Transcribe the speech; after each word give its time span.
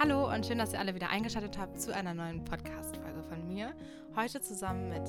Hallo 0.00 0.32
und 0.32 0.46
schön, 0.46 0.58
dass 0.58 0.72
ihr 0.72 0.78
alle 0.78 0.94
wieder 0.94 1.10
eingeschaltet 1.10 1.58
habt 1.58 1.80
zu 1.80 1.92
einer 1.92 2.14
neuen 2.14 2.44
Podcast-Folge 2.44 3.20
von 3.24 3.48
mir. 3.48 3.74
Heute 4.14 4.40
zusammen 4.40 4.88
mit 4.90 5.08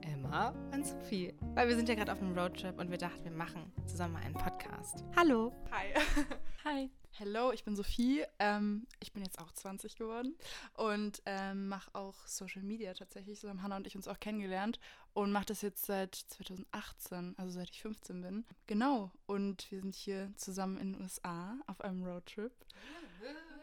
Emma 0.00 0.54
und 0.72 0.86
Sophie. 0.86 1.34
Weil 1.54 1.68
wir 1.68 1.76
sind 1.76 1.90
ja 1.90 1.94
gerade 1.94 2.10
auf 2.10 2.22
einem 2.22 2.32
Roadtrip 2.32 2.78
und 2.78 2.90
wir 2.90 2.96
dachten, 2.96 3.22
wir 3.22 3.32
machen 3.32 3.70
zusammen 3.84 4.14
mal 4.14 4.22
einen 4.22 4.32
Podcast. 4.32 5.04
Hallo. 5.14 5.52
Hi. 5.70 5.92
Hi. 6.64 6.90
Hello, 7.18 7.52
ich 7.52 7.64
bin 7.64 7.76
Sophie. 7.76 8.22
Ähm, 8.38 8.86
ich 9.00 9.12
bin 9.12 9.22
jetzt 9.22 9.38
auch 9.38 9.52
20 9.52 9.96
geworden 9.96 10.34
und 10.72 11.20
ähm, 11.26 11.68
mache 11.68 11.94
auch 11.94 12.14
Social 12.26 12.62
Media 12.62 12.94
tatsächlich. 12.94 13.40
So 13.40 13.50
haben 13.50 13.62
Hannah 13.62 13.76
und 13.76 13.86
ich 13.86 13.94
uns 13.94 14.08
auch 14.08 14.20
kennengelernt 14.20 14.80
und 15.12 15.32
mache 15.32 15.46
das 15.46 15.60
jetzt 15.60 15.84
seit 15.84 16.14
2018, 16.14 17.34
also 17.36 17.52
seit 17.52 17.68
ich 17.68 17.82
15 17.82 18.22
bin. 18.22 18.46
Genau. 18.66 19.10
Und 19.26 19.70
wir 19.70 19.82
sind 19.82 19.94
hier 19.94 20.32
zusammen 20.36 20.78
in 20.78 20.94
den 20.94 21.02
USA 21.02 21.58
auf 21.66 21.82
einem 21.82 22.02
Roadtrip 22.02 22.52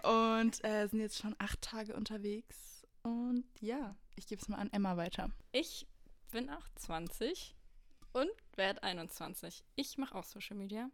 und 0.04 0.64
äh, 0.64 0.88
sind 0.88 1.00
jetzt 1.00 1.18
schon 1.18 1.36
acht 1.39 1.61
Tage 1.61 1.95
unterwegs. 1.95 2.85
Und 3.03 3.45
ja, 3.62 3.95
ich 4.16 4.27
gebe 4.27 4.41
es 4.41 4.48
mal 4.48 4.58
an 4.58 4.72
Emma 4.72 4.98
weiter. 4.98 5.31
Ich 5.52 5.88
bin 6.31 6.49
auch 6.49 6.67
20 6.76 7.55
und 8.13 8.30
werde 8.55 8.84
21. 8.84 9.63
Ich 9.75 9.98
mache 9.98 10.16
auch 10.16 10.23
Social 10.23 10.58
Media, 10.58 10.89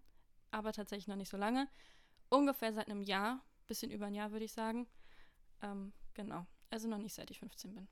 aber 0.51 0.73
tatsächlich 0.73 1.07
noch 1.07 1.15
nicht 1.15 1.29
so 1.29 1.37
lange. 1.37 1.67
Ungefähr 2.29 2.73
seit 2.73 2.87
einem 2.87 3.01
Jahr, 3.01 3.43
bisschen 3.67 3.91
über 3.91 4.07
ein 4.07 4.15
Jahr 4.15 4.31
würde 4.31 4.45
ich 4.45 4.53
sagen. 4.53 4.87
Ähm, 5.61 5.93
genau, 6.13 6.45
also 6.69 6.87
noch 6.87 6.97
nicht 6.97 7.13
seit 7.13 7.31
ich 7.31 7.39
15 7.39 7.73
bin. 7.73 7.87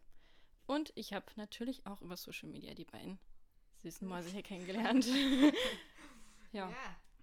Und 0.68 0.92
ich 0.96 1.14
habe 1.14 1.26
natürlich 1.36 1.86
auch 1.86 2.02
über 2.02 2.18
Social 2.18 2.50
Media 2.50 2.74
die 2.74 2.86
beiden 2.86 3.20
süßen 3.82 4.08
Mäuse 4.08 4.30
hier 4.30 4.44
kennengelernt. 4.44 5.06
ja. 6.52 6.72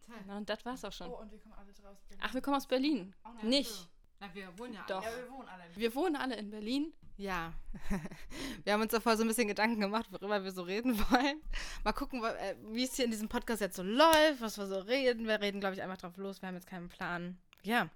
Toll. 0.08 0.24
Na, 0.26 0.36
und 0.38 0.48
das 0.48 0.64
war's 0.64 0.84
auch 0.84 0.92
schon. 0.92 1.10
und 1.10 1.30
wir 1.30 1.38
kommen 1.38 1.54
alle 1.54 1.72
draus. 1.72 1.98
Ach, 2.20 2.34
wir 2.34 2.40
kommen 2.40 2.56
aus 2.56 2.66
Berlin. 2.66 3.14
Nicht. 3.42 3.88
Na, 4.20 4.34
wir 4.34 4.58
wohnen 4.58 4.74
ja 4.74 4.84
Doch. 4.88 5.04
Ja, 5.04 5.10
wir 5.16 5.30
wohnen 5.30 5.48
alle. 5.48 5.76
Wir 5.76 5.94
wohnen 5.94 6.16
alle 6.16 6.36
in 6.36 6.50
Berlin. 6.50 6.92
Ja, 7.16 7.52
wir 8.64 8.72
haben 8.72 8.82
uns 8.82 8.92
davor 8.92 9.16
so 9.16 9.24
ein 9.24 9.28
bisschen 9.28 9.48
Gedanken 9.48 9.80
gemacht, 9.80 10.06
worüber 10.12 10.44
wir 10.44 10.52
so 10.52 10.62
reden 10.62 10.96
wollen. 11.10 11.42
Mal 11.82 11.92
gucken, 11.92 12.22
äh, 12.22 12.54
wie 12.70 12.84
es 12.84 12.94
hier 12.94 13.04
in 13.04 13.10
diesem 13.10 13.28
Podcast 13.28 13.60
jetzt 13.60 13.74
so 13.74 13.82
läuft, 13.82 14.40
was 14.40 14.56
wir 14.56 14.66
so 14.66 14.78
reden. 14.78 15.26
Wir 15.26 15.40
reden, 15.40 15.58
glaube 15.58 15.74
ich, 15.74 15.82
einfach 15.82 15.96
drauf 15.96 16.16
los. 16.16 16.40
Wir 16.42 16.46
haben 16.46 16.54
jetzt 16.54 16.68
keinen 16.68 16.88
Plan. 16.88 17.36
Ja, 17.64 17.88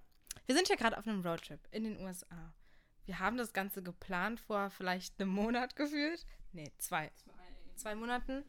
wir 0.47 0.56
sind 0.56 0.67
hier 0.67 0.77
gerade 0.77 0.98
auf 0.98 1.06
einem 1.06 1.25
Roadtrip 1.25 1.61
in 1.70 1.84
den 1.84 2.00
USA. 2.00 2.53
Wir 3.05 3.20
haben 3.20 3.37
das 3.37 3.53
Ganze 3.53 3.83
geplant 3.83 4.41
vor 4.41 4.70
vielleicht 4.70 5.20
einem 5.20 5.31
Monat 5.31 5.77
gefühlt. 5.77 6.25
Nee, 6.53 6.72
zwei. 6.78 7.11
Zwei 7.77 7.94
Monaten. 7.94 8.44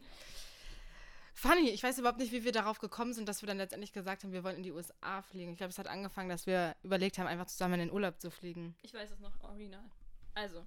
Funny, 1.33 1.69
ich 1.69 1.81
weiß 1.81 1.97
überhaupt 1.99 2.19
nicht, 2.19 2.31
wie 2.31 2.43
wir 2.43 2.51
darauf 2.51 2.79
gekommen 2.79 3.13
sind, 3.13 3.27
dass 3.27 3.41
wir 3.41 3.47
dann 3.47 3.57
letztendlich 3.57 3.91
gesagt 3.91 4.23
haben, 4.23 4.31
wir 4.31 4.43
wollen 4.43 4.57
in 4.57 4.63
die 4.63 4.71
USA 4.71 5.21
fliegen. 5.23 5.51
Ich 5.51 5.57
glaube, 5.57 5.71
es 5.71 5.79
hat 5.79 5.87
angefangen, 5.87 6.29
dass 6.29 6.45
wir 6.45 6.75
überlegt 6.83 7.17
haben, 7.17 7.27
einfach 7.27 7.47
zusammen 7.47 7.75
in 7.75 7.79
den 7.87 7.91
Urlaub 7.91 8.19
zu 8.19 8.29
fliegen. 8.29 8.75
Ich 8.83 8.93
weiß 8.93 9.11
es 9.11 9.19
noch 9.19 9.43
original. 9.43 9.83
Also, 10.35 10.65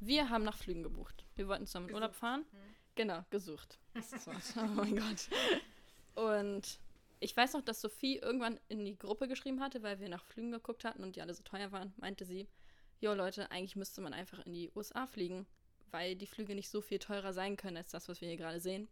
wir 0.00 0.30
haben 0.30 0.44
nach 0.44 0.56
Flügen 0.56 0.82
gebucht. 0.82 1.24
Wir 1.36 1.46
wollten 1.48 1.66
zusammen 1.66 1.88
in 1.88 1.94
Urlaub 1.94 2.14
fahren. 2.14 2.44
Genau, 2.94 3.24
gesucht. 3.30 3.78
Was. 3.94 4.56
Oh 4.56 4.66
mein 4.66 4.96
Gott. 4.96 5.28
Und 6.14 6.78
ich 7.20 7.36
weiß 7.36 7.52
noch, 7.52 7.62
dass 7.62 7.80
Sophie 7.80 8.16
irgendwann 8.16 8.58
in 8.68 8.84
die 8.84 8.96
Gruppe 8.96 9.28
geschrieben 9.28 9.60
hatte, 9.60 9.82
weil 9.82 10.00
wir 10.00 10.08
nach 10.08 10.24
Flügen 10.24 10.50
geguckt 10.50 10.84
hatten 10.84 11.02
und 11.02 11.16
die 11.16 11.22
alle 11.22 11.34
so 11.34 11.42
teuer 11.42 11.70
waren, 11.70 11.92
meinte 11.96 12.24
sie, 12.24 12.48
jo 13.00 13.14
Leute, 13.14 13.50
eigentlich 13.50 13.76
müsste 13.76 14.00
man 14.00 14.14
einfach 14.14 14.44
in 14.46 14.52
die 14.52 14.70
USA 14.74 15.06
fliegen, 15.06 15.46
weil 15.90 16.16
die 16.16 16.26
Flüge 16.26 16.54
nicht 16.54 16.68
so 16.68 16.80
viel 16.80 16.98
teurer 16.98 17.32
sein 17.32 17.56
können 17.56 17.76
als 17.76 17.90
das, 17.90 18.08
was 18.08 18.20
wir 18.20 18.28
hier 18.28 18.36
gerade 18.36 18.60
sehen. 18.60 18.88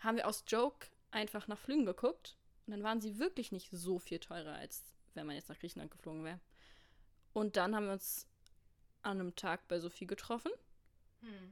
Haben 0.00 0.16
wir 0.16 0.26
aus 0.26 0.44
Joke 0.46 0.88
einfach 1.10 1.48
nach 1.48 1.58
Flügen 1.58 1.86
geguckt 1.86 2.36
und 2.66 2.72
dann 2.72 2.82
waren 2.82 3.00
sie 3.00 3.18
wirklich 3.18 3.52
nicht 3.52 3.70
so 3.70 3.98
viel 3.98 4.18
teurer, 4.18 4.54
als 4.54 4.84
wenn 5.14 5.26
man 5.26 5.36
jetzt 5.36 5.48
nach 5.48 5.58
Griechenland 5.58 5.90
geflogen 5.90 6.24
wäre. 6.24 6.40
Und 7.32 7.56
dann 7.56 7.74
haben 7.74 7.86
wir 7.86 7.92
uns 7.92 8.26
an 9.02 9.20
einem 9.20 9.34
Tag 9.36 9.66
bei 9.68 9.78
Sophie 9.80 10.06
getroffen 10.06 10.52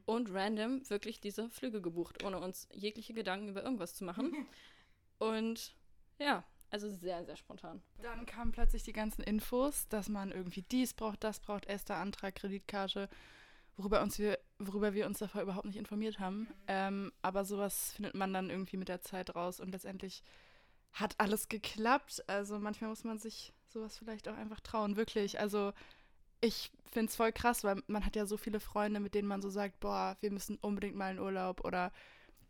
und 0.04 0.32
random 0.32 0.88
wirklich 0.88 1.20
diese 1.20 1.48
Flüge 1.50 1.80
gebucht, 1.80 2.22
ohne 2.22 2.38
uns 2.38 2.68
jegliche 2.72 3.14
Gedanken 3.14 3.48
über 3.48 3.62
irgendwas 3.62 3.94
zu 3.94 4.04
machen. 4.04 4.46
und 5.18 5.74
ja, 6.18 6.44
also 6.70 6.88
sehr, 6.88 7.24
sehr 7.24 7.36
spontan. 7.36 7.82
Dann 8.02 8.26
kamen 8.26 8.52
plötzlich 8.52 8.82
die 8.84 8.92
ganzen 8.92 9.22
Infos, 9.22 9.88
dass 9.88 10.08
man 10.08 10.30
irgendwie 10.30 10.62
dies 10.62 10.94
braucht, 10.94 11.24
das 11.24 11.40
braucht, 11.40 11.66
erster 11.66 11.96
Antrag, 11.96 12.36
Kreditkarte, 12.36 13.08
worüber, 13.76 14.02
uns 14.02 14.18
wir, 14.18 14.38
worüber 14.58 14.94
wir 14.94 15.06
uns 15.06 15.18
davor 15.18 15.42
überhaupt 15.42 15.66
nicht 15.66 15.76
informiert 15.76 16.18
haben. 16.18 16.48
Ähm, 16.66 17.12
aber 17.22 17.44
sowas 17.44 17.92
findet 17.92 18.14
man 18.14 18.32
dann 18.32 18.50
irgendwie 18.50 18.76
mit 18.76 18.88
der 18.88 19.02
Zeit 19.02 19.34
raus 19.34 19.60
und 19.60 19.70
letztendlich 19.72 20.22
hat 20.92 21.14
alles 21.18 21.48
geklappt. 21.48 22.24
Also 22.26 22.58
manchmal 22.58 22.90
muss 22.90 23.04
man 23.04 23.18
sich 23.18 23.52
sowas 23.68 23.98
vielleicht 23.98 24.28
auch 24.28 24.36
einfach 24.36 24.60
trauen, 24.60 24.96
wirklich. 24.96 25.38
Also 25.38 25.72
ich 26.40 26.70
finde 26.84 27.10
es 27.10 27.16
voll 27.16 27.32
krass, 27.32 27.64
weil 27.64 27.82
man 27.86 28.04
hat 28.04 28.16
ja 28.16 28.26
so 28.26 28.36
viele 28.36 28.60
Freunde, 28.60 29.00
mit 29.00 29.14
denen 29.14 29.28
man 29.28 29.42
so 29.42 29.50
sagt, 29.50 29.80
boah, 29.80 30.16
wir 30.20 30.30
müssen 30.30 30.56
unbedingt 30.60 30.96
mal 30.96 31.12
in 31.12 31.18
Urlaub 31.18 31.64
oder 31.64 31.92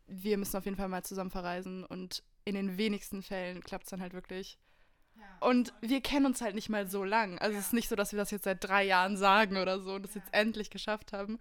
wir 0.07 0.37
müssen 0.37 0.55
auf 0.55 0.65
jeden 0.65 0.77
Fall 0.77 0.87
mal 0.87 1.03
zusammen 1.03 1.31
verreisen 1.31 1.83
und 1.83 2.23
in 2.45 2.55
den 2.55 2.77
wenigsten 2.77 3.21
Fällen 3.21 3.61
klappt 3.61 3.85
es 3.85 3.89
dann 3.89 4.01
halt 4.01 4.13
wirklich. 4.13 4.57
Und 5.39 5.73
wir 5.81 6.01
kennen 6.01 6.25
uns 6.25 6.41
halt 6.41 6.55
nicht 6.55 6.69
mal 6.69 6.87
so 6.87 7.03
lang. 7.03 7.37
Also 7.39 7.57
es 7.57 7.67
ist 7.67 7.73
nicht 7.73 7.89
so, 7.89 7.95
dass 7.95 8.11
wir 8.11 8.17
das 8.17 8.31
jetzt 8.31 8.45
seit 8.45 8.63
drei 8.63 8.83
Jahren 8.83 9.17
sagen 9.17 9.57
oder 9.57 9.79
so 9.79 9.95
und 9.95 10.03
das 10.03 10.15
jetzt 10.15 10.29
endlich 10.31 10.69
geschafft 10.69 11.13
haben, 11.13 11.39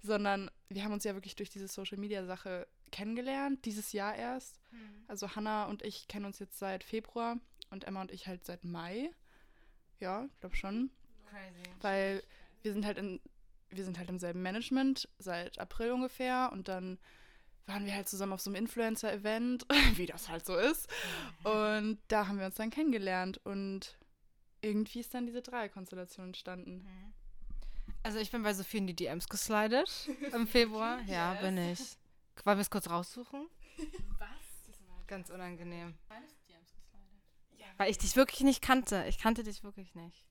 sondern 0.00 0.50
wir 0.68 0.84
haben 0.84 0.92
uns 0.92 1.04
ja 1.04 1.14
wirklich 1.14 1.36
durch 1.36 1.50
diese 1.50 1.68
Social-Media-Sache 1.68 2.66
kennengelernt, 2.90 3.64
dieses 3.64 3.92
Jahr 3.92 4.14
erst. 4.14 4.60
Also 5.08 5.34
Hannah 5.34 5.64
und 5.66 5.82
ich 5.82 6.08
kennen 6.08 6.24
uns 6.24 6.38
jetzt 6.38 6.58
seit 6.58 6.84
Februar 6.84 7.38
und 7.70 7.84
Emma 7.84 8.00
und 8.00 8.12
ich 8.12 8.26
halt 8.26 8.44
seit 8.44 8.64
Mai. 8.64 9.10
Ja, 10.00 10.26
ich 10.32 10.40
glaube 10.40 10.56
schon. 10.56 10.90
Crazy. 11.30 11.62
Weil 11.80 12.22
wir 12.62 12.72
sind 12.72 12.84
halt 12.84 12.98
in, 12.98 13.20
wir 13.70 13.84
sind 13.84 13.98
halt 13.98 14.08
im 14.08 14.18
selben 14.18 14.42
Management 14.42 15.08
seit 15.18 15.58
April 15.58 15.92
ungefähr 15.92 16.50
und 16.52 16.68
dann 16.68 16.98
waren 17.66 17.84
wir 17.84 17.94
halt 17.94 18.08
zusammen 18.08 18.32
auf 18.32 18.40
so 18.40 18.50
einem 18.50 18.56
Influencer-Event, 18.56 19.66
wie 19.94 20.06
das 20.06 20.28
halt 20.28 20.46
so 20.46 20.56
ist. 20.56 20.88
Und 21.44 21.98
da 22.08 22.26
haben 22.26 22.38
wir 22.38 22.46
uns 22.46 22.54
dann 22.54 22.70
kennengelernt 22.70 23.40
und 23.44 23.98
irgendwie 24.62 25.00
ist 25.00 25.14
dann 25.14 25.26
diese 25.26 25.42
Dreierkonstellation 25.42 26.28
entstanden. 26.28 26.86
Also 28.02 28.18
ich 28.18 28.30
bin 28.30 28.42
bei 28.42 28.54
Sophie 28.54 28.78
in 28.78 28.86
die 28.86 28.94
DMs 28.94 29.28
geslidet 29.28 30.08
im 30.32 30.46
Februar. 30.46 31.00
Ja, 31.02 31.34
bin 31.34 31.58
ich. 31.58 31.96
Wollen 32.44 32.58
wir 32.58 32.62
es 32.62 32.70
kurz 32.70 32.88
raussuchen? 32.88 33.48
Was? 34.18 34.28
Ganz 35.06 35.30
unangenehm. 35.30 35.94
Weil 37.78 37.90
ich 37.90 37.98
dich 37.98 38.16
wirklich 38.16 38.40
nicht 38.40 38.60
kannte. 38.60 39.04
Ich 39.08 39.18
kannte 39.18 39.42
dich 39.44 39.62
wirklich 39.62 39.94
nicht. 39.94 40.26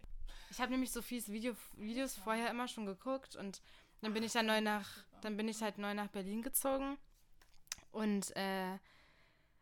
Ich 0.49 0.59
habe 0.59 0.71
nämlich 0.71 0.91
Sophies 0.91 1.29
Video, 1.29 1.55
Videos 1.75 2.15
vorher 2.15 2.49
immer 2.49 2.67
schon 2.67 2.85
geguckt 2.85 3.35
und 3.35 3.61
dann 4.01 4.13
bin 4.13 4.23
ich 4.23 4.33
dann 4.33 4.45
neu 4.45 4.61
nach, 4.61 4.89
dann 5.21 5.37
bin 5.37 5.47
ich 5.47 5.61
halt 5.61 5.77
neu 5.77 5.93
nach 5.93 6.07
Berlin 6.07 6.41
gezogen 6.41 6.97
und 7.91 8.35
äh, 8.35 8.77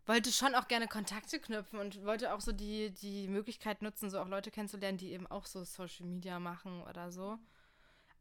wollte 0.05 0.31
schon 0.31 0.55
auch 0.55 0.67
gerne 0.67 0.87
Kontakte 0.87 1.39
knüpfen 1.39 1.79
und 1.79 2.03
wollte 2.05 2.33
auch 2.33 2.41
so 2.41 2.51
die, 2.51 2.91
die 2.91 3.27
Möglichkeit 3.27 3.81
nutzen, 3.81 4.09
so 4.09 4.19
auch 4.19 4.27
Leute 4.27 4.51
kennenzulernen, 4.51 4.97
die 4.97 5.11
eben 5.11 5.27
auch 5.27 5.45
so 5.45 5.63
Social 5.63 6.05
Media 6.05 6.39
machen 6.39 6.83
oder 6.83 7.11
so. 7.11 7.39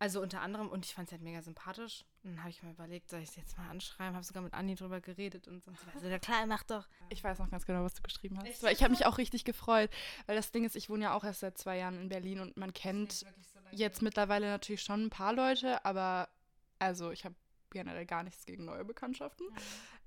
Also 0.05 0.21
unter 0.21 0.43
anderem, 0.43 0.69
und 0.69 0.85
ich 0.85 0.93
fand 0.93 1.09
es 1.09 1.13
halt 1.13 1.23
mega 1.23 1.41
sympathisch. 1.41 2.05
Und 2.25 2.33
dann 2.33 2.41
habe 2.41 2.51
ich 2.51 2.63
mir 2.63 2.73
überlegt, 2.73 3.09
soll 3.09 3.21
ich 3.21 3.31
es 3.31 3.37
jetzt 3.37 3.57
mal 3.57 3.71
anschreiben? 3.71 4.15
Habe 4.15 4.23
sogar 4.23 4.43
mit 4.43 4.53
Anni 4.53 4.75
drüber 4.75 5.01
geredet 5.01 5.49
und 5.49 5.65
so. 5.65 5.71
Und 5.71 5.81
sie 5.81 5.87
war 5.87 5.99
so, 5.99 6.07
ja 6.07 6.19
klar, 6.19 6.45
mach 6.45 6.63
doch. 6.63 6.87
Ich 7.09 7.25
weiß 7.25 7.39
noch 7.39 7.51
ganz 7.51 7.65
genau, 7.65 7.83
was 7.85 7.95
du 7.95 8.03
geschrieben 8.03 8.37
hast. 8.37 8.47
Echt 8.47 8.63
Weil 8.63 8.75
ich 8.75 8.83
habe 8.83 8.91
mich 8.91 9.07
auch 9.07 9.17
richtig 9.17 9.47
gefreut, 9.47 9.89
weil 10.27 10.37
das 10.37 10.53
Ding 10.53 10.63
ist, 10.67 10.77
ich 10.77 10.91
wohne 10.91 11.05
ja 11.05 11.15
auch 11.15 11.25
erst 11.25 11.41
seit 11.41 11.57
zwei 11.57 11.79
Jahren 11.79 11.99
in 11.99 12.11
Berlin 12.11 12.41
und 12.41 12.55
man 12.59 12.75
kennt 12.75 13.25
jetzt 13.71 14.03
mittlerweile 14.03 14.47
natürlich 14.47 14.83
schon 14.83 15.07
ein 15.07 15.11
paar 15.11 15.33
Leute, 15.33 15.83
aber 15.87 16.29
also 16.79 17.11
ich 17.11 17.25
habe 17.25 17.35
generell 17.71 18.05
gar 18.05 18.25
nichts 18.25 18.45
gegen 18.45 18.67
neue 18.67 18.85
Bekanntschaften. 18.85 19.47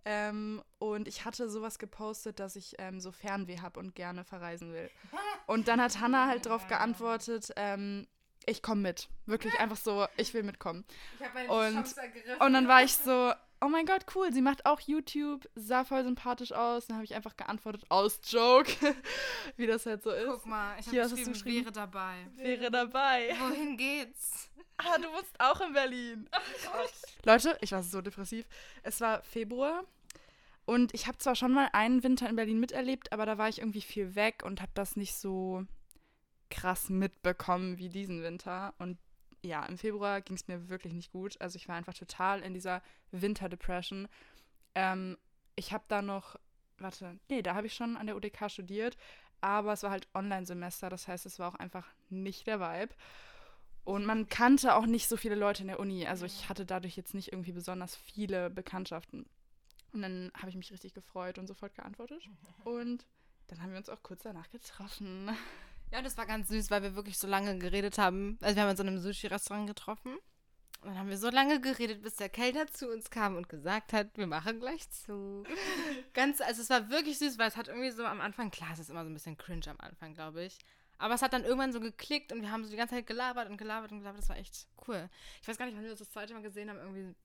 Ähm, 0.06 0.62
und 0.78 1.08
ich 1.08 1.26
hatte 1.26 1.50
sowas 1.50 1.80
gepostet, 1.80 2.40
dass 2.40 2.56
ich 2.56 2.76
ähm, 2.78 3.00
so 3.00 3.12
Fernweh 3.12 3.62
habe 3.62 3.80
und 3.80 3.96
gerne 3.96 4.24
verreisen 4.24 4.72
will. 4.74 4.92
Und 5.48 5.68
dann 5.70 5.82
hat 5.82 6.00
Hannah 6.00 6.28
halt 6.28 6.46
darauf 6.46 6.68
geantwortet, 6.68 7.52
ähm, 7.56 8.06
ich 8.48 8.64
komme 8.64 8.82
mit. 8.82 9.10
Wirklich 9.26 9.60
einfach 9.60 9.78
so, 9.78 10.08
ich 10.16 10.34
will 10.34 10.44
mitkommen. 10.44 10.86
Ich 11.20 11.50
Und-. 11.50 11.96
Und 12.40 12.54
dann 12.54 12.68
war 12.68 12.84
ich 12.84 12.94
so, 12.94 13.34
oh 13.62 13.68
mein 13.68 13.86
Gott, 13.86 14.06
cool, 14.16 14.32
sie 14.32 14.42
macht 14.42 14.66
auch 14.66 14.80
YouTube, 14.80 15.48
sah 15.56 15.84
voll 15.84 16.04
sympathisch 16.04 16.52
aus. 16.54 16.88
Dann 16.88 16.98
habe 16.98 17.06
ich 17.06 17.14
einfach 17.14 17.36
geantwortet, 17.38 17.86
aus 17.90 18.20
Joke, 18.28 18.72
wie 19.58 19.68
das 19.68 19.86
halt 19.86 20.04
so 20.04 20.12
ist. 20.12 20.28
Guck 20.28 20.46
mal, 20.46 20.80
ich 20.80 20.90
Hier, 20.90 21.04
habe 21.04 21.12
geschrieben, 21.12 21.34
geschrieben? 21.34 21.66
wäre 21.66 21.74
dabei. 21.74 22.16
Wäre 22.36 22.72
dabei. 22.72 23.36
Wohin 23.40 23.78
geht's? 23.78 24.50
Ah, 24.80 24.96
du 25.00 25.12
wohnst 25.12 25.34
auch 25.40 25.60
in 25.62 25.74
Berlin. 25.74 26.30
Leute, 27.26 27.58
ich 27.62 27.72
war 27.72 27.82
so 27.82 28.00
depressiv. 28.00 28.48
Es 28.84 29.02
war 29.02 29.24
Februar 29.24 29.84
und 30.66 30.94
ich 30.94 31.08
habe 31.08 31.18
zwar 31.18 31.34
schon 31.36 31.52
mal 31.52 31.68
einen 31.74 32.04
Winter 32.04 32.30
in 32.30 32.36
Berlin 32.36 32.60
miterlebt, 32.60 33.12
aber 33.12 33.26
da 33.26 33.40
war 33.40 33.50
ich 33.50 33.58
irgendwie 33.58 33.82
viel 33.82 34.14
weg 34.14 34.44
und 34.46 34.62
habe 34.62 34.72
das 34.76 34.96
nicht 34.96 35.16
so 35.16 35.66
krass 36.50 36.90
mitbekommen 36.90 37.78
wie 37.78 37.90
diesen 37.90 38.22
Winter. 38.24 38.74
Und 38.78 38.98
ja, 39.44 39.66
im 39.66 39.78
Februar 39.78 40.22
ging 40.22 40.36
es 40.36 40.48
mir 40.48 40.70
wirklich 40.70 40.94
nicht 40.94 41.12
gut. 41.12 41.40
Also 41.42 41.58
ich 41.58 41.68
war 41.68 41.76
einfach 41.76 41.94
total 41.94 42.42
in 42.42 42.54
dieser 42.54 42.82
Winterdepression. 43.12 44.08
Ähm, 44.76 45.18
ich 45.56 45.74
habe 45.74 45.84
da 45.88 46.02
noch, 46.02 46.36
warte, 46.78 47.20
nee, 47.30 47.42
da 47.42 47.56
habe 47.56 47.68
ich 47.68 47.74
schon 47.74 47.98
an 47.98 48.08
der 48.08 48.16
UDK 48.16 48.50
studiert. 48.50 48.98
aber 49.42 49.74
es 49.74 49.84
war 49.84 49.92
halt 49.92 50.08
Online-Semester, 50.16 50.90
das 50.90 51.08
heißt, 51.08 51.28
es 51.28 51.38
war 51.38 51.50
auch 51.50 51.56
einfach 51.56 51.88
nicht 52.10 52.48
der 52.48 52.60
Vibe. 52.60 52.96
Und 53.84 54.06
man 54.06 54.28
kannte 54.28 54.76
auch 54.76 54.86
nicht 54.86 55.08
so 55.08 55.16
viele 55.16 55.36
Leute 55.36 55.62
in 55.62 55.68
der 55.68 55.80
Uni. 55.80 56.06
Also 56.06 56.26
ich 56.26 56.50
hatte 56.50 56.66
dadurch 56.66 56.98
jetzt 56.98 57.14
nicht 57.14 57.32
irgendwie 57.32 57.54
besonders 57.54 57.96
viele 57.96 58.50
Bekanntschaften. 58.50 59.26
Und 59.94 60.02
dann 60.02 60.32
habe 60.36 60.50
ich 60.50 60.58
mich 60.58 60.72
richtig 60.72 60.94
gefreut 60.94 61.38
und 61.38 61.48
sofort 61.48 61.74
geantwortet. 61.74 62.28
Und 62.66 63.06
dann 63.48 63.62
haben 63.62 63.72
wir 63.72 63.78
uns 63.78 63.90
auch 63.90 64.04
kurz 64.04 64.24
danach 64.24 64.50
getroffen. 64.50 65.30
Ja, 65.92 66.00
und 66.00 66.04
das 66.04 66.18
war 66.18 66.26
ganz 66.26 66.50
süß, 66.50 66.70
weil 66.70 66.84
wir 66.84 66.96
wirklich 66.96 67.18
so 67.18 67.28
lange 67.28 67.58
geredet 67.58 67.98
haben. 67.98 68.38
Also 68.42 68.56
wir 68.56 68.64
haben 68.64 68.70
uns 68.70 68.80
in 68.80 68.88
einem 68.88 69.00
Sushi-Restaurant 69.00 69.68
getroffen. 69.68 70.18
Und 70.82 70.90
dann 70.90 71.00
haben 71.00 71.10
wir 71.10 71.18
so 71.18 71.30
lange 71.30 71.60
geredet, 71.60 72.04
bis 72.04 72.18
der 72.18 72.30
Kellner 72.30 72.68
zu 72.68 72.90
uns 72.92 73.10
kam 73.10 73.36
und 73.36 73.50
gesagt 73.50 73.94
hat, 73.94 74.16
wir 74.16 74.28
machen 74.28 74.60
gleich 74.60 74.90
zu. 74.92 75.44
Ganz, 76.14 76.40
also 76.42 76.62
es 76.62 76.70
war 76.70 76.90
wirklich 76.90 77.18
süß, 77.18 77.38
weil 77.40 77.48
es 77.48 77.58
hat 77.58 77.68
irgendwie 77.68 77.92
so 77.92 78.06
am 78.06 78.22
Anfang, 78.22 78.52
klar, 78.52 78.70
es 78.74 78.80
ist 78.80 78.90
immer 78.90 79.04
so 79.04 79.10
ein 79.10 79.14
bisschen 79.14 79.38
cringe 79.38 79.68
am 79.68 79.80
Anfang, 79.80 80.14
glaube 80.14 80.44
ich. 80.44 80.60
Aber 81.00 81.14
es 81.14 81.22
hat 81.22 81.34
dann 81.34 81.44
irgendwann 81.44 81.74
so 81.74 81.80
geklickt 81.80 82.32
und 82.32 82.42
wir 82.42 82.52
haben 82.52 82.64
so 82.64 82.70
die 82.70 82.76
ganze 82.76 82.96
Zeit 82.96 83.08
gelabert 83.08 83.50
und 83.50 83.58
gelabert 83.58 83.92
und 83.92 84.00
gelabert. 84.00 84.22
Das 84.22 84.30
war 84.30 84.38
echt 84.38 84.68
cool. 84.88 85.10
Ich 85.42 85.48
weiß 85.48 85.58
gar 85.58 85.66
nicht, 85.66 85.76
wann 85.76 85.84
wir 85.84 85.92
das 85.92 86.00
das 86.00 86.10
zweite 86.10 86.34
Mal 86.34 86.42
gesehen 86.42 86.70
haben. 86.70 86.80
Irgendwie 86.80 87.16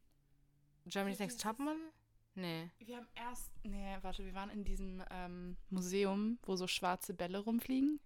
Germany's 0.87 1.19
Next 1.19 1.41
Topmodel? 1.41 1.93
Nee. 2.35 2.71
Wir 2.79 2.97
haben 2.97 3.09
erst, 3.15 3.51
nee, 3.63 3.97
warte, 4.01 4.25
wir 4.25 4.35
waren 4.35 4.51
in 4.51 4.65
diesem 4.65 5.03
ähm, 5.11 5.57
Museum, 5.69 6.39
wo 6.43 6.57
so 6.57 6.67
schwarze 6.67 7.13
Bälle 7.13 7.39
rumfliegen. 7.39 8.01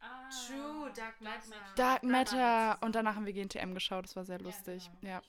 Ah, 0.00 0.28
True, 0.46 0.90
Dark 0.94 1.20
Matter. 1.20 1.56
Dark 1.76 2.02
Matter. 2.02 2.78
Und 2.82 2.94
danach 2.94 3.16
haben 3.16 3.26
wir 3.26 3.32
GNTM 3.32 3.74
geschaut, 3.74 4.04
das 4.04 4.16
war 4.16 4.24
sehr 4.24 4.40
lustig. 4.40 4.90
genau. 5.00 5.14
Ja. 5.14 5.22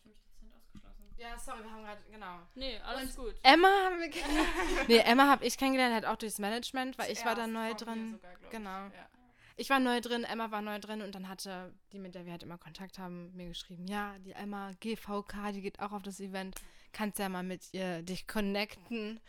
Ja, 1.18 1.38
sorry, 1.38 1.64
wir 1.64 1.72
haben 1.72 1.84
gerade, 1.84 2.02
genau. 2.12 2.40
Nee, 2.56 2.80
alles 2.80 3.16
gut. 3.16 3.36
Emma 3.44 3.68
haben 3.68 4.00
wir 4.00 4.10
kennengelernt. 4.10 4.50
nee, 4.88 4.98
Emma 4.98 5.28
habe 5.28 5.46
ich 5.46 5.56
kennengelernt, 5.56 5.94
halt 5.94 6.08
auch 6.08 6.16
durchs 6.16 6.40
Management, 6.40 6.98
weil 6.98 7.12
ich 7.12 7.24
war 7.24 7.36
da 7.36 7.46
neu 7.46 7.76
drin. 7.76 8.14
sogar. 8.14 8.32
Genau. 8.50 8.70
Ja. 8.70 9.08
Ich 9.56 9.70
war 9.70 9.80
neu 9.80 10.02
drin, 10.02 10.24
Emma 10.24 10.50
war 10.50 10.64
neu 10.64 10.80
drin 10.80 11.04
und 11.04 11.14
dann 11.14 11.30
hatte 11.30 11.72
die, 11.92 12.00
mit 12.00 12.16
der 12.16 12.26
wir 12.26 12.32
halt 12.32 12.42
immer 12.42 12.58
Kontakt 12.58 12.98
haben, 12.98 13.32
mir 13.36 13.48
geschrieben, 13.50 13.86
ja, 13.86 14.16
die 14.26 14.32
Emma 14.32 14.72
GVK, 14.80 15.52
die 15.54 15.62
geht 15.62 15.80
auch 15.80 15.92
auf 15.92 16.02
das 16.02 16.20
Event, 16.20 16.56
kannst 16.92 17.20
ja 17.20 17.30
mal 17.30 17.44
mit 17.44 17.72
ihr 17.72 18.02
dich 18.02 18.26
connecten. 18.26 19.20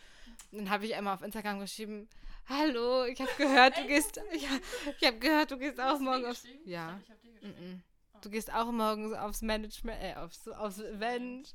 Und 0.51 0.59
dann 0.61 0.71
habe 0.71 0.87
ich 0.87 0.95
Emma 0.95 1.13
auf 1.13 1.21
Instagram 1.21 1.61
geschrieben, 1.61 2.09
hallo, 2.49 3.05
ich 3.05 3.21
habe 3.21 3.31
gehört, 3.37 3.77
du 3.79 3.87
gehst, 3.87 4.17
ja, 4.17 4.59
ich 4.99 5.07
habe 5.07 5.19
gehört, 5.19 5.51
du 5.51 5.59
gehst 5.59 5.81
auch 5.81 5.99
morgen 5.99 6.27
aufs, 6.27 6.45
ja, 6.65 7.01
mhm. 7.41 7.83
du 8.21 8.31
gehst 8.31 8.53
auch 8.53 8.71
morgens 8.71 9.15
aufs 9.15 9.43
Management, 9.43 10.03
äh, 10.03 10.15
aufs, 10.15 10.47
aufs 10.49 10.79
Event, 10.79 11.55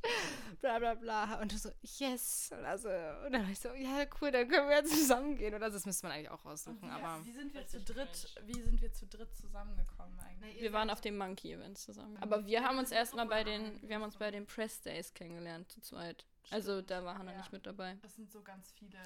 bla 0.59 0.79
bla 0.79 0.95
bla. 0.95 1.39
Und 1.41 1.51
du 1.53 1.57
so, 1.57 1.69
yes. 1.81 2.51
Und, 2.51 2.65
also, 2.65 2.89
und 3.25 3.31
dann 3.31 3.43
war 3.43 3.49
ich 3.51 3.59
so, 3.59 3.69
ja, 3.73 4.05
cool, 4.21 4.31
dann 4.31 4.47
können 4.47 4.67
wir 4.67 4.77
ja 4.77 4.83
zusammen 4.83 5.37
gehen. 5.37 5.53
Oder 5.53 5.69
das 5.69 5.85
müsste 5.85 6.07
man 6.07 6.15
eigentlich 6.15 6.31
auch 6.31 6.43
raussuchen, 6.45 6.89
aber... 6.89 7.23
Wie 7.23 7.31
sind 7.31 7.53
wir 7.53 7.65
zu 7.67 7.79
dritt, 7.81 8.35
wie 8.45 8.61
sind 8.61 8.81
wir 8.81 8.91
zu 8.91 9.05
dritt 9.07 9.33
zusammengekommen 9.35 10.19
eigentlich? 10.19 10.61
Wir 10.61 10.73
waren 10.73 10.89
auf 10.89 11.01
dem 11.01 11.17
Monkey-Event 11.17 11.77
zusammen. 11.77 12.17
Aber 12.21 12.45
wir 12.45 12.63
haben 12.63 12.77
uns 12.79 12.91
erstmal 12.91 13.27
bei 13.27 13.43
den, 13.43 13.79
wir 13.87 13.95
haben 13.95 14.03
uns 14.03 14.17
bei 14.17 14.31
den 14.31 14.45
Press 14.45 14.81
Days 14.81 15.13
kennengelernt, 15.13 15.71
zu 15.71 15.81
zweit. 15.81 16.25
Also 16.49 16.81
da 16.81 17.03
war 17.03 17.17
Hannah 17.17 17.33
Ja. 17.33 17.37
nicht 17.39 17.51
mit 17.51 17.65
dabei. 17.65 17.97
Das 18.01 18.15
sind 18.15 18.31
so 18.31 18.41
ganz 18.41 18.71
viele, 18.71 18.97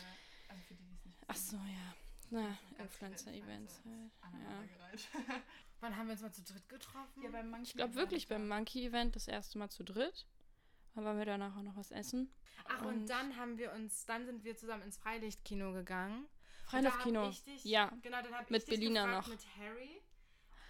also 0.51 0.61
für 0.67 0.73
die, 0.75 0.83
die 0.85 0.95
es 0.95 1.05
nicht 1.05 1.17
Ach 1.27 1.35
so, 1.35 1.55
ja. 1.57 1.95
Na, 2.29 2.57
Influencer-Events 2.79 3.81
halt. 3.85 4.11
Ja. 4.33 5.41
Wann 5.81 5.97
haben 5.97 6.07
wir 6.07 6.13
uns 6.13 6.21
mal 6.21 6.31
zu 6.31 6.43
dritt 6.43 6.69
getroffen? 6.69 7.23
Ja, 7.23 7.29
beim 7.29 7.49
Monkey 7.49 7.63
Ich 7.67 7.73
glaube 7.73 7.95
wirklich 7.95 8.27
beim 8.27 8.47
Monkey-Event 8.47 9.15
das 9.15 9.27
erste 9.27 9.57
Mal 9.57 9.69
zu 9.69 9.83
dritt. 9.83 10.27
Dann 10.93 11.03
waren 11.05 11.17
wir 11.17 11.25
danach 11.25 11.55
auch 11.57 11.61
noch 11.63 11.75
was 11.75 11.91
essen. 11.91 12.31
Ach, 12.65 12.81
und, 12.83 12.87
Und- 13.01 13.09
dann 13.09 13.35
haben 13.37 13.57
wir 13.57 13.71
uns, 13.73 14.05
dann 14.05 14.25
sind 14.25 14.43
wir 14.43 14.55
zusammen 14.55 14.83
ins 14.83 14.97
Freilichtkino 14.97 15.73
gegangen. 15.73 16.27
Ich 17.29 17.43
dich- 17.43 17.65
Ja. 17.65 17.91
Genau, 18.01 18.21
dann 18.21 18.33
habe 18.33 18.45
Mit 18.49 18.63
ich 18.63 18.69
dich 18.69 18.79
Belina 18.79 19.05
gefragt 19.05 19.27
noch. 19.27 19.33
mit 19.33 19.45
Harry. 19.57 20.01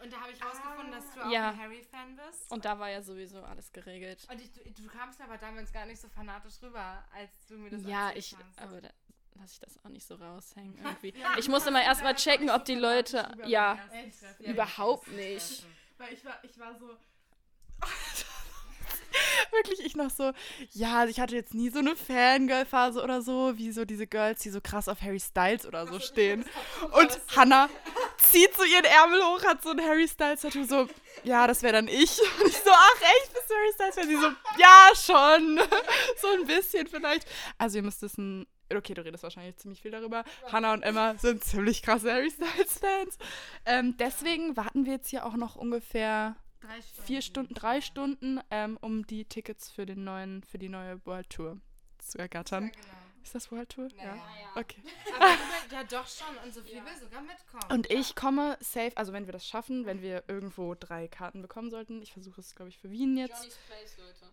Und 0.02 0.12
da 0.12 0.22
habe 0.22 0.32
ich 0.32 0.44
rausgefunden, 0.44 0.92
dass 0.92 1.14
du 1.14 1.22
auch 1.24 1.32
Ja. 1.32 1.50
ein 1.52 1.58
Harry-Fan 1.60 2.16
bist. 2.16 2.50
Und 2.52 2.66
da 2.66 2.80
war 2.80 2.90
ja 2.90 3.04
sowieso 3.04 3.44
alles 3.44 3.72
geregelt. 3.72 4.26
Und 4.32 4.42
ich, 4.42 4.52
du, 4.52 4.64
du 4.72 4.88
kamst 4.88 5.22
aber 5.22 5.38
damals 5.38 5.72
gar 5.72 5.86
nicht 5.86 6.02
so 6.02 6.10
fanatisch 6.10 6.60
rüber, 6.64 7.06
als 7.14 7.30
du 7.46 7.56
mir 7.60 7.70
das 7.70 7.84
Ja, 7.84 8.12
ich, 8.16 8.36
hast. 8.36 8.60
aber 8.60 8.82
da 8.82 8.90
lasse 9.36 9.54
ich 9.54 9.60
das 9.60 9.84
auch 9.84 9.90
nicht 9.90 10.06
so 10.06 10.16
raushängen 10.16 10.78
irgendwie. 10.84 11.14
Ich 11.38 11.48
muss 11.50 11.66
immer 11.66 11.84
erstmal 11.84 12.16
checken, 12.16 12.50
ob 12.50 12.66
die 12.66 12.76
Leute, 12.76 13.32
ja? 13.46 13.48
Ja, 13.48 13.80
überhaupt 14.40 15.08
nicht. 15.12 15.64
Weil 15.98 16.14
ich 16.14 16.26
war, 16.26 16.40
ich 16.44 16.60
war 16.60 16.76
so. 16.80 16.90
Wirklich, 19.52 19.86
ich 19.86 19.96
noch 19.96 20.10
so, 20.10 20.32
ja, 20.72 21.06
ich 21.06 21.20
hatte 21.20 21.36
jetzt 21.36 21.54
nie 21.54 21.70
so 21.70 21.80
eine 21.80 21.96
Fangirl-Phase 21.98 23.02
oder 23.04 23.22
so, 23.22 23.58
wie 23.58 23.72
so 23.72 23.84
diese 23.84 24.08
Girls, 24.08 24.42
die 24.42 24.50
so 24.50 24.62
krass 24.62 24.88
auf 24.88 25.02
Harry 25.02 25.20
Styles 25.20 25.66
oder 25.66 25.86
so 25.88 26.00
stehen. 26.00 26.46
Und 26.94 27.20
Hannah 27.36 27.70
zieht 28.18 28.56
so 28.56 28.64
ihren 28.64 28.86
Ärmel 28.86 29.22
hoch, 29.22 29.44
hat 29.44 29.62
so 29.62 29.72
ein 29.72 29.82
Harry 29.82 30.08
Styles-Tattoo, 30.08 30.64
so, 30.64 30.88
ja, 31.24 31.46
das 31.48 31.62
wäre 31.64 31.74
dann 31.74 31.90
ich. 31.90 32.20
Und 32.40 32.48
ich 32.48 32.58
so, 32.58 32.72
ach 32.72 33.02
echt, 33.02 33.34
bist 33.34 33.50
du 33.50 33.54
Harry 33.54 33.74
Styles-Fan? 33.74 34.08
Sie 34.08 34.16
so, 34.16 34.32
ja, 34.58 34.92
schon. 34.96 35.60
so 36.22 36.28
ein 36.30 36.48
bisschen 36.48 36.88
vielleicht. 36.88 37.28
Also 37.58 37.80
ihr 37.80 37.84
müsst 37.84 38.02
wissen, 38.02 38.48
okay, 38.78 38.94
du 38.94 39.04
redest 39.04 39.24
wahrscheinlich 39.24 39.58
ziemlich 39.58 39.82
viel 39.82 39.92
darüber. 39.92 40.24
Hannah 40.52 40.74
und 40.74 40.84
Emma 40.84 41.16
sind 41.18 41.44
ziemlich 41.44 41.82
krasse 41.82 42.12
Harry 42.12 42.30
Styles-Fans. 42.32 43.18
Ähm, 43.66 43.96
deswegen 43.98 44.56
warten 44.58 44.86
wir 44.86 44.94
jetzt 44.94 45.10
hier 45.10 45.26
auch 45.26 45.36
noch 45.36 45.56
ungefähr 45.56 46.36
Drei 46.62 46.82
Stunden. 46.82 47.04
vier 47.08 47.22
Stunden, 47.22 47.54
drei 47.56 47.82
Stunden, 47.82 48.40
ähm, 48.52 48.78
um 48.82 49.06
die 49.08 49.26
Tickets 49.26 49.72
für 49.72 49.86
den 49.86 50.04
neuen, 50.04 50.44
für 50.44 50.58
die 50.60 50.70
neue 50.70 51.04
World 51.06 51.30
Tour 51.30 51.60
zu 52.00 52.18
Ja, 52.18 52.24
ergattern. 52.24 52.72
genau. 52.72 52.88
Ist 53.24 53.36
das 53.36 53.52
World 53.52 53.70
Tour? 53.70 53.88
Ja, 53.98 54.16
ja. 54.16 54.16
Okay. 54.56 54.82
Aber 55.16 55.26
ja, 55.72 55.84
doch 55.84 56.08
schon. 56.08 56.36
Und 56.44 56.52
Sophie 56.54 56.74
will 56.84 56.98
sogar 57.00 57.22
mitkommen. 57.22 57.72
Und 57.72 57.92
ich 57.92 58.16
komme 58.16 58.58
safe, 58.62 58.92
also 58.96 59.14
wenn 59.14 59.28
wir 59.28 59.32
das 59.34 59.48
schaffen, 59.48 59.86
wenn 59.86 60.02
wir 60.02 60.24
irgendwo 60.28 60.74
drei 60.74 61.08
Karten 61.08 61.44
bekommen 61.44 61.70
sollten, 61.70 62.02
ich 62.02 62.14
versuche 62.14 62.42
es, 62.42 62.56
glaube 62.56 62.70
ich, 62.70 62.80
für 62.80 62.90
Wien 62.90 63.16
jetzt. 63.18 63.38
Johnny's 63.38 63.58
Place, 63.68 63.98
Leute. 63.98 64.32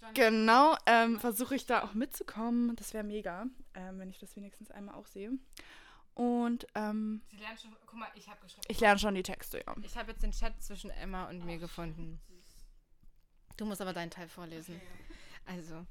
Johnny- 0.00 0.14
Genau, 0.14 0.76
ähm, 0.86 1.18
versuche 1.20 1.54
ich 1.54 1.66
da 1.66 1.82
auch 1.82 1.94
mitzukommen. 1.94 2.76
Das 2.76 2.94
wäre 2.94 3.04
mega, 3.04 3.46
ähm, 3.74 3.98
wenn 3.98 4.10
ich 4.10 4.18
das 4.18 4.34
wenigstens 4.36 4.70
einmal 4.70 4.94
auch 4.94 5.06
sehe. 5.06 5.32
Und 6.14 6.66
ähm, 6.74 7.22
Sie 7.30 7.36
lernen 7.36 7.58
schon. 7.58 7.76
Guck 7.86 7.98
mal, 7.98 8.08
ich 8.14 8.28
habe 8.28 8.40
geschrieben. 8.42 8.66
ich 8.68 8.80
lerne 8.80 8.98
schon 8.98 9.14
die 9.14 9.22
Texte, 9.22 9.62
ja. 9.64 9.74
Ich 9.82 9.96
habe 9.96 10.10
jetzt 10.10 10.22
den 10.22 10.32
Chat 10.32 10.60
zwischen 10.62 10.90
Emma 10.90 11.28
und 11.28 11.44
mir 11.44 11.58
gefunden. 11.58 12.20
Du 13.56 13.64
musst 13.64 13.80
aber 13.80 13.92
deinen 13.92 14.10
Teil 14.10 14.28
vorlesen. 14.28 14.80
Also, 15.46 15.84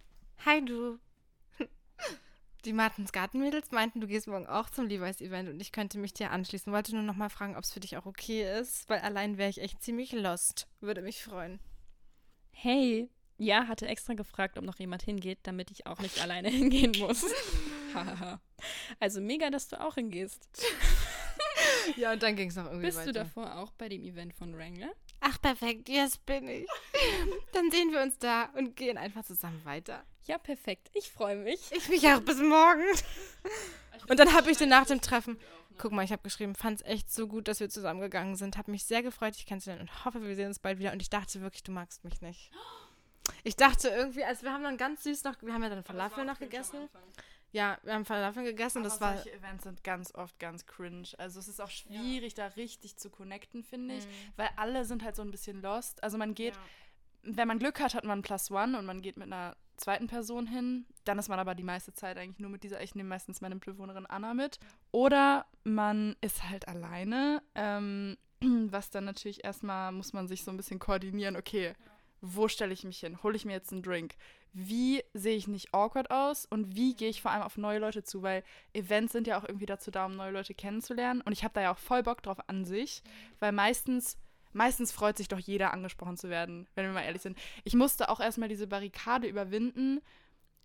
hi 0.46 0.64
du. 0.64 1.00
Die 2.66 2.74
Martins 2.74 3.12
Gartenmädels 3.14 3.72
meinten, 3.72 4.02
du 4.02 4.08
gehst 4.08 4.28
morgen 4.28 4.48
auch 4.48 4.70
zum 4.70 4.88
Levi's 4.88 5.22
Event 5.22 5.48
und 5.50 5.62
ich 5.62 5.72
könnte 5.72 5.98
mich 6.00 6.14
dir 6.14 6.32
anschließen. 6.32 6.74
Wollte 6.74 6.94
nur 6.94 7.04
noch 7.04 7.16
mal 7.16 7.30
fragen, 7.30 7.56
ob 7.56 7.64
es 7.64 7.72
für 7.72 7.80
dich 7.80 7.96
auch 7.98 8.06
okay 8.06 8.60
ist, 8.60 8.90
weil 8.90 9.00
allein 9.00 9.38
wäre 9.38 9.50
ich 9.50 9.62
echt 9.62 9.82
ziemlich 9.82 10.12
lost. 10.12 10.68
Würde 10.82 11.02
mich 11.02 11.24
freuen. 11.24 11.60
Hey, 12.52 13.10
ja, 13.38 13.68
hatte 13.68 13.88
extra 13.88 14.14
gefragt, 14.14 14.58
ob 14.58 14.64
noch 14.66 14.80
jemand 14.80 15.04
hingeht, 15.04 15.40
damit 15.44 15.72
ich 15.72 15.86
auch 15.88 16.00
nicht 16.00 16.22
alleine 16.22 16.50
hingehen 16.60 16.94
muss. 17.00 17.26
Also 19.00 19.22
mega, 19.22 19.50
dass 19.50 19.70
du 19.70 19.80
auch 19.82 19.96
hingehst. 19.96 20.48
Ja, 21.96 22.12
und 22.14 22.22
dann 22.22 22.36
ging 22.36 22.50
es 22.50 22.56
noch 22.56 22.66
irgendwie 22.66 22.88
Bist 22.88 22.98
weiter. 23.00 23.14
du 23.14 23.20
davor 23.20 23.56
auch 23.56 23.72
bei 23.72 23.90
dem 23.90 24.04
Event 24.04 24.34
von 24.34 24.56
Wrangler? 24.56 24.92
Ach, 25.22 25.42
perfekt, 25.42 25.90
yes, 25.90 26.18
bin 26.18 26.48
ich. 26.48 26.68
Dann 27.54 27.72
sehen 27.72 27.92
wir 27.92 28.02
uns 28.02 28.18
da 28.20 28.50
und 28.56 28.76
gehen 28.76 28.98
einfach 28.98 29.24
zusammen 29.24 29.64
weiter. 29.64 30.04
Ja, 30.26 30.38
perfekt. 30.38 30.90
Ich 30.94 31.10
freue 31.10 31.38
mich. 31.38 31.72
Ich 31.72 31.88
mich 31.90 32.06
auch 32.08 32.20
bis 32.20 32.40
morgen. 32.40 32.84
Und 34.08 34.20
dann 34.20 34.34
habe 34.34 34.52
ich 34.52 34.58
den 34.58 34.70
nach 34.70 34.86
dem 34.86 35.02
Treffen, 35.02 35.40
guck 35.78 35.92
mal, 35.94 36.04
ich 36.04 36.12
habe 36.12 36.22
geschrieben, 36.24 36.54
fand 36.56 36.82
es 36.82 36.86
echt 36.86 37.12
so 37.12 37.28
gut, 37.28 37.48
dass 37.48 37.60
wir 37.60 37.70
zusammengegangen 37.70 38.36
sind. 38.36 38.58
Habe 38.58 38.72
mich 38.72 38.84
sehr 38.84 39.02
gefreut, 39.02 39.36
dich 39.36 39.46
kennenzulernen 39.46 39.84
und 39.84 40.06
hoffe, 40.06 40.22
wir 40.22 40.36
sehen 40.36 40.48
uns 40.48 40.60
bald 40.60 40.78
wieder. 40.80 40.92
Und 40.92 41.02
ich 41.02 41.10
dachte 41.10 41.42
wirklich, 41.42 41.64
du 41.64 41.72
magst 41.72 42.04
mich 42.04 42.22
nicht. 42.22 42.52
Ich 43.44 43.56
dachte 43.56 43.90
irgendwie, 43.90 44.24
also 44.24 44.44
wir 44.44 44.54
haben 44.54 44.64
dann 44.64 44.78
ganz 44.78 45.04
süß 45.04 45.24
noch, 45.24 45.36
wir 45.42 45.54
haben 45.54 45.64
ja 45.64 45.70
dann 45.70 45.84
Falafel 45.84 46.26
noch 46.26 46.40
gegessen. 46.40 46.90
Ja, 47.52 47.78
wir 47.84 47.94
haben 47.94 48.06
Falafel 48.06 48.44
gegessen, 48.44 48.84
das 48.84 49.00
war. 49.00 49.16
solche 49.16 49.34
Events 49.34 49.64
sind 49.64 49.84
ganz 49.84 50.14
oft 50.14 50.38
ganz 50.38 50.66
cringe. 50.66 51.08
Also 51.18 51.40
es 51.40 51.48
ist 51.48 51.62
auch 51.62 51.70
schwierig, 51.70 52.34
da 52.34 52.48
richtig 52.48 52.98
zu 52.98 53.10
connecten, 53.10 53.64
finde 53.64 53.96
ich. 53.96 54.06
Mhm. 54.06 54.12
Weil 54.36 54.50
alle 54.58 54.86
sind 54.86 55.04
halt 55.04 55.16
so 55.16 55.22
ein 55.22 55.32
bisschen 55.32 55.62
lost. 55.62 56.04
Also 56.04 56.18
man 56.18 56.36
geht, 56.36 56.54
wenn 57.24 57.48
man 57.48 57.58
Glück 57.58 57.80
hat, 57.80 57.94
hat 57.94 58.04
man 58.04 58.22
Plus 58.22 58.52
One 58.52 58.78
und 58.78 58.86
man 58.86 59.02
geht 59.02 59.18
mit 59.18 59.28
einer 59.28 59.56
zweiten 59.78 60.08
Person 60.08 60.46
hin. 60.46 60.86
Dann 61.06 61.20
ist 61.20 61.30
man 61.30 61.40
aber 61.40 61.56
die 61.56 61.64
meiste 61.64 61.94
Zeit 61.94 62.18
eigentlich 62.18 62.40
nur 62.40 62.50
mit 62.50 62.64
dieser, 62.64 62.82
ich 62.82 62.96
nehme 62.96 63.10
meistens 63.10 63.40
meine 63.40 63.56
Mitbewohnerin 63.56 64.06
Anna 64.06 64.34
mit. 64.34 64.60
Oder 64.92 65.46
man 65.64 66.18
ist 66.20 66.44
halt 66.50 66.68
alleine. 66.68 67.42
Ähm, 67.56 68.18
was 68.42 68.90
dann 68.90 69.06
natürlich 69.06 69.44
erstmal 69.44 69.92
muss 69.92 70.14
man 70.14 70.28
sich 70.28 70.44
so 70.44 70.52
ein 70.52 70.58
bisschen 70.58 70.80
koordinieren. 70.80 71.38
Okay, 71.38 71.76
wo 72.22 72.48
stelle 72.48 72.74
ich 72.74 72.84
mich 72.84 73.00
hin? 73.00 73.22
Hole 73.24 73.36
ich 73.36 73.46
mir 73.46 73.54
jetzt 73.54 73.72
einen 73.72 73.84
Drink? 73.84 74.16
Wie 74.54 75.04
sehe 75.14 75.36
ich 75.36 75.48
nicht 75.48 75.74
awkward 75.74 76.10
aus? 76.10 76.46
Und 76.46 76.76
wie 76.76 76.96
gehe 76.96 77.10
ich 77.10 77.22
vor 77.22 77.32
allem 77.32 77.44
auf 77.44 77.58
neue 77.58 77.80
Leute 77.80 78.04
zu? 78.04 78.24
Weil 78.24 78.44
Events 78.74 79.14
sind 79.14 79.28
ja 79.28 79.40
auch 79.40 79.44
irgendwie 79.44 79.66
dazu 79.66 79.92
da, 79.92 80.06
um 80.06 80.16
neue 80.16 80.32
Leute 80.32 80.54
kennenzulernen. 80.54 81.22
Und 81.22 81.32
ich 81.32 81.44
habe 81.44 81.54
da 81.54 81.62
ja 81.62 81.74
auch 81.74 81.78
voll 81.78 82.04
Bock 82.04 82.24
drauf 82.24 82.40
an 82.48 82.66
sich. 82.66 83.04
Weil 83.40 83.52
meistens, 83.52 84.18
meistens 84.54 84.92
freut 84.92 85.18
sich 85.18 85.28
doch 85.28 85.40
jeder, 85.40 85.74
angesprochen 85.74 86.18
zu 86.18 86.30
werden, 86.30 86.68
wenn 86.76 86.86
wir 86.86 86.94
mal 86.94 87.04
ehrlich 87.04 87.22
sind. 87.22 87.38
Ich 87.64 87.76
musste 87.76 88.10
auch 88.10 88.20
erstmal 88.20 88.50
diese 88.50 88.68
Barrikade 88.68 89.28
überwinden, 89.28 90.02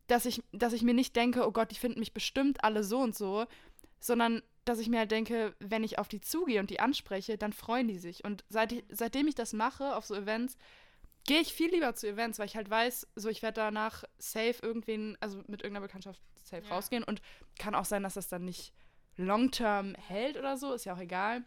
dass 0.06 0.24
ich, 0.24 0.42
dass 0.52 0.72
ich 0.72 0.82
mir 0.82 0.94
nicht 0.94 1.14
denke, 1.14 1.46
oh 1.46 1.52
Gott, 1.52 1.70
die 1.70 1.76
finden 1.76 2.00
mich 2.00 2.14
bestimmt 2.14 2.64
alle 2.64 2.84
so 2.84 2.98
und 2.98 3.14
so, 3.14 3.46
sondern 4.00 4.42
dass 4.64 4.78
ich 4.78 4.88
mir 4.88 5.00
halt 5.00 5.10
denke, 5.10 5.54
wenn 5.58 5.84
ich 5.84 5.98
auf 5.98 6.08
die 6.08 6.20
zugehe 6.20 6.60
und 6.60 6.70
die 6.70 6.80
anspreche, 6.80 7.36
dann 7.36 7.52
freuen 7.52 7.88
die 7.88 7.98
sich. 7.98 8.24
Und 8.24 8.44
seit 8.48 8.84
seitdem 8.90 9.26
ich 9.26 9.34
das 9.34 9.52
mache 9.52 9.96
auf 9.96 10.06
so 10.06 10.14
Events, 10.14 10.56
gehe 11.26 11.40
ich 11.40 11.52
viel 11.52 11.70
lieber 11.70 11.94
zu 11.94 12.08
Events, 12.08 12.38
weil 12.38 12.46
ich 12.46 12.56
halt 12.56 12.68
weiß, 12.70 13.06
so 13.16 13.28
ich 13.28 13.42
werde 13.42 13.60
danach 13.60 14.04
safe 14.18 14.56
irgendwen, 14.62 15.16
also 15.20 15.38
mit 15.46 15.62
irgendeiner 15.62 15.86
Bekanntschaft 15.86 16.20
safe 16.42 16.64
Ja. 16.66 16.74
rausgehen 16.74 17.04
und 17.04 17.22
kann 17.58 17.74
auch 17.74 17.84
sein, 17.84 18.02
dass 18.02 18.14
das 18.14 18.28
dann 18.28 18.44
nicht 18.44 18.72
long-term 19.16 19.94
hält 19.94 20.36
oder 20.36 20.56
so, 20.56 20.72
ist 20.72 20.84
ja 20.84 20.94
auch 20.94 21.00
egal. 21.00 21.44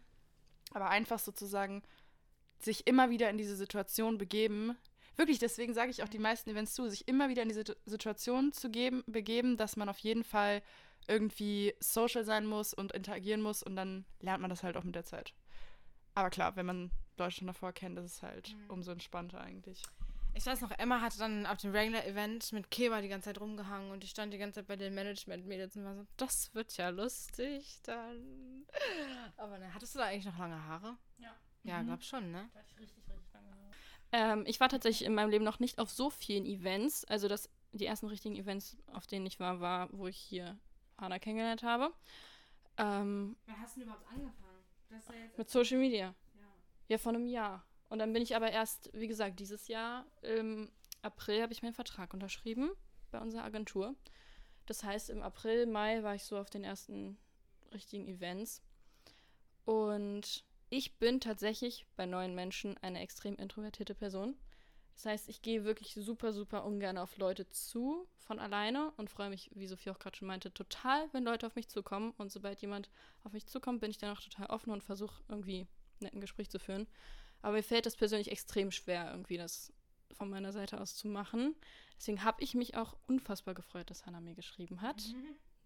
Aber 0.73 0.89
einfach 0.89 1.19
sozusagen 1.19 1.83
sich 2.59 2.87
immer 2.87 3.09
wieder 3.09 3.29
in 3.29 3.37
diese 3.37 3.55
Situation 3.55 4.17
begeben. 4.17 4.77
Wirklich, 5.17 5.39
deswegen 5.39 5.73
sage 5.73 5.91
ich 5.91 6.03
auch 6.03 6.09
die 6.09 6.19
meisten 6.19 6.49
Events 6.49 6.73
zu, 6.73 6.89
sich 6.89 7.07
immer 7.07 7.29
wieder 7.29 7.41
in 7.43 7.49
diese 7.49 7.61
Situ- 7.61 7.75
Situation 7.85 8.51
zu 8.53 8.69
geben, 8.69 9.03
begeben, 9.07 9.57
dass 9.57 9.77
man 9.77 9.89
auf 9.89 9.99
jeden 9.99 10.23
Fall 10.23 10.61
irgendwie 11.07 11.73
social 11.79 12.25
sein 12.25 12.45
muss 12.45 12.73
und 12.73 12.91
interagieren 12.93 13.41
muss 13.41 13.61
und 13.61 13.75
dann 13.75 14.05
lernt 14.19 14.41
man 14.41 14.49
das 14.49 14.63
halt 14.63 14.75
auch 14.77 14.83
mit 14.83 14.95
der 14.95 15.05
Zeit. 15.05 15.33
Aber 16.15 16.29
klar, 16.29 16.55
wenn 16.55 16.65
man 16.65 16.91
Leute 17.17 17.35
schon 17.35 17.47
davor 17.47 17.71
kennt, 17.73 17.97
ist 17.99 18.05
es 18.05 18.23
halt 18.23 18.55
Mhm. 18.55 18.69
umso 18.69 18.91
entspannter 18.91 19.39
eigentlich. 19.41 19.83
Ich 20.33 20.45
weiß 20.45 20.59
noch, 20.61 20.71
Emma 20.71 20.99
hatte 20.99 21.17
dann 21.17 21.45
auf 21.45 21.59
dem 21.59 21.71
Regular-Event 21.71 22.51
mit 22.51 22.69
Keba 22.69 22.99
die 23.01 23.07
ganze 23.07 23.25
Zeit 23.29 23.39
rumgehangen 23.39 23.91
und 23.91 24.03
die 24.03 24.07
stand 24.07 24.33
die 24.33 24.37
ganze 24.37 24.59
Zeit 24.59 24.67
bei 24.67 24.75
den 24.75 24.93
Management-Mädels 24.93 25.77
und 25.77 25.85
war 25.85 25.95
so, 25.95 26.05
das 26.17 26.53
wird 26.53 26.75
ja 26.75 26.89
lustig 26.89 27.79
dann. 27.83 28.65
Aber 29.37 29.57
ne, 29.59 29.73
hattest 29.73 29.95
du 29.95 29.99
da 29.99 30.05
eigentlich 30.05 30.25
noch 30.25 30.37
lange 30.37 30.61
Haare? 30.65 30.97
Ja. 31.19 31.33
Ja, 31.63 31.81
Mhm. 31.81 31.87
glaub 31.87 32.03
schon, 32.03 32.31
ne? 32.31 32.49
Ähm, 34.11 34.43
ich 34.45 34.59
war 34.59 34.69
tatsächlich 34.69 35.05
in 35.07 35.13
meinem 35.15 35.29
Leben 35.29 35.43
noch 35.45 35.59
nicht 35.59 35.79
auf 35.79 35.89
so 35.89 36.09
vielen 36.09 36.45
Events. 36.45 37.05
Also 37.05 37.27
das, 37.27 37.49
die 37.71 37.85
ersten 37.85 38.07
richtigen 38.07 38.35
Events, 38.35 38.77
auf 38.87 39.07
denen 39.07 39.25
ich 39.25 39.39
war, 39.39 39.59
war, 39.59 39.89
wo 39.91 40.07
ich 40.07 40.17
hier 40.17 40.57
Hannah 40.97 41.19
kennengelernt 41.19 41.63
habe. 41.63 41.91
Ähm, 42.77 43.35
Wann 43.45 43.59
hast 43.61 43.75
du 43.75 43.79
denn 43.81 43.89
überhaupt 43.89 44.07
angefangen? 44.09 44.44
Mit 45.37 45.49
Social 45.49 45.79
Media. 45.79 46.15
ja. 46.37 46.45
Ja, 46.87 46.97
vor 46.97 47.13
einem 47.13 47.27
Jahr. 47.27 47.65
Und 47.89 47.99
dann 47.99 48.13
bin 48.13 48.21
ich 48.21 48.35
aber 48.35 48.51
erst, 48.51 48.89
wie 48.93 49.07
gesagt, 49.07 49.39
dieses 49.39 49.67
Jahr 49.67 50.05
im 50.21 50.71
April 51.01 51.41
habe 51.41 51.53
ich 51.53 51.61
meinen 51.61 51.73
Vertrag 51.73 52.13
unterschrieben 52.13 52.71
bei 53.11 53.19
unserer 53.19 53.43
Agentur. 53.43 53.95
Das 54.65 54.83
heißt, 54.83 55.09
im 55.09 55.21
April, 55.21 55.67
Mai 55.67 56.01
war 56.03 56.15
ich 56.15 56.23
so 56.23 56.37
auf 56.37 56.49
den 56.49 56.63
ersten 56.63 57.17
richtigen 57.73 58.07
Events. 58.07 58.61
Und 59.65 60.43
ich 60.69 60.97
bin 60.97 61.19
tatsächlich 61.19 61.85
bei 61.95 62.05
neuen 62.05 62.33
Menschen 62.33 62.77
eine 62.79 62.99
extrem 63.01 63.35
introvertierte 63.35 63.95
Person. 63.95 64.35
Das 64.95 65.05
heißt, 65.05 65.29
ich 65.29 65.41
gehe 65.41 65.65
wirklich 65.65 65.93
super, 65.93 66.31
super 66.31 66.65
ungern 66.65 66.97
auf 66.97 67.17
Leute 67.17 67.49
zu 67.49 68.07
von 68.17 68.39
alleine 68.39 68.91
und 68.97 69.09
freue 69.09 69.29
mich, 69.29 69.51
wie 69.53 69.67
Sophie 69.67 69.89
auch 69.89 69.99
gerade 69.99 70.15
schon 70.15 70.27
meinte, 70.27 70.53
total, 70.53 71.07
wenn 71.11 71.23
Leute 71.23 71.45
auf 71.45 71.55
mich 71.55 71.67
zukommen. 71.67 72.13
Und 72.17 72.31
sobald 72.31 72.61
jemand 72.61 72.89
auf 73.23 73.33
mich 73.33 73.45
zukommt, 73.45 73.81
bin 73.81 73.91
ich 73.91 73.97
dann 73.97 74.15
auch 74.15 74.21
total 74.21 74.47
offen 74.47 74.71
und 74.71 74.83
versuche 74.83 75.21
irgendwie 75.27 75.67
netten 75.99 76.21
Gespräch 76.21 76.49
zu 76.49 76.59
führen. 76.59 76.87
Aber 77.41 77.53
mir 77.53 77.63
fällt 77.63 77.85
das 77.85 77.97
persönlich 77.97 78.31
extrem 78.31 78.71
schwer, 78.71 79.11
irgendwie 79.11 79.37
das 79.37 79.73
von 80.13 80.29
meiner 80.29 80.53
Seite 80.53 80.79
aus 80.79 80.95
zu 80.95 81.09
machen. 81.09 81.55
Deswegen 81.97 82.23
habe 82.23 82.41
ich 82.41 82.55
mich 82.55 82.77
auch 82.77 82.95
unfassbar 83.07 83.53
gefreut, 83.53 83.89
dass 83.89 84.05
Hannah 84.05 84.21
mir 84.21 84.35
geschrieben 84.35 84.81
hat. 84.81 85.03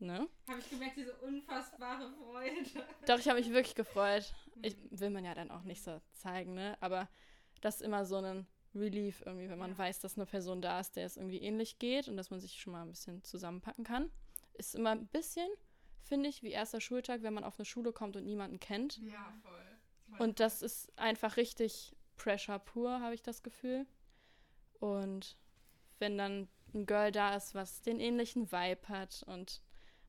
Ne? 0.01 0.29
Habe 0.48 0.59
ich 0.59 0.69
gemerkt, 0.69 0.95
diese 0.95 1.13
unfassbare 1.17 2.09
Freude. 2.13 2.63
Doch, 3.05 3.19
ich 3.19 3.27
habe 3.27 3.38
mich 3.38 3.50
wirklich 3.50 3.75
gefreut. 3.75 4.33
Ich 4.62 4.77
will 4.91 5.09
man 5.09 5.25
ja 5.25 5.36
dann 5.36 5.51
auch 5.51 5.63
nicht 5.63 5.83
so 5.83 6.00
zeigen, 6.13 6.53
ne? 6.53 6.77
Aber 6.79 7.09
das 7.59 7.75
ist 7.75 7.81
immer 7.81 8.05
so 8.05 8.15
ein 8.15 8.48
Relief 8.75 9.21
irgendwie, 9.25 9.49
wenn 9.49 9.59
man 9.59 9.71
Ja. 9.71 9.77
weiß, 9.77 9.99
dass 9.99 10.15
eine 10.17 10.25
Person 10.25 10.61
da 10.61 10.79
ist, 10.79 10.95
der 10.95 11.05
es 11.05 11.17
irgendwie 11.17 11.41
ähnlich 11.41 11.79
geht 11.79 12.07
und 12.07 12.17
dass 12.17 12.29
man 12.29 12.39
sich 12.39 12.59
schon 12.61 12.73
mal 12.73 12.83
ein 12.83 12.89
bisschen 12.91 13.23
zusammenpacken 13.23 13.83
kann. 13.83 14.11
Ist 14.53 14.75
immer 14.75 14.91
ein 14.91 15.07
bisschen, 15.07 15.47
finde 16.03 16.29
ich, 16.29 16.43
wie 16.43 16.51
erster 16.51 16.81
Schultag, 16.81 17.23
wenn 17.23 17.33
man 17.33 17.43
auf 17.43 17.57
eine 17.57 17.65
Schule 17.65 17.91
kommt 17.93 18.15
und 18.15 18.25
niemanden 18.25 18.59
kennt. 18.59 18.97
Ja, 18.97 19.33
voll. 19.41 20.17
Und 20.19 20.39
das 20.39 20.61
ist 20.61 20.91
einfach 20.97 21.38
richtig 21.38 21.95
Pressure 22.17 22.59
pur, 22.59 22.99
habe 23.01 23.15
ich 23.15 23.21
das 23.21 23.41
Gefühl. 23.43 23.85
Und 24.79 25.38
wenn 25.99 26.17
dann 26.17 26.47
ein 26.73 26.85
Girl 26.85 27.11
da 27.11 27.35
ist, 27.35 27.55
was 27.55 27.81
den 27.81 27.99
ähnlichen 27.99 28.51
Vibe 28.51 28.88
hat 28.88 29.23
und 29.25 29.61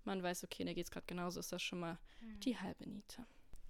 man 0.05 0.23
weiß, 0.23 0.45
okay, 0.45 0.64
der 0.64 0.75
geht's 0.75 0.90
gerade 0.90 1.07
genauso, 1.07 1.40
ist 1.40 1.52
das 1.52 1.62
schon 1.62 1.81
mal 1.81 1.99
die 2.45 2.59
halbe 2.59 2.88
Niete. 2.88 3.25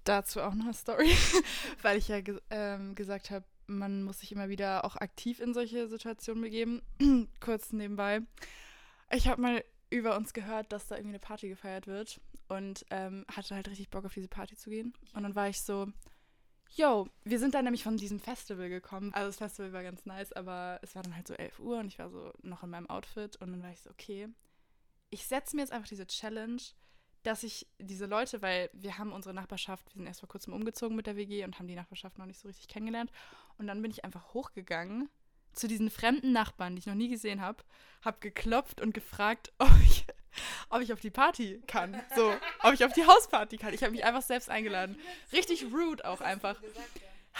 Dazu 0.04 0.40
auch 0.40 0.54
noch 0.54 0.64
eine 0.64 0.74
Story, 0.74 1.10
weil 1.82 1.98
ich 1.98 2.08
ja 2.08 2.20
ge 2.20 2.40
ähm, 2.50 2.94
gesagt 2.94 3.30
habe, 3.30 3.44
man 3.78 4.02
muss 4.02 4.20
sich 4.20 4.32
immer 4.32 4.48
wieder 4.48 4.84
auch 4.84 4.96
aktiv 4.96 5.40
in 5.40 5.54
solche 5.54 5.88
Situationen 5.88 6.42
begeben. 6.42 6.82
Kurz 7.40 7.72
nebenbei. 7.72 8.22
Ich 9.10 9.28
habe 9.28 9.40
mal 9.40 9.64
über 9.90 10.16
uns 10.16 10.32
gehört, 10.32 10.72
dass 10.72 10.86
da 10.86 10.96
irgendwie 10.96 11.14
eine 11.14 11.18
Party 11.18 11.48
gefeiert 11.48 11.86
wird 11.86 12.20
und 12.48 12.86
ähm, 12.90 13.24
hatte 13.34 13.54
halt 13.54 13.68
richtig 13.68 13.90
Bock 13.90 14.04
auf 14.04 14.14
diese 14.14 14.28
Party 14.28 14.56
zu 14.56 14.70
gehen. 14.70 14.92
Und 15.14 15.22
dann 15.22 15.34
war 15.34 15.48
ich 15.48 15.60
so, 15.62 15.88
yo, 16.76 17.08
wir 17.24 17.38
sind 17.38 17.54
dann 17.54 17.64
nämlich 17.64 17.82
von 17.82 17.96
diesem 17.96 18.20
Festival 18.20 18.68
gekommen. 18.68 19.12
Also 19.14 19.28
das 19.28 19.38
Festival 19.38 19.72
war 19.72 19.82
ganz 19.82 20.06
nice, 20.06 20.32
aber 20.32 20.78
es 20.82 20.94
war 20.94 21.02
dann 21.02 21.16
halt 21.16 21.26
so 21.26 21.34
11 21.34 21.58
Uhr 21.58 21.78
und 21.78 21.88
ich 21.88 21.98
war 21.98 22.10
so 22.10 22.32
noch 22.42 22.62
in 22.62 22.70
meinem 22.70 22.88
Outfit 22.88 23.36
und 23.36 23.50
dann 23.50 23.62
war 23.62 23.72
ich 23.72 23.80
so, 23.80 23.90
okay, 23.90 24.28
ich 25.10 25.26
setze 25.26 25.56
mir 25.56 25.62
jetzt 25.62 25.72
einfach 25.72 25.88
diese 25.88 26.06
Challenge, 26.06 26.62
dass 27.22 27.42
ich 27.42 27.66
diese 27.78 28.06
Leute, 28.06 28.42
weil 28.42 28.70
wir 28.72 28.98
haben 28.98 29.12
unsere 29.12 29.34
Nachbarschaft, 29.34 29.86
wir 29.90 29.98
sind 29.98 30.06
erst 30.06 30.20
vor 30.20 30.28
kurzem 30.28 30.52
umgezogen 30.52 30.96
mit 30.96 31.06
der 31.06 31.16
WG 31.16 31.44
und 31.44 31.58
haben 31.58 31.68
die 31.68 31.74
Nachbarschaft 31.74 32.18
noch 32.18 32.26
nicht 32.26 32.38
so 32.38 32.48
richtig 32.48 32.68
kennengelernt. 32.68 33.10
Und 33.58 33.66
dann 33.66 33.82
bin 33.82 33.90
ich 33.90 34.04
einfach 34.04 34.32
hochgegangen 34.34 35.08
zu 35.52 35.68
diesen 35.68 35.90
fremden 35.90 36.32
Nachbarn, 36.32 36.74
die 36.74 36.80
ich 36.80 36.86
noch 36.86 36.94
nie 36.94 37.08
gesehen 37.08 37.40
habe, 37.40 37.64
habe 38.02 38.18
geklopft 38.20 38.80
und 38.80 38.94
gefragt, 38.94 39.52
ob 39.58 39.70
ich, 39.82 40.06
ob 40.70 40.80
ich 40.80 40.92
auf 40.92 41.00
die 41.00 41.10
Party 41.10 41.60
kann. 41.66 42.00
So, 42.14 42.32
ob 42.62 42.72
ich 42.72 42.84
auf 42.84 42.92
die 42.92 43.06
Hausparty 43.06 43.58
kann. 43.58 43.74
Ich 43.74 43.82
habe 43.82 43.92
mich 43.92 44.04
einfach 44.04 44.22
selbst 44.22 44.48
eingeladen. 44.48 44.96
Richtig 45.32 45.66
rude 45.72 46.04
auch 46.08 46.20
einfach. 46.20 46.60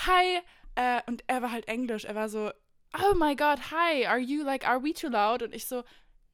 Hi. 0.07 0.41
Äh, 0.75 1.03
und 1.07 1.25
er 1.27 1.43
war 1.43 1.53
halt 1.53 1.69
Englisch. 1.69 2.05
Er 2.05 2.15
war 2.15 2.29
so, 2.29 2.51
oh 2.99 3.15
my 3.15 3.37
God, 3.37 3.71
hi, 3.71 4.07
are 4.07 4.19
you 4.19 4.43
like, 4.43 4.67
are 4.67 4.83
we 4.83 4.93
too 4.93 5.09
loud? 5.09 5.43
Und 5.43 5.55
ich 5.55 5.67
so, 5.67 5.85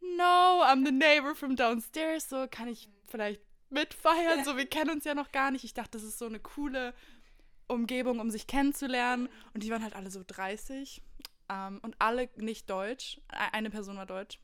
no, 0.00 0.62
I'm 0.62 0.84
the 0.84 0.92
neighbor 0.92 1.34
from 1.34 1.56
downstairs. 1.56 2.28
So, 2.28 2.46
kann 2.50 2.68
ich 2.68 2.88
vielleicht 3.06 3.40
mitfeiern? 3.70 4.44
So, 4.44 4.56
wir 4.56 4.66
kennen 4.66 4.90
uns 4.90 5.04
ja 5.04 5.14
noch 5.14 5.32
gar 5.32 5.50
nicht. 5.50 5.64
Ich 5.64 5.74
dachte, 5.74 5.92
das 5.92 6.02
ist 6.02 6.18
so 6.18 6.26
eine 6.26 6.40
coole 6.40 6.94
Umgebung, 7.68 8.20
um 8.20 8.30
sich 8.30 8.46
kennenzulernen. 8.46 9.28
Und 9.54 9.62
die 9.62 9.70
waren 9.70 9.82
halt 9.82 9.96
alle 9.96 10.10
so 10.10 10.22
30 10.26 11.02
ähm, 11.48 11.80
und 11.82 11.96
alle 11.98 12.28
nicht 12.36 12.70
deutsch. 12.70 13.20
Eine 13.28 13.70
Person 13.70 13.96
war 13.96 14.06
deutsch. 14.06 14.38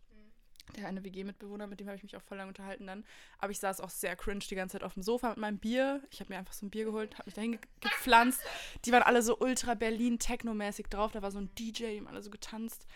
Der 0.77 0.89
eine 0.89 1.05
WG-Mitbewohner, 1.05 1.67
mit 1.67 1.81
dem 1.81 1.87
habe 1.89 1.97
ich 1.97 2.03
mich 2.03 2.17
auch 2.17 2.23
voll 2.23 2.39
lang 2.39 2.49
unterhalten 2.49 2.87
dann. 2.87 3.05
Aber 3.39 3.51
ich 3.51 3.59
saß 3.59 3.81
auch 3.81 3.91
sehr 3.91 4.17
cringe 4.17 4.45
die 4.49 4.55
ganze 4.55 4.75
Zeit 4.75 4.85
auf 4.85 4.95
dem 4.95 5.03
Sofa 5.03 5.31
mit 5.31 5.39
meinem 5.39 5.59
Bier. 5.59 6.03
Ich 6.11 6.21
habe 6.21 6.33
mir 6.33 6.39
einfach 6.39 6.55
so 6.55 6.65
ein 6.65 6.71
Bier 6.71 6.85
geholt, 6.85 7.15
habe 7.15 7.25
mich 7.27 7.35
dahin 7.35 7.53
ge 7.53 7.61
gepflanzt. 7.81 8.41
Die 8.85 8.93
waren 8.93 9.03
alle 9.03 9.23
so 9.23 9.39
ultra 9.39 9.75
Berlin-Techno-mäßig 9.75 10.87
drauf. 10.89 11.13
Da 11.13 11.21
war 11.21 11.31
so 11.31 11.41
ein 11.41 11.55
DJ, 11.57 11.93
die 11.93 11.99
haben 11.99 12.07
alle 12.07 12.23
so 12.23 12.31
getanzt. 12.31 12.87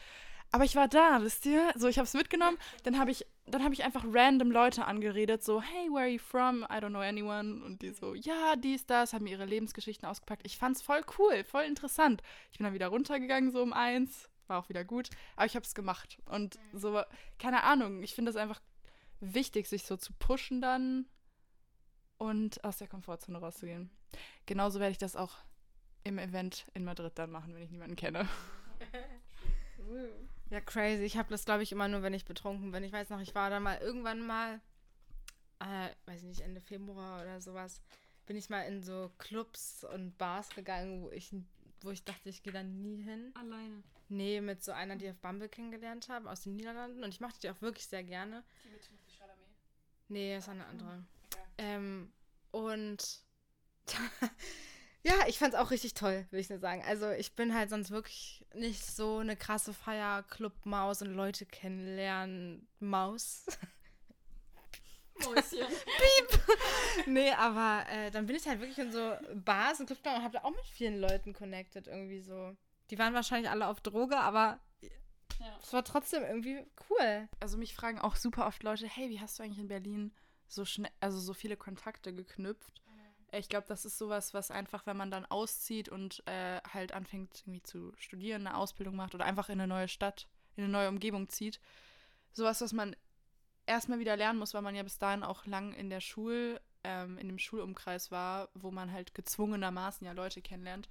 Aber 0.53 0.65
ich 0.65 0.77
war 0.77 0.89
da, 0.89 1.23
wisst 1.23 1.45
ihr? 1.47 1.73
So, 1.75 1.89
ich 1.89 1.99
habe 1.99 2.07
es 2.07 2.15
mitgenommen. 2.15 2.57
Dann 2.85 2.99
habe 2.99 3.11
ich, 3.11 3.27
dann 3.47 3.63
habe 3.63 3.75
ich 3.75 3.85
einfach 3.85 4.05
random 4.07 4.51
Leute 4.51 4.85
angeredet, 4.85 5.43
so, 5.43 5.61
hey, 5.61 5.89
where 5.91 6.03
are 6.03 6.09
you 6.09 6.19
from? 6.19 6.63
I 6.65 6.77
don't 6.77 6.91
know 6.91 7.01
anyone. 7.01 7.65
Und 7.65 7.83
die 7.83 7.91
so, 7.91 8.15
ja, 8.15 8.57
dies, 8.57 8.87
das, 8.87 9.13
haben 9.13 9.25
mir 9.25 9.31
ihre 9.31 9.45
Lebensgeschichten 9.45 10.09
ausgepackt. 10.09 10.47
Ich 10.47 10.59
fand's 10.59 10.83
voll 10.83 11.03
cool, 11.19 11.45
voll 11.45 11.65
interessant. 11.65 12.23
Ich 12.53 12.59
bin 12.59 12.65
dann 12.65 12.75
wieder 12.75 12.89
runtergegangen, 12.89 13.51
so 13.51 13.63
um 13.63 13.73
eins. 13.73 14.29
War 14.47 14.61
auch 14.61 14.69
wieder 14.69 14.85
gut. 14.85 15.11
Aber 15.35 15.47
ich 15.47 15.57
habe 15.57 15.65
es 15.65 15.75
gemacht. 15.75 16.19
Und 16.27 16.59
so, 16.73 17.03
keine 17.39 17.65
Ahnung, 17.65 18.03
ich 18.03 18.15
finde 18.15 18.31
es 18.31 18.37
einfach 18.37 18.61
wichtig, 19.21 19.69
sich 19.69 19.85
so 19.85 19.97
zu 19.97 20.13
pushen 20.13 20.61
dann 20.61 21.07
und 22.19 22.65
aus 22.65 22.79
der 22.79 22.89
Komfortzone 22.89 23.39
rauszugehen. 23.39 23.91
Genauso 24.47 24.81
werde 24.81 24.93
ich 24.93 24.99
das 24.99 25.17
auch 25.17 25.39
im 26.05 26.19
Event 26.19 26.67
in 26.75 26.85
Madrid 26.85 27.13
dann 27.17 27.31
machen, 27.31 27.55
wenn 27.55 27.63
ich 27.63 27.71
niemanden 27.71 27.97
kenne. 27.97 28.29
Ja, 30.51 30.61
crazy. 30.61 31.03
Ich 31.03 31.17
habe 31.17 31.29
das, 31.31 31.45
glaube 31.45 31.63
ich, 31.63 31.73
immer 31.73 31.89
nur, 31.89 32.03
wenn 32.03 32.15
ich 32.15 32.25
betrunken 32.25 32.71
bin. 32.71 32.85
Ich 32.85 32.93
weiß 32.93 33.11
noch, 33.11 33.21
ich 33.21 33.35
war 33.35 33.51
da 33.51 33.59
mal 33.61 33.79
irgendwann 33.79 34.25
mal, 34.25 34.61
äh, 35.59 35.89
weiß 36.07 36.23
ich 36.23 36.29
nicht, 36.29 36.41
Ende 36.41 36.61
Februar 36.61 37.23
oder 37.23 37.41
sowas, 37.41 37.81
bin 38.27 38.37
ich 38.37 38.49
mal 38.49 38.63
in 38.63 38.83
so 38.83 39.11
Clubs 39.19 39.85
und 39.85 40.17
Bars 40.19 40.51
gegangen, 40.51 41.03
wo 41.03 41.11
ich, 41.11 41.35
wo 41.81 41.91
ich 41.91 42.05
dachte, 42.05 42.29
ich 42.29 42.43
gehe 42.43 42.53
da 42.53 42.63
nie 42.63 43.03
hin. 43.03 43.33
Alleine. 43.35 43.83
Nee, 44.09 44.41
mit 44.41 44.63
so 44.63 44.73
einer, 44.73 44.97
die 44.97 45.07
ich 45.07 45.11
auf 45.11 45.19
Bumble 45.19 45.49
kennengelernt 45.49 46.09
habe, 46.09 46.31
aus 46.31 46.43
den 46.43 46.57
Niederlanden. 46.57 47.03
Und 47.03 47.11
ich 47.11 47.21
mochte 47.21 47.41
die 47.41 47.51
auch 47.51 47.61
wirklich 47.61 47.87
sehr 47.87 48.05
gerne. 48.05 48.45
Nee, 50.09 50.35
das 50.35 50.45
ist 50.45 50.51
eine 50.51 50.67
andere. 50.67 51.05
Ähm, 51.59 52.13
und 52.53 53.25
ja, 55.07 55.15
ich 55.29 55.39
fand's 55.39 55.55
auch 55.57 55.71
richtig 55.71 55.95
toll, 55.95 56.27
will 56.31 56.41
ich 56.41 56.51
nur 56.51 56.59
sagen. 56.59 56.83
Also 56.85 57.11
ich 57.11 57.35
bin 57.37 57.55
halt 57.55 57.71
sonst 57.71 57.91
wirklich 57.93 58.45
nicht 58.55 58.85
so 58.85 59.19
eine 59.19 59.37
krasse 59.37 59.73
Feierclub-Maus 59.73 61.03
und 61.03 61.15
Leute 61.15 61.47
kennenlernen 61.47 62.67
Maus. 62.81 63.47
Mäuschen. 65.25 65.67
nee, 67.07 67.31
aber 67.33 67.87
äh, 67.91 68.11
dann 68.11 68.27
bin 68.27 68.37
ich 68.37 68.47
halt 68.47 68.61
wirklich 68.61 68.79
in 68.79 68.93
so 68.93 69.15
Bars 69.35 69.81
und 69.81 69.87
Clubs 69.87 70.03
und 70.05 70.23
hab 70.23 70.33
da 70.33 70.43
auch 70.45 70.51
mit 70.51 70.67
vielen 70.67 71.01
Leuten 71.01 71.33
connected 71.33 71.87
irgendwie 71.87 72.21
so. 72.21 72.55
Die 72.91 72.99
waren 72.99 73.15
wahrscheinlich 73.15 73.51
alle 73.51 73.67
auf 73.69 73.81
Droge, 73.81 74.19
aber 74.19 74.61
Ja. 75.41 75.59
es 75.63 75.73
war 75.73 75.85
trotzdem 75.85 76.23
irgendwie 76.23 76.63
cool. 76.91 77.29
Also 77.41 77.57
mich 77.57 77.75
fragen 77.75 77.99
auch 77.99 78.17
super 78.17 78.47
oft 78.47 78.63
Leute, 78.63 78.87
hey, 78.89 79.09
wie 79.09 79.21
hast 79.21 79.39
du 79.39 79.43
eigentlich 79.43 79.59
in 79.59 79.69
Berlin 79.69 80.13
so 80.49 80.65
schnell, 80.67 80.93
also 81.01 81.19
so 81.19 81.33
viele 81.33 81.57
Kontakte 81.57 82.13
geknüpft. 82.13 82.83
Ich 83.39 83.49
glaube, 83.49 83.67
das 83.69 83.85
ist 83.85 83.99
sowas, 83.99 84.35
was 84.35 84.51
einfach, 84.51 84.87
wenn 84.87 84.97
man 84.97 85.11
dann 85.11 85.27
auszieht 85.27 85.89
und 85.89 86.23
äh, 86.27 86.61
halt 86.73 86.93
anfängt 86.93 87.43
irgendwie 87.43 87.63
zu 87.63 87.93
studieren, 87.97 88.47
eine 88.47 88.57
Ausbildung 88.57 88.97
macht 88.97 89.15
oder 89.15 89.25
einfach 89.25 89.49
in 89.49 89.61
eine 89.61 89.69
neue 89.69 89.89
Stadt, 89.89 90.29
in 90.57 90.65
eine 90.65 90.73
neue 90.73 90.89
Umgebung 90.89 91.29
zieht, 91.29 91.61
sowas, 92.33 92.61
was 92.61 92.73
man 92.73 92.97
erstmal 93.67 93.99
wieder 93.99 94.17
lernen 94.17 94.39
muss, 94.39 94.55
weil 94.55 94.63
man 94.63 94.75
ja 94.75 94.83
bis 94.83 94.99
dahin 94.99 95.23
auch 95.23 95.47
lang 95.47 95.73
in 95.73 95.91
der 95.91 96.01
Schule, 96.01 96.61
ähm, 96.85 97.19
in 97.19 97.29
dem 97.29 97.39
Schulumkreis 97.39 98.11
war, 98.11 98.49
wo 98.55 98.71
man 98.71 98.93
halt 98.93 99.15
gezwungenermaßen 99.15 100.07
ja 100.07 100.13
Leute 100.13 100.41
kennenlernt. 100.41 100.89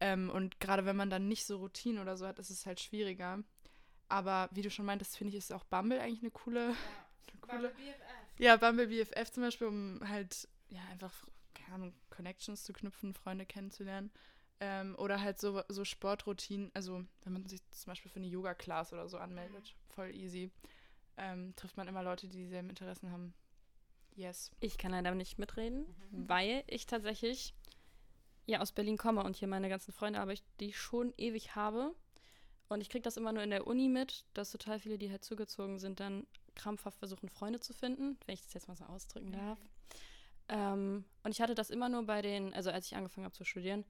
Ähm, 0.00 0.30
und 0.30 0.60
gerade 0.60 0.86
wenn 0.86 0.96
man 0.96 1.10
dann 1.10 1.28
nicht 1.28 1.44
so 1.44 1.58
Routine 1.58 2.00
oder 2.00 2.16
so 2.16 2.26
hat, 2.26 2.38
ist 2.38 2.50
es 2.50 2.66
halt 2.66 2.80
schwieriger. 2.80 3.42
Aber 4.08 4.48
wie 4.52 4.62
du 4.62 4.70
schon 4.70 4.86
meintest, 4.86 5.16
finde 5.16 5.30
ich, 5.30 5.38
ist 5.38 5.52
auch 5.52 5.64
Bumble 5.64 6.00
eigentlich 6.00 6.22
eine 6.22 6.30
coole. 6.30 6.70
Ja, 6.70 6.74
eine 7.32 7.40
coole, 7.40 7.68
Bumble 7.68 7.70
BFF. 7.70 8.38
Ja, 8.38 8.56
Bumble 8.56 8.86
BFF 8.86 9.30
zum 9.30 9.42
Beispiel, 9.42 9.66
um 9.66 10.00
halt, 10.08 10.48
ja, 10.70 10.80
einfach, 10.90 11.26
Ahnung, 11.72 11.94
Connections 12.10 12.64
zu 12.64 12.72
knüpfen, 12.72 13.14
Freunde 13.14 13.46
kennenzulernen. 13.46 14.10
Ähm, 14.60 14.96
oder 14.98 15.20
halt 15.20 15.38
so, 15.38 15.62
so 15.68 15.84
Sportroutinen, 15.84 16.70
also 16.74 17.04
wenn 17.22 17.32
man 17.32 17.46
sich 17.46 17.60
zum 17.70 17.90
Beispiel 17.90 18.10
für 18.10 18.18
eine 18.18 18.26
Yoga-Class 18.26 18.92
oder 18.92 19.08
so 19.08 19.18
anmeldet, 19.18 19.74
mhm. 19.74 19.92
voll 19.92 20.14
easy, 20.14 20.50
ähm, 21.16 21.54
trifft 21.54 21.76
man 21.76 21.86
immer 21.86 22.02
Leute, 22.02 22.26
die 22.26 22.38
dieselben 22.38 22.68
Interessen 22.68 23.12
haben. 23.12 23.34
Yes. 24.16 24.50
Ich 24.58 24.76
kann 24.78 24.90
leider 24.90 25.14
nicht 25.14 25.38
mitreden, 25.38 25.86
mhm. 26.10 26.28
weil 26.28 26.64
ich 26.66 26.86
tatsächlich 26.86 27.54
ja 28.46 28.60
aus 28.60 28.72
Berlin 28.72 28.96
komme 28.96 29.22
und 29.22 29.36
hier 29.36 29.46
meine 29.46 29.68
ganzen 29.68 29.92
Freunde 29.92 30.18
habe, 30.18 30.34
die 30.58 30.70
ich 30.70 30.78
schon 30.78 31.14
ewig 31.16 31.54
habe. 31.54 31.94
Und 32.68 32.80
ich 32.80 32.90
kriege 32.90 33.02
das 33.02 33.16
immer 33.16 33.32
nur 33.32 33.42
in 33.42 33.50
der 33.50 33.66
Uni 33.66 33.88
mit, 33.88 34.24
dass 34.34 34.50
total 34.50 34.80
viele, 34.80 34.98
die 34.98 35.10
halt 35.10 35.24
zugezogen 35.24 35.78
sind, 35.78 36.00
dann 36.00 36.26
krampfhaft 36.54 36.98
versuchen, 36.98 37.28
Freunde 37.28 37.60
zu 37.60 37.72
finden, 37.72 38.18
wenn 38.26 38.34
ich 38.34 38.42
das 38.42 38.54
jetzt 38.54 38.68
mal 38.68 38.76
so 38.76 38.84
ausdrücken 38.84 39.32
darf. 39.32 39.58
Ähm, 40.48 41.04
und 41.22 41.30
ich 41.30 41.40
hatte 41.40 41.54
das 41.54 41.70
immer 41.70 41.88
nur 41.88 42.04
bei 42.04 42.22
den, 42.22 42.54
also 42.54 42.70
als 42.70 42.86
ich 42.86 42.96
angefangen 42.96 43.24
habe 43.24 43.34
zu 43.34 43.44
studieren, 43.44 43.84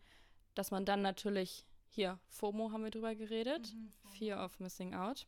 dass 0.55 0.71
man 0.71 0.85
dann 0.85 1.03
natürlich, 1.03 1.65
hier, 1.89 2.19
FOMO 2.29 2.73
haben 2.73 2.85
wir 2.85 2.91
drüber 2.91 3.15
geredet, 3.15 3.75
mhm, 3.75 3.93
Fear 4.11 4.45
of 4.45 4.59
Missing 4.61 4.95
Out. 4.95 5.27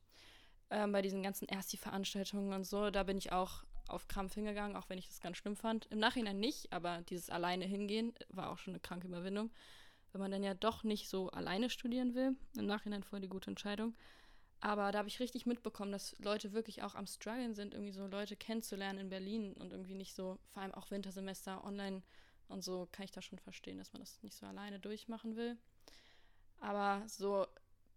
Ähm, 0.70 0.92
bei 0.92 1.02
diesen 1.02 1.22
ganzen 1.22 1.48
Ersti-Veranstaltungen 1.48 2.52
und 2.52 2.64
so, 2.64 2.90
da 2.90 3.02
bin 3.02 3.18
ich 3.18 3.32
auch 3.32 3.64
auf 3.88 4.06
Krampf 4.06 4.34
hingegangen, 4.34 4.76
auch 4.76 4.88
wenn 4.88 4.98
ich 4.98 5.08
das 5.08 5.20
ganz 5.20 5.36
schlimm 5.36 5.56
fand. 5.56 5.86
Im 5.86 5.98
Nachhinein 5.98 6.38
nicht, 6.38 6.72
aber 6.72 7.02
dieses 7.02 7.28
alleine 7.30 7.64
hingehen 7.64 8.12
war 8.28 8.50
auch 8.50 8.58
schon 8.58 8.74
eine 8.74 8.80
kranke 8.80 9.08
Überwindung 9.08 9.50
wenn 10.12 10.20
man 10.20 10.30
dann 10.30 10.42
ja 10.42 10.54
doch 10.54 10.84
nicht 10.84 11.08
so 11.08 11.30
alleine 11.30 11.70
studieren 11.70 12.14
will. 12.14 12.36
Im 12.56 12.66
Nachhinein 12.66 13.02
voll 13.02 13.20
die 13.20 13.28
gute 13.28 13.50
Entscheidung. 13.50 13.94
Aber 14.60 14.92
da 14.92 14.98
habe 14.98 15.08
ich 15.08 15.20
richtig 15.20 15.46
mitbekommen, 15.46 15.90
dass 15.90 16.18
Leute 16.18 16.52
wirklich 16.52 16.82
auch 16.82 16.94
am 16.94 17.06
Struggeln 17.06 17.54
sind, 17.54 17.72
irgendwie 17.72 17.92
so 17.92 18.06
Leute 18.06 18.36
kennenzulernen 18.36 18.98
in 18.98 19.08
Berlin 19.08 19.54
und 19.54 19.72
irgendwie 19.72 19.94
nicht 19.94 20.14
so, 20.14 20.38
vor 20.52 20.62
allem 20.62 20.74
auch 20.74 20.90
Wintersemester 20.90 21.64
online 21.64 22.02
und 22.48 22.62
so, 22.62 22.88
kann 22.92 23.04
ich 23.04 23.10
da 23.10 23.22
schon 23.22 23.38
verstehen, 23.38 23.78
dass 23.78 23.92
man 23.92 24.00
das 24.00 24.22
nicht 24.22 24.36
so 24.36 24.44
alleine 24.44 24.78
durchmachen 24.78 25.36
will. 25.36 25.56
Aber 26.60 27.02
so 27.08 27.46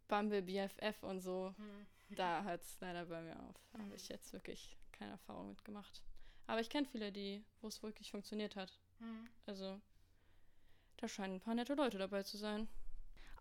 Bumble, 0.08 0.42
BFF 0.42 1.04
und 1.04 1.20
so, 1.20 1.54
hm. 1.58 2.16
da 2.16 2.44
hört 2.46 2.62
es 2.64 2.80
leider 2.80 3.06
bei 3.06 3.22
mir 3.22 3.38
auf. 3.42 3.56
Da 3.74 3.80
habe 3.80 3.96
ich 3.96 4.08
jetzt 4.08 4.32
wirklich 4.32 4.78
keine 4.94 5.12
Erfahrung 5.12 5.50
mitgemacht. 5.50 6.02
Aber 6.48 6.62
ich 6.62 6.70
kenne 6.70 6.88
viele, 6.88 7.12
die, 7.12 7.44
wo 7.62 7.68
es 7.68 7.84
wirklich 7.84 8.12
funktioniert 8.12 8.56
hat. 8.56 8.80
Hm. 9.00 9.28
Also 9.46 9.82
da 10.98 11.10
scheinen 11.10 11.36
ein 11.36 11.42
paar 11.42 11.56
nette 11.56 11.74
Leute 11.74 11.98
dabei 11.98 12.24
zu 12.24 12.38
sein. 12.38 12.70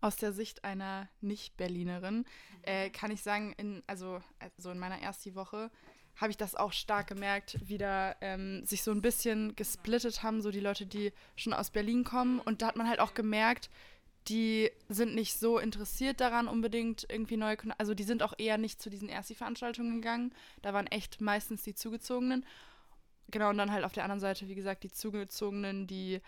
Aus 0.03 0.17
der 0.17 0.33
Sicht 0.33 0.65
einer 0.65 1.07
Nicht-Berlinerin 1.21 2.25
äh, 2.63 2.89
kann 2.89 3.09
ich 3.09 3.21
sagen, 3.21 3.53
in, 3.53 3.81
also, 3.87 4.21
also 4.57 4.71
in 4.71 4.77
meiner 4.77 5.01
ersten 5.01 5.33
Woche 5.33 5.71
habe 6.17 6.29
ich 6.29 6.35
das 6.35 6.55
auch 6.55 6.73
stark 6.73 7.07
gemerkt, 7.07 7.57
wie 7.63 7.77
da 7.77 8.13
ähm, 8.19 8.65
sich 8.65 8.83
so 8.83 8.91
ein 8.91 9.01
bisschen 9.01 9.55
gesplittet 9.55 10.21
haben, 10.21 10.41
so 10.41 10.51
die 10.51 10.59
Leute, 10.59 10.85
die 10.85 11.13
schon 11.37 11.53
aus 11.53 11.69
Berlin 11.69 12.03
kommen. 12.03 12.39
Und 12.39 12.61
da 12.61 12.67
hat 12.67 12.75
man 12.75 12.89
halt 12.89 12.99
auch 12.99 13.13
gemerkt, 13.13 13.69
die 14.27 14.69
sind 14.89 15.15
nicht 15.15 15.39
so 15.39 15.57
interessiert 15.57 16.19
daran, 16.19 16.49
unbedingt 16.49 17.05
irgendwie 17.09 17.37
neue, 17.37 17.55
also 17.77 17.93
die 17.93 18.03
sind 18.03 18.23
auch 18.23 18.33
eher 18.37 18.57
nicht 18.57 18.81
zu 18.81 18.89
diesen 18.89 19.07
Ersti-Veranstaltungen 19.07 20.01
gegangen. 20.01 20.33
Da 20.61 20.73
waren 20.73 20.87
echt 20.87 21.21
meistens 21.21 21.63
die 21.63 21.75
Zugezogenen. 21.75 22.45
Genau, 23.31 23.51
und 23.51 23.57
dann 23.57 23.71
halt 23.71 23.85
auf 23.85 23.93
der 23.93 24.03
anderen 24.03 24.19
Seite, 24.19 24.49
wie 24.49 24.55
gesagt, 24.55 24.83
die 24.83 24.91
Zugezogenen, 24.91 25.87
die 25.87 26.19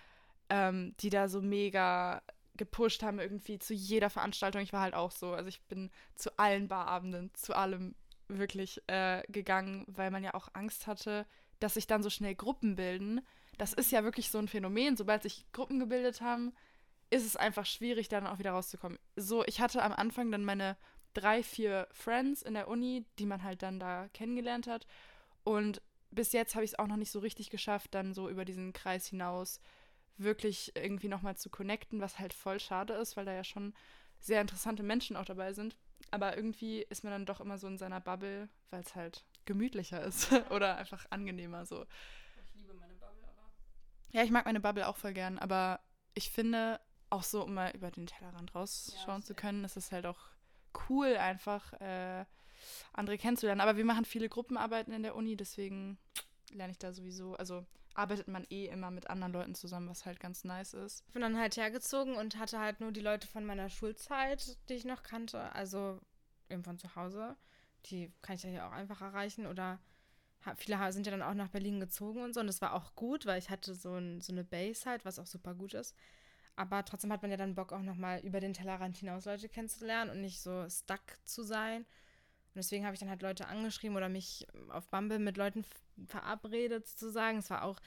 ähm, 0.50 0.94
die 1.00 1.10
da 1.10 1.28
so 1.28 1.42
mega 1.42 2.22
gepusht 2.56 3.04
haben, 3.04 3.20
irgendwie 3.20 3.60
zu 3.60 3.74
jeder 3.74 4.10
Veranstaltung. 4.10 4.62
Ich 4.62 4.74
war 4.74 4.82
halt 4.82 4.94
auch 4.94 5.12
so. 5.12 5.34
Also 5.34 5.50
ich 5.50 5.62
bin 5.64 5.92
zu 6.16 6.38
allen 6.38 6.68
Barabenden, 6.68 7.34
zu 7.34 7.56
allem 7.56 7.96
wirklich 8.28 8.82
äh, 8.88 9.24
gegangen, 9.28 9.86
weil 9.88 10.12
man 10.12 10.24
ja 10.24 10.34
auch 10.34 10.50
Angst 10.54 10.88
hatte, 10.88 11.26
dass 11.60 11.76
sich 11.76 11.88
dann 11.88 12.04
so 12.04 12.10
schnell 12.10 12.36
Gruppen 12.36 12.76
bilden. 12.76 13.22
Das 13.58 13.74
ist 13.74 13.92
ja 13.92 14.04
wirklich 14.04 14.30
so 14.30 14.38
ein 14.38 14.48
Phänomen. 14.48 14.98
Sobald 14.98 15.24
sich 15.24 15.46
Gruppen 15.52 15.80
gebildet 15.80 16.22
haben, 16.22 16.54
ist 17.10 17.26
es 17.26 17.36
einfach 17.36 17.66
schwierig, 17.66 18.08
dann 18.10 18.28
auch 18.28 18.40
wieder 18.40 18.52
rauszukommen. 18.52 19.00
So, 19.16 19.46
ich 19.46 19.62
hatte 19.62 19.82
am 19.84 19.94
Anfang 19.94 20.32
dann 20.32 20.44
meine 20.44 20.76
drei, 21.14 21.44
vier 21.44 21.88
Friends 21.92 22.42
in 22.42 22.56
der 22.56 22.68
Uni, 22.68 23.06
die 23.20 23.26
man 23.26 23.44
halt 23.44 23.64
dann 23.64 23.80
da 23.80 24.10
kennengelernt 24.10 24.68
hat. 24.68 24.86
Und 25.44 25.82
bis 26.12 26.34
jetzt 26.34 26.56
habe 26.56 26.66
ich 26.66 26.72
es 26.72 26.80
auch 26.80 26.88
noch 26.88 26.98
nicht 26.98 27.12
so 27.12 27.20
richtig 27.20 27.50
geschafft, 27.50 27.94
dann 27.94 28.14
so 28.14 28.30
über 28.30 28.46
diesen 28.46 28.74
Kreis 28.74 29.08
hinaus 29.08 29.60
wirklich 30.18 30.72
irgendwie 30.76 31.08
nochmal 31.08 31.36
zu 31.36 31.50
connecten, 31.50 32.02
was 32.02 32.20
halt 32.20 32.34
voll 32.34 32.60
schade 32.60 32.94
ist, 32.94 33.18
weil 33.18 33.26
da 33.26 33.34
ja 33.34 33.44
schon 33.44 33.74
sehr 34.20 34.42
interessante 34.42 34.84
Menschen 34.84 35.16
auch 35.16 35.26
dabei 35.26 35.54
sind. 35.54 35.76
Aber 36.12 36.36
irgendwie 36.36 36.82
ist 36.82 37.04
man 37.04 37.12
dann 37.12 37.26
doch 37.26 37.42
immer 37.42 37.58
so 37.58 37.68
in 37.68 37.78
seiner 37.78 38.00
Bubble, 38.00 38.50
weil 38.70 38.82
es 38.82 38.96
halt 38.96 39.24
gemütlicher 39.46 40.04
ist 40.04 40.32
oder 40.50 40.78
einfach 40.78 41.06
angenehmer 41.10 41.66
so. 41.66 41.86
Ich 42.44 42.56
liebe 42.56 42.74
meine 42.74 42.94
Bubble, 42.94 43.24
aber. 43.28 43.52
Ja, 44.12 44.24
ich 44.24 44.32
mag 44.32 44.46
meine 44.46 44.60
Bubble 44.60 44.88
auch 44.88 44.98
voll 44.98 45.14
gern, 45.14 45.40
aber 45.40 45.80
ich 46.14 46.32
finde, 46.32 46.80
auch 47.10 47.24
so, 47.24 47.44
um 47.44 47.54
mal 47.54 47.72
über 47.72 47.92
den 47.92 48.08
Tellerrand 48.08 48.54
rausschauen 48.56 49.22
ja, 49.22 49.26
zu 49.26 49.36
können, 49.36 49.64
ist 49.64 49.78
es 49.78 49.92
halt 49.92 50.06
auch 50.06 50.20
cool, 50.90 51.16
einfach 51.18 51.74
äh, 51.74 52.26
andere 52.94 53.18
kennenzulernen. 53.18 53.62
Aber 53.62 53.78
wir 53.78 53.86
machen 53.86 54.06
viele 54.06 54.30
Gruppenarbeiten 54.30 54.94
in 54.94 55.04
der 55.04 55.16
Uni, 55.16 55.36
deswegen 55.36 55.98
lerne 56.52 56.72
ich 56.72 56.80
da 56.80 56.94
sowieso, 56.94 57.36
also 57.36 57.66
arbeitet 57.96 58.28
man 58.28 58.46
eh 58.50 58.68
immer 58.68 58.92
mit 58.92 59.10
anderen 59.10 59.34
Leuten 59.34 59.56
zusammen, 59.56 59.90
was 59.90 60.06
halt 60.06 60.20
ganz 60.20 60.44
nice 60.44 60.74
ist. 60.74 61.04
Ich 61.08 61.14
bin 61.14 61.22
dann 61.22 61.38
halt 61.38 61.58
hergezogen 61.58 62.16
und 62.16 62.38
hatte 62.38 62.60
halt 62.60 62.80
nur 62.82 62.92
die 62.92 63.02
Leute 63.02 63.28
von 63.28 63.46
meiner 63.46 63.70
Schulzeit, 63.70 64.58
die 64.70 64.74
ich 64.74 64.86
noch 64.86 65.04
kannte, 65.04 65.54
also 65.54 66.00
eben 66.50 66.64
von 66.64 66.78
zu 66.78 66.96
Hause. 66.96 67.36
Die 67.88 68.12
kann 68.22 68.36
ich 68.36 68.44
ja 68.44 68.50
hier 68.50 68.68
auch 68.68 68.72
einfach 68.72 69.02
erreichen 69.02 69.48
oder 69.48 69.80
viele 70.58 70.92
sind 70.92 71.08
ja 71.08 71.12
dann 71.12 71.24
auch 71.24 71.34
nach 71.34 71.50
Berlin 71.50 71.80
gezogen 71.80 72.22
und 72.22 72.34
so 72.34 72.40
und 72.40 72.48
das 72.48 72.62
war 72.62 72.74
auch 72.74 72.94
gut, 72.96 73.26
weil 73.26 73.40
ich 73.40 73.50
hatte 73.50 73.74
so, 73.74 73.96
ein, 73.96 74.22
so 74.22 74.32
eine 74.32 74.44
Base 74.44 74.88
halt, 74.88 75.06
was 75.06 75.18
auch 75.18 75.26
super 75.26 75.56
gut 75.56 75.74
ist. 75.74 75.96
Aber 76.56 76.86
trotzdem 76.86 77.12
hat 77.12 77.22
man 77.22 77.32
ja 77.32 77.38
dann 77.38 77.56
Bock 77.56 77.74
auch 77.74 77.82
nochmal 77.82 78.20
über 78.20 78.40
den 78.40 78.54
Tellerrand 78.54 78.98
hinaus 78.98 79.26
Leute 79.26 79.50
kennenzulernen 79.50 80.12
und 80.12 80.22
nicht 80.22 80.42
so 80.42 80.70
stuck 80.70 81.02
zu 81.26 81.44
sein. 81.44 81.86
Und 82.56 82.60
deswegen 82.60 82.86
habe 82.86 82.94
ich 82.94 83.02
dann 83.02 83.10
halt 83.10 83.22
Leute 83.22 83.48
angeschrieben 83.48 83.98
oder 83.98 84.08
mich 84.08 84.48
auf 84.70 84.88
Bumble 84.88 85.20
mit 85.20 85.36
Leuten 85.36 85.66
verabredet 86.08 86.88
sozusagen. 86.88 87.40
Es 87.40 87.50
war 87.50 87.64
auch 87.64 87.82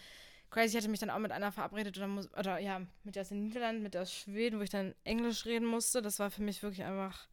crazy. 0.51 0.77
Ich 0.77 0.77
hatte 0.77 0.91
mich 0.91 1.01
dann 1.01 1.09
auch 1.09 1.19
mit 1.19 1.33
einer 1.33 1.53
verabredet 1.53 1.97
oder, 1.97 2.07
muss, 2.07 2.31
oder 2.35 2.59
ja, 2.59 2.83
mit 3.03 3.17
der 3.17 3.23
aus 3.23 3.31
den 3.31 3.45
Niederlanden, 3.45 3.83
mit 3.83 3.95
der 3.95 4.03
aus 4.03 4.13
Schweden, 4.13 4.59
wo 4.59 4.63
ich 4.63 4.69
dann 4.69 4.95
Englisch 5.05 5.47
reden 5.47 5.65
musste. 5.65 6.03
Das 6.03 6.19
war 6.19 6.31
für 6.31 6.43
mich 6.43 6.63
wirklich 6.63 6.85
einfach. 6.85 7.29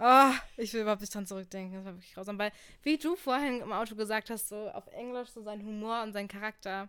Oh, 0.00 0.32
ich 0.56 0.72
will 0.72 0.82
überhaupt 0.82 1.02
nicht 1.02 1.14
dran 1.14 1.26
zurückdenken. 1.26 1.76
Das 1.76 1.84
war 1.84 1.94
wirklich 1.94 2.14
grausam. 2.14 2.36
Weil, 2.36 2.50
wie 2.82 2.98
du 2.98 3.14
vorhin 3.14 3.60
im 3.60 3.72
Auto 3.72 3.94
gesagt 3.94 4.28
hast, 4.28 4.48
so 4.48 4.68
auf 4.70 4.88
Englisch 4.88 5.28
so 5.30 5.42
sein 5.42 5.64
Humor 5.64 6.02
und 6.02 6.12
sein 6.12 6.26
Charakter 6.26 6.88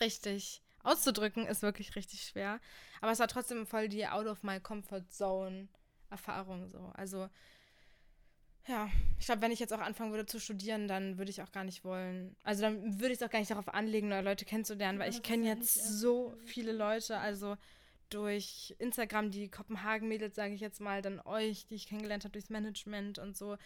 richtig 0.00 0.62
auszudrücken, 0.82 1.46
ist 1.46 1.60
wirklich 1.60 1.96
richtig 1.96 2.22
schwer. 2.22 2.60
Aber 3.02 3.12
es 3.12 3.18
war 3.18 3.28
trotzdem 3.28 3.66
voll 3.66 3.90
die 3.90 4.06
Out 4.06 4.26
of 4.26 4.42
my 4.42 4.58
Comfort 4.58 5.04
Zone 5.10 5.68
Erfahrung 6.10 6.68
so. 6.68 6.92
Also 6.94 7.28
ja, 8.68 8.90
ich 9.18 9.26
glaube, 9.26 9.42
wenn 9.42 9.52
ich 9.52 9.60
jetzt 9.60 9.72
auch 9.72 9.80
anfangen 9.80 10.10
würde 10.10 10.26
zu 10.26 10.40
studieren, 10.40 10.88
dann 10.88 11.18
würde 11.18 11.30
ich 11.30 11.42
auch 11.42 11.52
gar 11.52 11.64
nicht 11.64 11.84
wollen. 11.84 12.34
Also 12.42 12.62
dann 12.62 13.00
würde 13.00 13.12
ich 13.12 13.20
es 13.20 13.22
auch 13.22 13.30
gar 13.30 13.38
nicht 13.38 13.50
darauf 13.50 13.68
anlegen, 13.68 14.08
neue 14.08 14.22
Leute 14.22 14.44
kennenzulernen, 14.44 14.98
weil 14.98 15.10
ich 15.10 15.22
kenne 15.22 15.46
jetzt 15.46 15.74
so 15.74 16.34
viele 16.44 16.72
Leute, 16.72 17.18
also 17.18 17.56
durch 18.10 18.74
Instagram, 18.78 19.30
die 19.30 19.48
Kopenhagen-Mädels, 19.48 20.34
sage 20.34 20.54
ich 20.54 20.60
jetzt 20.60 20.80
mal, 20.80 21.02
dann 21.02 21.20
euch, 21.20 21.66
die 21.66 21.74
ich 21.74 21.88
kennengelernt 21.88 22.24
habe 22.24 22.32
durchs 22.32 22.50
Management 22.50 23.18
und 23.18 23.36
so. 23.36 23.56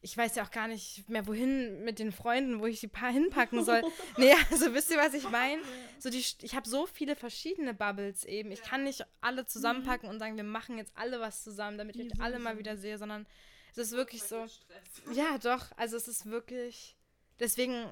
Ich 0.00 0.16
weiß 0.16 0.36
ja 0.36 0.44
auch 0.44 0.52
gar 0.52 0.68
nicht 0.68 1.08
mehr, 1.08 1.26
wohin 1.26 1.82
mit 1.82 1.98
den 1.98 2.12
Freunden, 2.12 2.60
wo 2.60 2.66
ich 2.66 2.78
die 2.78 2.86
paar 2.86 3.10
hinpacken 3.10 3.64
soll. 3.64 3.82
nee, 4.16 4.32
also 4.50 4.72
wisst 4.72 4.92
ihr, 4.92 4.96
was 4.96 5.14
ich 5.14 5.28
meine? 5.28 5.60
So 5.98 6.08
ich 6.08 6.54
habe 6.54 6.68
so 6.68 6.86
viele 6.86 7.16
verschiedene 7.16 7.74
Bubbles 7.74 8.24
eben. 8.24 8.52
Ich 8.52 8.62
kann 8.62 8.84
nicht 8.84 9.04
alle 9.20 9.44
zusammenpacken 9.46 10.08
und 10.08 10.20
sagen, 10.20 10.36
wir 10.36 10.44
machen 10.44 10.78
jetzt 10.78 10.92
alle 10.94 11.18
was 11.18 11.42
zusammen, 11.42 11.78
damit 11.78 11.96
ich 11.96 12.12
euch 12.12 12.20
alle 12.20 12.38
mal 12.38 12.58
wieder 12.58 12.76
sehe, 12.76 12.96
sondern 12.96 13.26
es 13.72 13.78
ist 13.78 13.92
wirklich 13.92 14.22
so. 14.22 14.46
Ja, 15.12 15.38
doch. 15.38 15.66
Also 15.76 15.96
es 15.96 16.08
ist 16.08 16.26
wirklich. 16.26 16.96
Deswegen, 17.40 17.86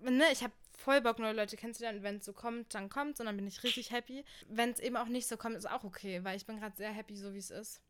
ne, 0.00 0.24
ich 0.32 0.42
habe 0.42 0.52
voll 0.76 1.00
Bock, 1.00 1.18
neue 1.18 1.32
Leute 1.32 1.56
kennenzulernen. 1.56 2.02
Wenn 2.02 2.16
es 2.16 2.24
so 2.24 2.32
kommt, 2.32 2.74
dann 2.74 2.88
kommt 2.88 3.20
und 3.20 3.26
dann 3.26 3.36
bin 3.36 3.46
ich 3.46 3.62
richtig 3.62 3.90
happy. 3.90 4.24
Wenn 4.48 4.70
es 4.70 4.80
eben 4.80 4.96
auch 4.96 5.08
nicht 5.08 5.26
so 5.26 5.36
kommt, 5.36 5.56
ist 5.56 5.68
auch 5.68 5.84
okay, 5.84 6.22
weil 6.24 6.36
ich 6.36 6.46
bin 6.46 6.58
gerade 6.58 6.76
sehr 6.76 6.92
happy, 6.92 7.16
so 7.16 7.34
wie 7.34 7.38
es 7.38 7.50
ist. 7.50 7.80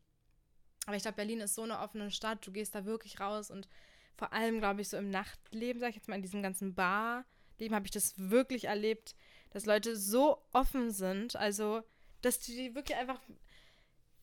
Aber 0.85 0.95
ich 0.95 1.03
glaube, 1.03 1.15
Berlin 1.15 1.41
ist 1.41 1.55
so 1.55 1.63
eine 1.63 1.79
offene 1.79 2.11
Stadt. 2.11 2.45
Du 2.45 2.51
gehst 2.51 2.75
da 2.75 2.85
wirklich 2.85 3.19
raus 3.19 3.51
und 3.51 3.67
vor 4.15 4.33
allem, 4.33 4.59
glaube 4.59 4.81
ich, 4.81 4.89
so 4.89 4.97
im 4.97 5.09
Nachtleben, 5.09 5.79
sag 5.79 5.89
ich 5.89 5.95
jetzt 5.95 6.07
mal, 6.07 6.15
in 6.15 6.21
diesem 6.21 6.41
ganzen 6.41 6.73
Bar, 6.73 7.25
Leben 7.59 7.75
habe 7.75 7.85
ich 7.85 7.91
das 7.91 8.13
wirklich 8.17 8.65
erlebt, 8.65 9.15
dass 9.51 9.65
Leute 9.65 9.95
so 9.95 10.41
offen 10.51 10.91
sind, 10.91 11.35
also 11.35 11.83
dass 12.21 12.39
die 12.39 12.75
wirklich 12.75 12.97
einfach, 12.97 13.21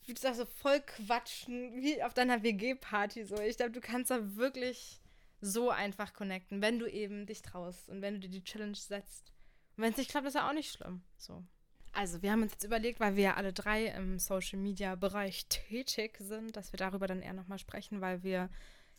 wie 0.07 0.15
du 0.15 0.21
sagst, 0.21 0.38
so 0.38 0.47
voll 0.47 0.81
quatschen, 0.81 1.83
wie 1.83 2.03
auf 2.03 2.15
deiner 2.15 2.43
WG-Party 2.43 3.25
so. 3.25 3.37
Ich 3.41 3.57
glaube, 3.57 3.73
du 3.73 3.81
kannst 3.81 4.11
da 4.11 4.37
wirklich 4.37 5.01
so 5.41 5.71
einfach 5.71 6.12
connecten, 6.12 6.62
wenn 6.62 6.79
du 6.79 6.87
eben 6.87 7.27
dich 7.27 7.43
traust 7.43 7.88
und 7.88 8.01
wenn 8.01 8.15
du 8.15 8.21
dir 8.21 8.31
die 8.31 8.45
Challenge 8.45 8.77
setzt. 8.77 9.33
Und 9.77 9.85
wenn 9.85 9.93
es 9.93 9.99
nicht 9.99 10.11
klappt, 10.11 10.27
ist 10.27 10.35
ja 10.35 10.49
auch 10.49 10.55
nicht 10.55 10.73
schlimm. 10.73 11.03
So. 11.17 11.45
Also, 11.93 12.23
wir 12.23 12.33
haben 12.33 12.43
uns 12.43 12.53
jetzt 12.53 12.65
überlegt, 12.65 13.01
weil 13.01 13.17
wir 13.17 13.25
ja 13.25 13.35
alle 13.35 13.53
drei 13.53 13.87
im 13.87 14.19
Social 14.19 14.59
Media 14.59 14.95
Bereich 14.95 15.47
tätig 15.49 16.17
sind, 16.19 16.57
dass 16.57 16.73
wir 16.73 16.79
darüber 16.79 17.07
dann 17.07 17.21
eher 17.21 17.35
nochmal 17.35 17.59
sprechen, 17.59 18.01
weil 18.01 18.23
wir 18.23 18.49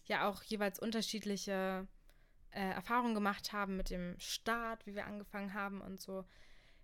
ja 0.06 0.28
auch 0.28 0.44
jeweils 0.44 0.80
unterschiedliche 0.80 1.88
äh, 2.52 2.72
Erfahrungen 2.72 3.16
gemacht 3.16 3.52
haben 3.52 3.78
mit 3.78 3.90
dem 3.90 4.16
Start, 4.20 4.86
wie 4.86 4.96
wir 4.96 5.06
angefangen 5.06 5.54
haben 5.54 5.82
und 5.82 6.00
so. 6.02 6.26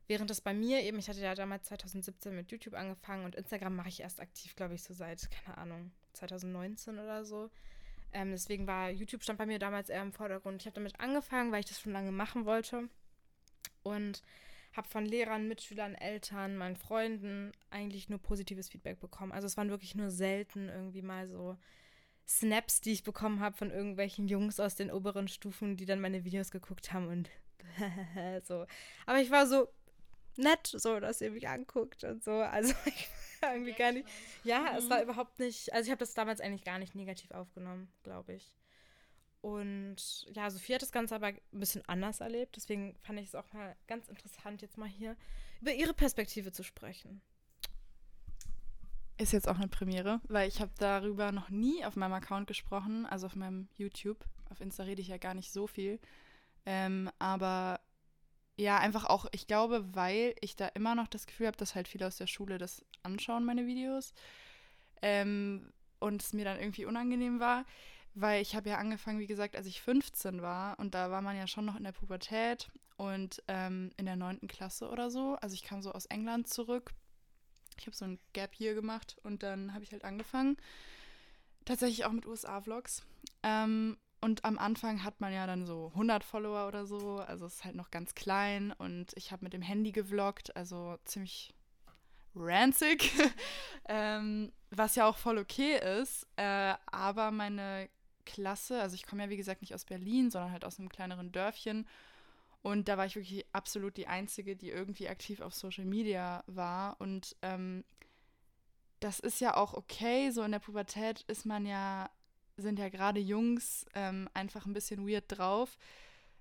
Während 0.09 0.31
das 0.31 0.41
bei 0.41 0.55
mir 0.55 0.81
eben, 0.81 0.97
ich 0.97 1.07
hatte 1.07 1.21
ja 1.21 1.35
damals 1.35 1.67
2017 1.67 2.35
mit 2.35 2.51
YouTube 2.51 2.73
angefangen 2.73 3.25
und 3.25 3.35
Instagram 3.35 3.75
mache 3.75 3.89
ich 3.89 3.99
erst 3.99 4.19
aktiv, 4.19 4.55
glaube 4.55 4.73
ich, 4.73 4.81
so 4.81 4.91
seit, 4.91 5.29
keine 5.29 5.59
Ahnung, 5.59 5.91
2019 6.13 6.97
oder 6.97 7.23
so. 7.23 7.51
Ähm, 8.11 8.31
deswegen 8.31 8.65
war 8.65 8.89
YouTube 8.89 9.21
stand 9.21 9.37
bei 9.37 9.45
mir 9.45 9.59
damals 9.59 9.87
eher 9.87 10.01
im 10.01 10.11
Vordergrund. 10.11 10.63
Ich 10.63 10.65
habe 10.65 10.73
damit 10.73 10.99
angefangen, 10.99 11.51
weil 11.51 11.59
ich 11.59 11.67
das 11.67 11.79
schon 11.79 11.93
lange 11.93 12.11
machen 12.11 12.45
wollte. 12.45 12.89
Und 13.83 14.23
habe 14.73 14.87
von 14.87 15.05
Lehrern, 15.05 15.47
Mitschülern, 15.47 15.93
Eltern, 15.93 16.57
meinen 16.57 16.75
Freunden 16.75 17.51
eigentlich 17.69 18.09
nur 18.09 18.17
positives 18.17 18.67
Feedback 18.67 18.99
bekommen. 18.99 19.31
Also 19.31 19.45
es 19.45 19.57
waren 19.57 19.69
wirklich 19.69 19.93
nur 19.93 20.09
selten 20.09 20.69
irgendwie 20.69 21.03
mal 21.03 21.27
so 21.27 21.55
Snaps, 22.27 22.81
die 22.81 22.93
ich 22.93 23.03
bekommen 23.03 23.41
habe 23.41 23.55
von 23.55 23.69
irgendwelchen 23.69 24.27
Jungs 24.27 24.59
aus 24.59 24.73
den 24.73 24.89
oberen 24.89 25.27
Stufen, 25.27 25.77
die 25.77 25.85
dann 25.85 26.01
meine 26.01 26.25
Videos 26.25 26.49
geguckt 26.49 26.93
haben 26.93 27.07
und 27.09 27.29
so. 28.43 28.65
Aber 29.05 29.19
ich 29.19 29.29
war 29.29 29.45
so 29.45 29.67
nett, 30.37 30.67
so, 30.67 30.99
dass 30.99 31.21
ihr 31.21 31.31
mich 31.31 31.47
anguckt 31.47 32.03
und 32.03 32.23
so. 32.23 32.31
Also 32.31 32.73
ich 32.85 33.09
irgendwie 33.41 33.73
gar 33.73 33.91
nicht. 33.91 34.07
Ja, 34.43 34.75
es 34.77 34.89
war 34.89 35.01
überhaupt 35.01 35.39
nicht. 35.39 35.73
Also 35.73 35.87
ich 35.87 35.91
habe 35.91 35.99
das 35.99 36.13
damals 36.13 36.41
eigentlich 36.41 36.63
gar 36.63 36.79
nicht 36.79 36.95
negativ 36.95 37.31
aufgenommen, 37.31 37.91
glaube 38.03 38.33
ich. 38.33 38.55
Und 39.41 40.27
ja, 40.33 40.49
Sophie 40.49 40.75
hat 40.75 40.81
das 40.81 40.91
Ganze 40.91 41.15
aber 41.15 41.27
ein 41.27 41.39
bisschen 41.51 41.83
anders 41.87 42.19
erlebt. 42.19 42.55
Deswegen 42.57 42.95
fand 43.01 43.19
ich 43.19 43.27
es 43.27 43.35
auch 43.35 43.51
mal 43.53 43.75
ganz 43.87 44.09
interessant, 44.09 44.61
jetzt 44.61 44.77
mal 44.77 44.89
hier 44.89 45.15
über 45.61 45.73
ihre 45.73 45.93
Perspektive 45.93 46.51
zu 46.51 46.63
sprechen. 46.63 47.21
Ist 49.17 49.33
jetzt 49.33 49.47
auch 49.47 49.57
eine 49.57 49.67
Premiere, 49.67 50.21
weil 50.27 50.47
ich 50.47 50.61
habe 50.61 50.71
darüber 50.77 51.31
noch 51.31 51.49
nie 51.49 51.83
auf 51.85 51.95
meinem 51.95 52.13
Account 52.13 52.47
gesprochen, 52.47 53.05
also 53.05 53.27
auf 53.27 53.35
meinem 53.35 53.67
YouTube. 53.75 54.25
Auf 54.49 54.61
Insta 54.61 54.83
rede 54.83 55.01
ich 55.01 55.09
ja 55.09 55.17
gar 55.17 55.33
nicht 55.33 55.51
so 55.51 55.67
viel. 55.67 55.99
Ähm, 56.65 57.09
aber 57.19 57.79
ja, 58.59 58.77
einfach 58.77 59.05
auch, 59.05 59.25
ich 59.31 59.47
glaube, 59.47 59.95
weil 59.95 60.35
ich 60.41 60.55
da 60.55 60.67
immer 60.67 60.95
noch 60.95 61.07
das 61.07 61.27
Gefühl 61.27 61.47
habe, 61.47 61.57
dass 61.57 61.75
halt 61.75 61.87
viele 61.87 62.07
aus 62.07 62.17
der 62.17 62.27
Schule 62.27 62.57
das 62.57 62.83
anschauen, 63.03 63.45
meine 63.45 63.65
Videos. 63.65 64.13
Ähm, 65.01 65.71
und 65.99 66.21
es 66.21 66.33
mir 66.33 66.45
dann 66.45 66.59
irgendwie 66.59 66.85
unangenehm 66.85 67.39
war 67.39 67.65
weil 68.15 68.41
ich 68.41 68.55
habe 68.55 68.69
ja 68.69 68.77
angefangen, 68.77 69.19
wie 69.19 69.27
gesagt, 69.27 69.55
als 69.55 69.67
ich 69.67 69.81
15 69.81 70.41
war 70.41 70.77
und 70.79 70.93
da 70.95 71.11
war 71.11 71.21
man 71.21 71.37
ja 71.37 71.47
schon 71.47 71.65
noch 71.65 71.75
in 71.75 71.83
der 71.83 71.91
Pubertät 71.91 72.69
und 72.97 73.41
ähm, 73.47 73.91
in 73.97 74.05
der 74.05 74.15
9. 74.15 74.47
Klasse 74.47 74.89
oder 74.89 75.09
so. 75.09 75.35
Also 75.41 75.53
ich 75.53 75.63
kam 75.63 75.81
so 75.81 75.91
aus 75.91 76.05
England 76.07 76.47
zurück. 76.47 76.91
Ich 77.77 77.85
habe 77.85 77.95
so 77.95 78.05
ein 78.05 78.19
Gap 78.33 78.53
hier 78.53 78.73
gemacht 78.73 79.17
und 79.23 79.43
dann 79.43 79.73
habe 79.73 79.83
ich 79.83 79.91
halt 79.91 80.03
angefangen. 80.03 80.57
Tatsächlich 81.65 82.05
auch 82.05 82.11
mit 82.11 82.25
USA-Vlogs. 82.25 83.05
Ähm, 83.43 83.97
und 84.21 84.43
am 84.45 84.57
Anfang 84.57 85.03
hat 85.03 85.21
man 85.21 85.33
ja 85.33 85.47
dann 85.47 85.65
so 85.65 85.87
100 85.93 86.23
Follower 86.23 86.67
oder 86.67 86.85
so. 86.85 87.19
Also 87.19 87.45
es 87.45 87.55
ist 87.55 87.65
halt 87.65 87.75
noch 87.75 87.91
ganz 87.91 88.15
klein 88.15 88.73
und 88.73 89.13
ich 89.15 89.31
habe 89.31 89.45
mit 89.45 89.53
dem 89.53 89.61
Handy 89.61 89.91
gevloggt, 89.91 90.55
also 90.55 90.97
ziemlich 91.05 91.53
ranzig, 92.35 93.11
ähm, 93.87 94.51
was 94.71 94.95
ja 94.95 95.07
auch 95.07 95.17
voll 95.17 95.37
okay 95.37 95.79
ist. 96.01 96.27
Äh, 96.35 96.73
aber 96.87 97.31
meine 97.31 97.89
Klasse. 98.25 98.81
Also 98.81 98.95
ich 98.95 99.05
komme 99.05 99.23
ja, 99.23 99.29
wie 99.29 99.37
gesagt, 99.37 99.61
nicht 99.61 99.73
aus 99.73 99.85
Berlin, 99.85 100.29
sondern 100.29 100.51
halt 100.51 100.65
aus 100.65 100.79
einem 100.79 100.89
kleineren 100.89 101.31
Dörfchen. 101.31 101.87
Und 102.61 102.87
da 102.87 102.97
war 102.97 103.05
ich 103.05 103.15
wirklich 103.15 103.45
absolut 103.53 103.95
die 103.95 104.07
Einzige, 104.07 104.55
die 104.55 104.69
irgendwie 104.69 105.07
aktiv 105.07 105.39
auf 105.39 105.55
Social 105.55 105.85
Media 105.85 106.43
war. 106.45 106.99
Und 106.99 107.35
ähm, 107.41 107.83
das 108.99 109.19
ist 109.19 109.39
ja 109.39 109.55
auch 109.55 109.73
okay. 109.73 110.29
So 110.31 110.43
in 110.43 110.51
der 110.51 110.59
Pubertät 110.59 111.21
ist 111.27 111.45
man 111.45 111.65
ja, 111.65 112.09
sind 112.61 112.79
ja 112.79 112.89
gerade 112.89 113.19
Jungs 113.19 113.85
ähm, 113.93 114.29
einfach 114.33 114.65
ein 114.65 114.73
bisschen 114.73 115.07
weird 115.07 115.25
drauf. 115.27 115.77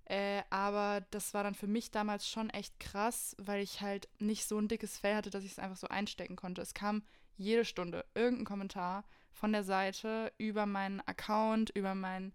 Äh, 0.04 0.42
aber 0.48 1.04
das 1.10 1.34
war 1.34 1.42
dann 1.42 1.54
für 1.54 1.66
mich 1.66 1.90
damals 1.90 2.28
schon 2.28 2.48
echt 2.48 2.80
krass, 2.80 3.36
weil 3.38 3.62
ich 3.62 3.82
halt 3.82 4.08
nicht 4.18 4.46
so 4.46 4.58
ein 4.58 4.68
dickes 4.68 4.98
Fell 4.98 5.14
hatte, 5.14 5.30
dass 5.30 5.44
ich 5.44 5.52
es 5.52 5.58
einfach 5.58 5.76
so 5.76 5.88
einstecken 5.88 6.36
konnte. 6.36 6.62
Es 6.62 6.72
kam 6.72 7.02
jede 7.36 7.64
Stunde 7.64 8.04
irgendein 8.14 8.46
Kommentar 8.46 9.04
von 9.32 9.52
der 9.52 9.64
Seite 9.64 10.32
über 10.38 10.64
meinen 10.64 11.00
Account, 11.00 11.70
über 11.70 11.94
mein 11.94 12.32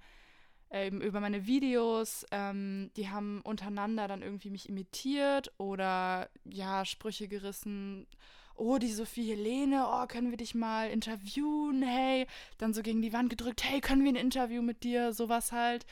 äh, 0.69 0.89
über 0.89 1.19
meine 1.19 1.45
Videos. 1.47 2.25
Ähm, 2.31 2.91
die 2.95 3.09
haben 3.09 3.41
untereinander 3.41 4.07
dann 4.07 4.21
irgendwie 4.21 4.49
mich 4.49 4.69
imitiert 4.69 5.51
oder 5.57 6.29
ja, 6.45 6.85
Sprüche 6.85 7.27
gerissen. 7.27 8.07
Oh, 8.55 8.77
die 8.77 8.91
Sophie 8.91 9.29
Helene, 9.31 9.85
oh, 9.87 10.05
können 10.07 10.29
wir 10.29 10.37
dich 10.37 10.53
mal 10.53 10.89
interviewen? 10.89 11.81
Hey, 11.81 12.27
dann 12.57 12.73
so 12.73 12.83
gegen 12.83 13.01
die 13.01 13.13
Wand 13.13 13.29
gedrückt, 13.29 13.63
hey, 13.63 13.81
können 13.81 14.03
wir 14.03 14.11
ein 14.11 14.15
Interview 14.15 14.61
mit 14.61 14.83
dir? 14.83 15.13
Sowas 15.13 15.51
halt. 15.51 15.85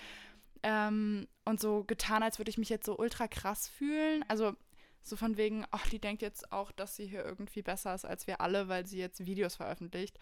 Ähm, 0.63 1.27
und 1.45 1.59
so 1.59 1.83
getan, 1.83 2.23
als 2.23 2.37
würde 2.37 2.49
ich 2.49 2.57
mich 2.57 2.69
jetzt 2.69 2.85
so 2.85 2.97
ultra 2.97 3.27
krass 3.27 3.67
fühlen. 3.67 4.23
Also 4.27 4.55
so 5.01 5.15
von 5.15 5.37
wegen, 5.37 5.65
ach, 5.71 5.87
die 5.89 5.99
denkt 5.99 6.21
jetzt 6.21 6.51
auch, 6.51 6.71
dass 6.71 6.95
sie 6.95 7.07
hier 7.07 7.25
irgendwie 7.25 7.61
besser 7.61 7.93
ist 7.95 8.05
als 8.05 8.27
wir 8.27 8.41
alle, 8.41 8.67
weil 8.67 8.85
sie 8.85 8.99
jetzt 8.99 9.25
Videos 9.25 9.55
veröffentlicht. 9.55 10.19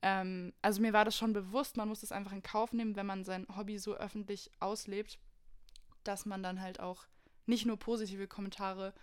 Ähm, 0.00 0.52
also 0.62 0.80
mir 0.80 0.92
war 0.92 1.04
das 1.04 1.16
schon 1.16 1.32
bewusst, 1.32 1.76
man 1.76 1.88
muss 1.88 2.02
es 2.02 2.12
einfach 2.12 2.32
in 2.32 2.42
Kauf 2.42 2.72
nehmen, 2.72 2.96
wenn 2.96 3.06
man 3.06 3.24
sein 3.24 3.46
Hobby 3.56 3.78
so 3.78 3.94
öffentlich 3.94 4.50
auslebt, 4.60 5.18
dass 6.04 6.24
man 6.24 6.42
dann 6.42 6.60
halt 6.60 6.80
auch 6.80 7.06
nicht 7.46 7.66
nur 7.66 7.76
positive 7.78 8.28
Kommentare 8.28 8.94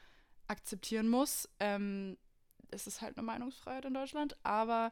akzeptieren 0.47 1.09
muss. 1.09 1.49
Ähm, 1.59 2.17
es 2.71 2.87
ist 2.87 3.01
halt 3.01 3.17
eine 3.17 3.25
Meinungsfreiheit 3.25 3.85
in 3.85 3.93
Deutschland, 3.93 4.35
aber 4.43 4.91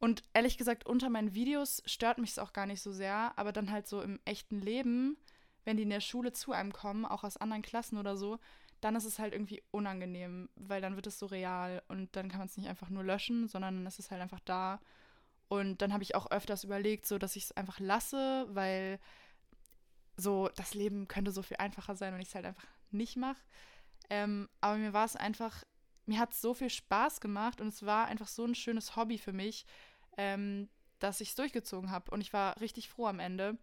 und 0.00 0.22
ehrlich 0.32 0.58
gesagt, 0.58 0.86
unter 0.86 1.10
meinen 1.10 1.34
Videos 1.34 1.82
stört 1.86 2.18
mich 2.18 2.30
es 2.30 2.38
auch 2.38 2.52
gar 2.52 2.66
nicht 2.66 2.82
so 2.82 2.92
sehr, 2.92 3.32
aber 3.36 3.52
dann 3.52 3.70
halt 3.70 3.86
so 3.86 4.00
im 4.02 4.18
echten 4.24 4.60
Leben, 4.60 5.16
wenn 5.64 5.76
die 5.76 5.84
in 5.84 5.90
der 5.90 6.00
Schule 6.00 6.32
zu 6.32 6.52
einem 6.52 6.72
kommen, 6.72 7.04
auch 7.04 7.22
aus 7.22 7.36
anderen 7.36 7.62
Klassen 7.62 7.98
oder 7.98 8.16
so, 8.16 8.38
dann 8.80 8.96
ist 8.96 9.04
es 9.04 9.20
halt 9.20 9.32
irgendwie 9.32 9.62
unangenehm, 9.70 10.48
weil 10.56 10.80
dann 10.80 10.96
wird 10.96 11.06
es 11.06 11.18
so 11.18 11.26
real 11.26 11.82
und 11.86 12.16
dann 12.16 12.28
kann 12.28 12.38
man 12.38 12.48
es 12.48 12.56
nicht 12.56 12.68
einfach 12.68 12.90
nur 12.90 13.04
löschen, 13.04 13.46
sondern 13.46 13.76
dann 13.76 13.86
ist 13.86 14.00
es 14.00 14.10
halt 14.10 14.20
einfach 14.20 14.40
da 14.40 14.80
und 15.52 15.82
dann 15.82 15.92
habe 15.92 16.02
ich 16.02 16.14
auch 16.14 16.30
öfters 16.30 16.64
überlegt, 16.64 17.06
so 17.06 17.18
dass 17.18 17.36
ich 17.36 17.44
es 17.44 17.52
einfach 17.52 17.78
lasse, 17.78 18.46
weil 18.48 18.98
so 20.16 20.48
das 20.56 20.74
Leben 20.74 21.08
könnte 21.08 21.30
so 21.30 21.42
viel 21.42 21.58
einfacher 21.58 21.94
sein, 21.94 22.14
wenn 22.14 22.20
ich 22.20 22.28
es 22.28 22.34
halt 22.34 22.46
einfach 22.46 22.66
nicht 22.90 23.16
mache. 23.16 23.40
Ähm, 24.10 24.48
aber 24.60 24.76
mir 24.78 24.92
war 24.92 25.04
es 25.04 25.14
einfach, 25.14 25.62
mir 26.06 26.18
hat 26.18 26.32
es 26.32 26.40
so 26.40 26.54
viel 26.54 26.70
Spaß 26.70 27.20
gemacht 27.20 27.60
und 27.60 27.68
es 27.68 27.84
war 27.84 28.06
einfach 28.06 28.28
so 28.28 28.44
ein 28.44 28.54
schönes 28.54 28.96
Hobby 28.96 29.18
für 29.18 29.32
mich, 29.32 29.66
ähm, 30.16 30.68
dass 30.98 31.20
ich 31.20 31.30
es 31.30 31.34
durchgezogen 31.34 31.90
habe. 31.90 32.10
Und 32.10 32.20
ich 32.20 32.32
war 32.32 32.60
richtig 32.60 32.88
froh 32.88 33.06
am 33.06 33.18
Ende, 33.20 33.58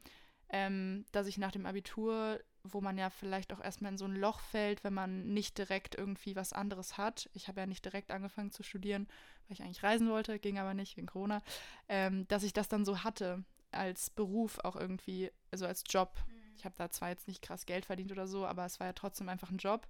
ähm, 0.50 1.06
dass 1.12 1.28
ich 1.28 1.38
nach 1.38 1.52
dem 1.52 1.66
Abitur 1.66 2.40
wo 2.64 2.82
man 2.82 2.98
ja 2.98 3.10
vielleicht 3.10 3.54
auch 3.54 3.62
erstmal 3.62 3.92
in 3.92 3.98
so 3.98 4.06
ein 4.06 4.16
Loch 4.16 4.40
fällt, 4.40 4.84
wenn 4.84 4.94
man 4.94 5.34
nicht 5.34 5.58
direkt 5.58 5.96
irgendwie 5.96 6.36
was 6.36 6.54
anderes 6.54 6.98
hat. 6.98 7.30
Ich 7.34 7.48
habe 7.48 7.62
ja 7.62 7.66
nicht 7.66 7.86
direkt 7.86 8.12
angefangen 8.12 8.52
zu 8.52 8.64
studieren, 8.64 9.08
weil 9.48 9.54
ich 9.54 9.64
eigentlich 9.64 9.84
reisen 9.84 10.10
wollte, 10.10 10.40
ging 10.40 10.60
aber 10.60 10.74
nicht 10.74 10.98
wegen 10.98 11.08
Corona, 11.08 11.42
ähm, 11.88 12.28
dass 12.28 12.44
ich 12.44 12.54
das 12.54 12.68
dann 12.68 12.86
so 12.86 13.04
hatte 13.04 13.44
als 13.72 14.10
Beruf 14.10 14.60
auch 14.60 14.76
irgendwie, 14.76 15.32
also 15.52 15.66
als 15.66 15.84
Job. 15.88 16.16
Mhm. 16.28 16.56
Ich 16.56 16.66
habe 16.66 16.76
da 16.78 16.90
zwar 16.90 17.10
jetzt 17.10 17.28
nicht 17.28 17.42
krass 17.42 17.66
Geld 17.66 17.86
verdient 17.86 18.12
oder 18.12 18.28
so, 18.28 18.46
aber 18.46 18.66
es 18.66 18.80
war 18.80 18.88
ja 18.88 18.94
trotzdem 18.94 19.30
einfach 19.30 19.52
ein 19.52 19.58
Job. 19.58 19.88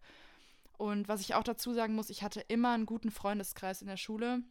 Und 0.79 1.09
was 1.09 1.19
ich 1.19 1.35
auch 1.35 1.43
dazu 1.43 1.73
sagen 1.73 1.93
muss, 1.93 2.09
ich 2.09 2.23
hatte 2.23 2.39
immer 2.39 2.71
einen 2.71 2.85
guten 2.85 3.11
Freundeskreis 3.11 3.81
in 3.81 3.89
der 3.89 3.97
Schule. 3.97 4.43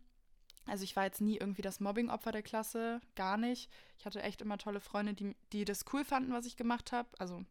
Also 0.66 0.84
ich 0.84 0.94
war 0.94 1.04
jetzt 1.04 1.22
nie 1.22 1.38
irgendwie 1.38 1.62
das 1.62 1.80
Mobbing-Opfer 1.80 2.32
der 2.32 2.42
Klasse, 2.42 3.00
gar 3.14 3.38
nicht. 3.38 3.70
Ich 3.98 4.04
hatte 4.04 4.22
echt 4.22 4.42
immer 4.42 4.58
tolle 4.58 4.80
Freunde, 4.80 5.14
die, 5.14 5.34
die 5.54 5.64
das 5.64 5.86
cool 5.90 6.04
fanden, 6.04 6.34
was 6.34 6.44
ich 6.44 6.58
gemacht 6.58 6.92
habe. 6.92 7.08
Also 7.18 7.46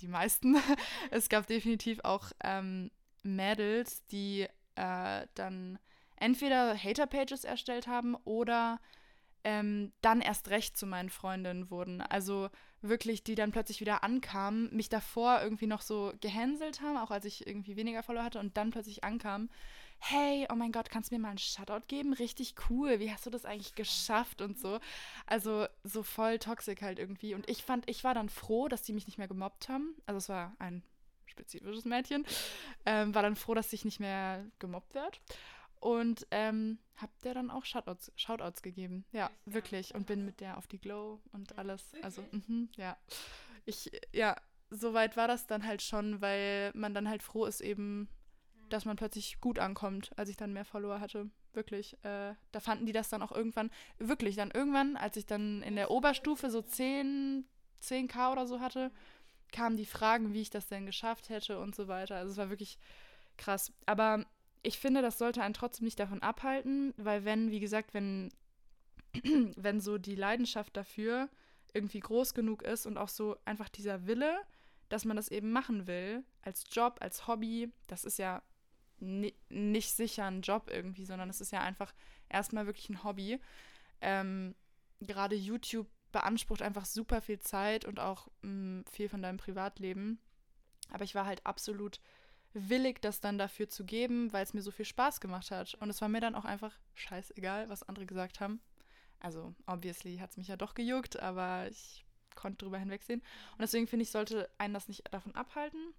die 0.00 0.08
meisten. 0.08 0.56
es 1.10 1.28
gab 1.28 1.46
definitiv 1.46 2.00
auch 2.04 2.32
ähm, 2.42 2.90
Mädels, 3.22 4.06
die 4.06 4.48
äh, 4.76 5.26
dann 5.34 5.78
entweder 6.16 6.74
Hater-Pages 6.74 7.44
erstellt 7.44 7.86
haben 7.86 8.14
oder 8.24 8.80
ähm, 9.44 9.92
dann 10.00 10.20
erst 10.20 10.50
recht 10.50 10.76
zu 10.76 10.86
meinen 10.86 11.10
Freundinnen 11.10 11.70
wurden. 11.70 12.00
Also 12.00 12.50
wirklich, 12.80 13.22
die 13.24 13.34
dann 13.34 13.52
plötzlich 13.52 13.80
wieder 13.80 14.02
ankamen, 14.02 14.74
mich 14.74 14.88
davor 14.88 15.40
irgendwie 15.42 15.66
noch 15.66 15.82
so 15.82 16.12
gehänselt 16.20 16.80
haben, 16.80 16.96
auch 16.96 17.10
als 17.10 17.24
ich 17.24 17.46
irgendwie 17.46 17.76
weniger 17.76 18.02
Follower 18.02 18.24
hatte 18.24 18.40
und 18.40 18.56
dann 18.56 18.70
plötzlich 18.70 19.04
ankamen. 19.04 19.50
hey, 20.04 20.48
oh 20.50 20.56
mein 20.56 20.72
Gott, 20.72 20.90
kannst 20.90 21.10
du 21.10 21.14
mir 21.14 21.20
mal 21.20 21.28
einen 21.28 21.38
Shoutout 21.38 21.86
geben? 21.86 22.12
Richtig 22.12 22.56
cool, 22.68 22.98
wie 22.98 23.12
hast 23.12 23.24
du 23.24 23.30
das 23.30 23.44
eigentlich 23.44 23.76
geschafft 23.76 24.42
und 24.42 24.58
so. 24.58 24.80
Also 25.26 25.66
so 25.84 26.02
voll 26.02 26.40
toxisch 26.40 26.82
halt 26.82 26.98
irgendwie. 26.98 27.34
Und 27.34 27.48
ich 27.48 27.62
fand, 27.62 27.88
ich 27.88 28.02
war 28.02 28.12
dann 28.12 28.28
froh, 28.28 28.66
dass 28.66 28.82
die 28.82 28.92
mich 28.92 29.06
nicht 29.06 29.18
mehr 29.18 29.28
gemobbt 29.28 29.68
haben. 29.68 29.94
Also 30.06 30.18
es 30.18 30.28
war 30.28 30.56
ein 30.58 30.82
spezifisches 31.26 31.84
Mädchen. 31.84 32.26
Ähm, 32.84 33.14
war 33.14 33.22
dann 33.22 33.36
froh, 33.36 33.54
dass 33.54 33.72
ich 33.72 33.84
nicht 33.84 34.00
mehr 34.00 34.44
gemobbt 34.58 34.94
werde. 34.94 35.18
Und 35.82 36.28
ähm, 36.30 36.78
hab 36.94 37.10
der 37.22 37.34
dann 37.34 37.50
auch 37.50 37.64
Shoutouts, 37.64 38.12
Shoutouts 38.14 38.62
gegeben. 38.62 39.04
Ja, 39.10 39.32
wirklich. 39.46 39.96
Und 39.96 40.06
bin 40.06 40.24
mit 40.24 40.40
der 40.40 40.56
auf 40.56 40.68
die 40.68 40.80
Glow 40.80 41.20
und 41.32 41.58
alles. 41.58 41.92
Also, 42.02 42.24
mh, 42.30 42.68
ja. 42.76 42.96
Ich, 43.64 43.90
ja, 44.12 44.36
soweit 44.70 45.16
war 45.16 45.26
das 45.26 45.48
dann 45.48 45.66
halt 45.66 45.82
schon, 45.82 46.20
weil 46.20 46.70
man 46.74 46.94
dann 46.94 47.08
halt 47.08 47.24
froh 47.24 47.46
ist 47.46 47.60
eben, 47.60 48.08
dass 48.68 48.84
man 48.84 48.94
plötzlich 48.94 49.40
gut 49.40 49.58
ankommt, 49.58 50.16
als 50.16 50.28
ich 50.28 50.36
dann 50.36 50.52
mehr 50.52 50.64
Follower 50.64 51.00
hatte. 51.00 51.28
Wirklich. 51.52 51.94
Äh, 52.04 52.36
da 52.52 52.60
fanden 52.60 52.86
die 52.86 52.92
das 52.92 53.08
dann 53.08 53.20
auch 53.20 53.32
irgendwann, 53.32 53.68
wirklich, 53.98 54.36
dann 54.36 54.52
irgendwann, 54.52 54.96
als 54.96 55.16
ich 55.16 55.26
dann 55.26 55.62
in 55.62 55.74
der 55.74 55.90
Oberstufe 55.90 56.48
so 56.48 56.62
10, 56.62 57.44
10k 57.82 58.30
oder 58.30 58.46
so 58.46 58.60
hatte, 58.60 58.92
kamen 59.50 59.76
die 59.76 59.84
Fragen, 59.84 60.32
wie 60.32 60.42
ich 60.42 60.50
das 60.50 60.68
denn 60.68 60.86
geschafft 60.86 61.28
hätte 61.28 61.58
und 61.58 61.74
so 61.74 61.88
weiter. 61.88 62.14
Also 62.14 62.30
es 62.30 62.38
war 62.38 62.50
wirklich 62.50 62.78
krass. 63.36 63.72
Aber 63.84 64.24
ich 64.62 64.78
finde, 64.78 65.02
das 65.02 65.18
sollte 65.18 65.42
einen 65.42 65.54
trotzdem 65.54 65.84
nicht 65.84 65.98
davon 65.98 66.22
abhalten, 66.22 66.94
weil 66.96 67.24
wenn, 67.24 67.50
wie 67.50 67.60
gesagt, 67.60 67.94
wenn, 67.94 68.32
wenn 69.56 69.80
so 69.80 69.98
die 69.98 70.14
Leidenschaft 70.14 70.76
dafür 70.76 71.28
irgendwie 71.74 72.00
groß 72.00 72.34
genug 72.34 72.62
ist 72.62 72.86
und 72.86 72.98
auch 72.98 73.08
so 73.08 73.36
einfach 73.44 73.68
dieser 73.68 74.06
Wille, 74.06 74.36
dass 74.88 75.04
man 75.04 75.16
das 75.16 75.28
eben 75.28 75.50
machen 75.52 75.86
will, 75.86 76.22
als 76.42 76.64
Job, 76.70 76.98
als 77.00 77.26
Hobby, 77.26 77.72
das 77.86 78.04
ist 78.04 78.18
ja 78.18 78.42
ni 79.00 79.34
nicht 79.48 79.90
sicher 79.94 80.26
ein 80.26 80.42
Job 80.42 80.70
irgendwie, 80.70 81.04
sondern 81.04 81.30
es 81.30 81.40
ist 81.40 81.50
ja 81.50 81.60
einfach 81.60 81.92
erstmal 82.28 82.66
wirklich 82.66 82.88
ein 82.88 83.02
Hobby. 83.02 83.40
Ähm, 84.00 84.54
gerade 85.00 85.34
YouTube 85.34 85.88
beansprucht 86.12 86.62
einfach 86.62 86.84
super 86.84 87.22
viel 87.22 87.40
Zeit 87.40 87.84
und 87.84 87.98
auch 87.98 88.28
mh, 88.42 88.50
mm, 88.50 88.84
viel 88.90 89.08
von 89.08 89.22
deinem 89.22 89.38
Privatleben. 89.38 90.20
Aber 90.90 91.04
ich 91.04 91.14
war 91.14 91.26
halt 91.26 91.44
absolut 91.46 92.00
willig, 92.54 93.00
das 93.00 93.20
dann 93.20 93.38
dafür 93.38 93.68
zu 93.68 93.84
geben, 93.84 94.32
weil 94.32 94.42
es 94.42 94.54
mir 94.54 94.62
so 94.62 94.70
viel 94.70 94.84
Spaß 94.84 95.20
gemacht 95.20 95.50
hat. 95.50 95.74
Und 95.74 95.90
es 95.90 96.00
war 96.00 96.08
mir 96.08 96.20
dann 96.20 96.34
auch 96.34 96.44
einfach 96.44 96.78
scheißegal, 96.94 97.68
was 97.68 97.82
andere 97.82 98.06
gesagt 98.06 98.40
haben. 98.40 98.60
Also, 99.20 99.54
obviously 99.66 100.18
hat 100.18 100.30
es 100.30 100.36
mich 100.36 100.48
ja 100.48 100.56
doch 100.56 100.74
gejuckt, 100.74 101.20
aber 101.20 101.68
ich 101.68 102.04
konnte 102.34 102.64
drüber 102.64 102.78
hinwegsehen. 102.78 103.20
Und 103.52 103.60
deswegen 103.60 103.86
finde 103.86 104.02
ich, 104.02 104.10
sollte 104.10 104.50
einen 104.58 104.74
das 104.74 104.88
nicht 104.88 105.04
davon 105.12 105.34
abhalten. 105.34 105.94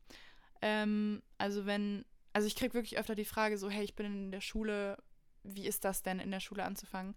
Ähm, 0.61 1.21
also, 1.37 1.65
wenn, 1.65 2.05
also 2.33 2.47
ich 2.47 2.55
kriege 2.55 2.73
wirklich 2.73 2.97
öfter 2.97 3.15
die 3.15 3.25
Frage 3.25 3.57
so, 3.57 3.69
hey, 3.69 3.83
ich 3.83 3.95
bin 3.95 4.05
in 4.05 4.31
der 4.31 4.41
Schule, 4.41 4.97
wie 5.43 5.67
ist 5.67 5.85
das 5.85 6.03
denn, 6.03 6.19
in 6.19 6.31
der 6.31 6.39
Schule 6.39 6.63
anzufangen? 6.63 7.15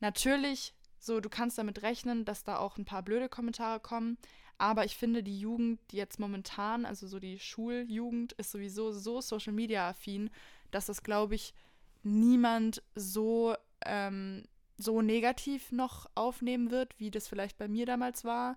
Natürlich, 0.00 0.74
so, 0.98 1.20
du 1.20 1.28
kannst 1.28 1.58
damit 1.58 1.82
rechnen, 1.82 2.24
dass 2.24 2.44
da 2.44 2.58
auch 2.58 2.76
ein 2.76 2.84
paar 2.84 3.02
blöde 3.02 3.28
Kommentare 3.28 3.80
kommen, 3.80 4.18
aber 4.58 4.84
ich 4.84 4.96
finde, 4.96 5.22
die 5.22 5.38
Jugend, 5.38 5.80
jetzt 5.92 6.18
momentan, 6.18 6.84
also 6.84 7.06
so 7.06 7.20
die 7.20 7.38
Schuljugend, 7.38 8.32
ist 8.32 8.50
sowieso 8.50 8.90
so 8.90 9.20
Social 9.20 9.52
Media 9.52 9.88
affin, 9.88 10.30
dass 10.72 10.86
das, 10.86 11.02
glaube 11.02 11.36
ich, 11.36 11.54
niemand 12.02 12.82
so, 12.94 13.54
ähm, 13.84 14.44
so 14.76 15.00
negativ 15.00 15.72
noch 15.72 16.10
aufnehmen 16.14 16.70
wird, 16.70 16.98
wie 16.98 17.10
das 17.10 17.28
vielleicht 17.28 17.56
bei 17.56 17.68
mir 17.68 17.86
damals 17.86 18.24
war, 18.24 18.56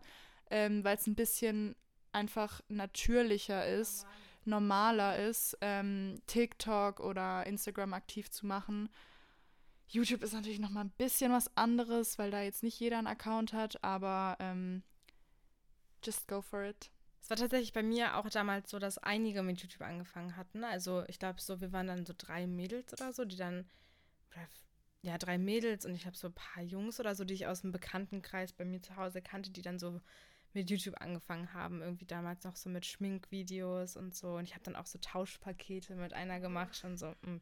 ähm, 0.50 0.84
weil 0.84 0.98
es 0.98 1.08
ein 1.08 1.16
bisschen 1.16 1.76
einfach 2.12 2.62
natürlicher 2.68 3.68
ist, 3.68 4.06
normaler 4.44 5.18
ist, 5.20 5.58
ähm, 5.62 6.20
TikTok 6.26 7.00
oder 7.00 7.46
Instagram 7.46 7.94
aktiv 7.94 8.30
zu 8.32 8.46
machen. 8.48 8.90
YouTube 9.88 10.24
ist 10.24 10.34
natürlich 10.34 10.60
noch 10.60 10.70
mal 10.70 10.82
ein 10.82 10.94
bisschen 10.98 11.32
was 11.32 11.56
anderes, 11.56 12.18
weil 12.18 12.32
da 12.32 12.42
jetzt 12.42 12.64
nicht 12.64 12.80
jeder 12.80 12.98
einen 12.98 13.08
Account 13.08 13.54
hat, 13.54 13.84
aber 13.84 14.38
ähm, 14.40 14.84
Just 16.04 16.28
go 16.28 16.42
for 16.42 16.64
it. 16.64 16.92
Es 17.22 17.30
war 17.30 17.38
tatsächlich 17.38 17.74
bei 17.74 17.84
mir 17.84 18.18
auch 18.18 18.28
damals 18.30 18.72
so, 18.72 18.80
dass 18.80 18.98
einige 18.98 19.44
mit 19.44 19.62
YouTube 19.62 19.82
angefangen 19.82 20.36
hatten. 20.36 20.64
Also 20.64 21.04
ich 21.08 21.20
glaube 21.20 21.40
so, 21.40 21.62
wir 21.62 21.72
waren 21.72 21.88
dann 21.88 22.06
so 22.06 22.14
drei 22.18 22.48
Mädels 22.48 22.94
oder 22.94 23.14
so, 23.14 23.26
die 23.26 23.38
dann, 23.38 23.70
ja, 25.04 25.18
drei 25.18 25.38
Mädels 25.38 25.86
und 25.86 25.94
ich 25.94 26.06
habe 26.06 26.18
so 26.18 26.28
ein 26.28 26.34
paar 26.34 26.64
Jungs 26.64 27.00
oder 27.00 27.16
so, 27.16 27.24
die 27.24 27.36
ich 27.36 27.48
aus 27.48 27.62
dem 27.62 27.72
Bekanntenkreis 27.72 28.54
bei 28.54 28.66
mir 28.66 28.82
zu 28.82 28.96
Hause 28.96 29.22
kannte, 29.22 29.52
die 29.52 29.62
dann 29.62 29.78
so 29.78 30.02
mit 30.54 30.70
YouTube 30.70 31.00
angefangen 31.00 31.54
haben. 31.54 31.82
Irgendwie 31.82 32.06
damals 32.06 32.44
noch 32.44 32.56
so 32.56 32.70
mit 32.70 32.86
Schminkvideos 32.86 33.96
und 33.96 34.16
so. 34.16 34.36
Und 34.36 34.46
ich 34.46 34.54
habe 34.54 34.64
dann 34.64 34.76
auch 34.76 34.86
so 34.86 35.00
Tauschpakete 35.00 35.96
mit 35.96 36.14
einer 36.14 36.40
gemacht 36.40 36.84
und 36.84 36.98
so. 36.98 37.16
Mm. 37.22 37.38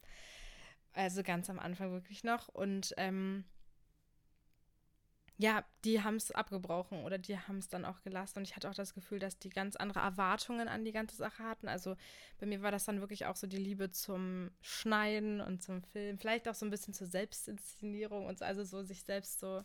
Also 0.93 1.23
ganz 1.23 1.49
am 1.49 1.59
Anfang 1.59 1.91
wirklich 1.91 2.23
noch. 2.23 2.47
Und 2.49 2.93
ähm, 2.97 3.45
ja, 5.41 5.63
die 5.85 6.03
haben 6.03 6.17
es 6.17 6.31
abgebrochen 6.31 7.05
oder 7.05 7.17
die 7.17 7.39
haben 7.39 7.59
es 7.59 7.69
dann 7.69 7.85
auch 7.85 8.01
gelassen. 8.01 8.39
Und 8.39 8.43
ich 8.43 8.57
hatte 8.57 8.69
auch 8.69 8.75
das 8.75 8.93
Gefühl, 8.93 9.19
dass 9.19 9.39
die 9.39 9.49
ganz 9.49 9.77
andere 9.77 10.01
Erwartungen 10.01 10.67
an 10.67 10.83
die 10.83 10.91
ganze 10.91 11.15
Sache 11.15 11.41
hatten. 11.45 11.69
Also 11.69 11.95
bei 12.39 12.45
mir 12.45 12.61
war 12.61 12.71
das 12.71 12.83
dann 12.83 12.99
wirklich 12.99 13.25
auch 13.25 13.37
so 13.37 13.47
die 13.47 13.57
Liebe 13.57 13.89
zum 13.89 14.51
Schneiden 14.59 15.39
und 15.39 15.63
zum 15.63 15.81
Film. 15.81 16.17
Vielleicht 16.17 16.49
auch 16.49 16.55
so 16.55 16.65
ein 16.65 16.71
bisschen 16.71 16.93
zur 16.93 17.07
Selbstinszenierung 17.07 18.25
und 18.25 18.37
so, 18.37 18.43
also 18.43 18.65
so 18.65 18.83
sich 18.83 19.03
selbst 19.03 19.39
so 19.39 19.63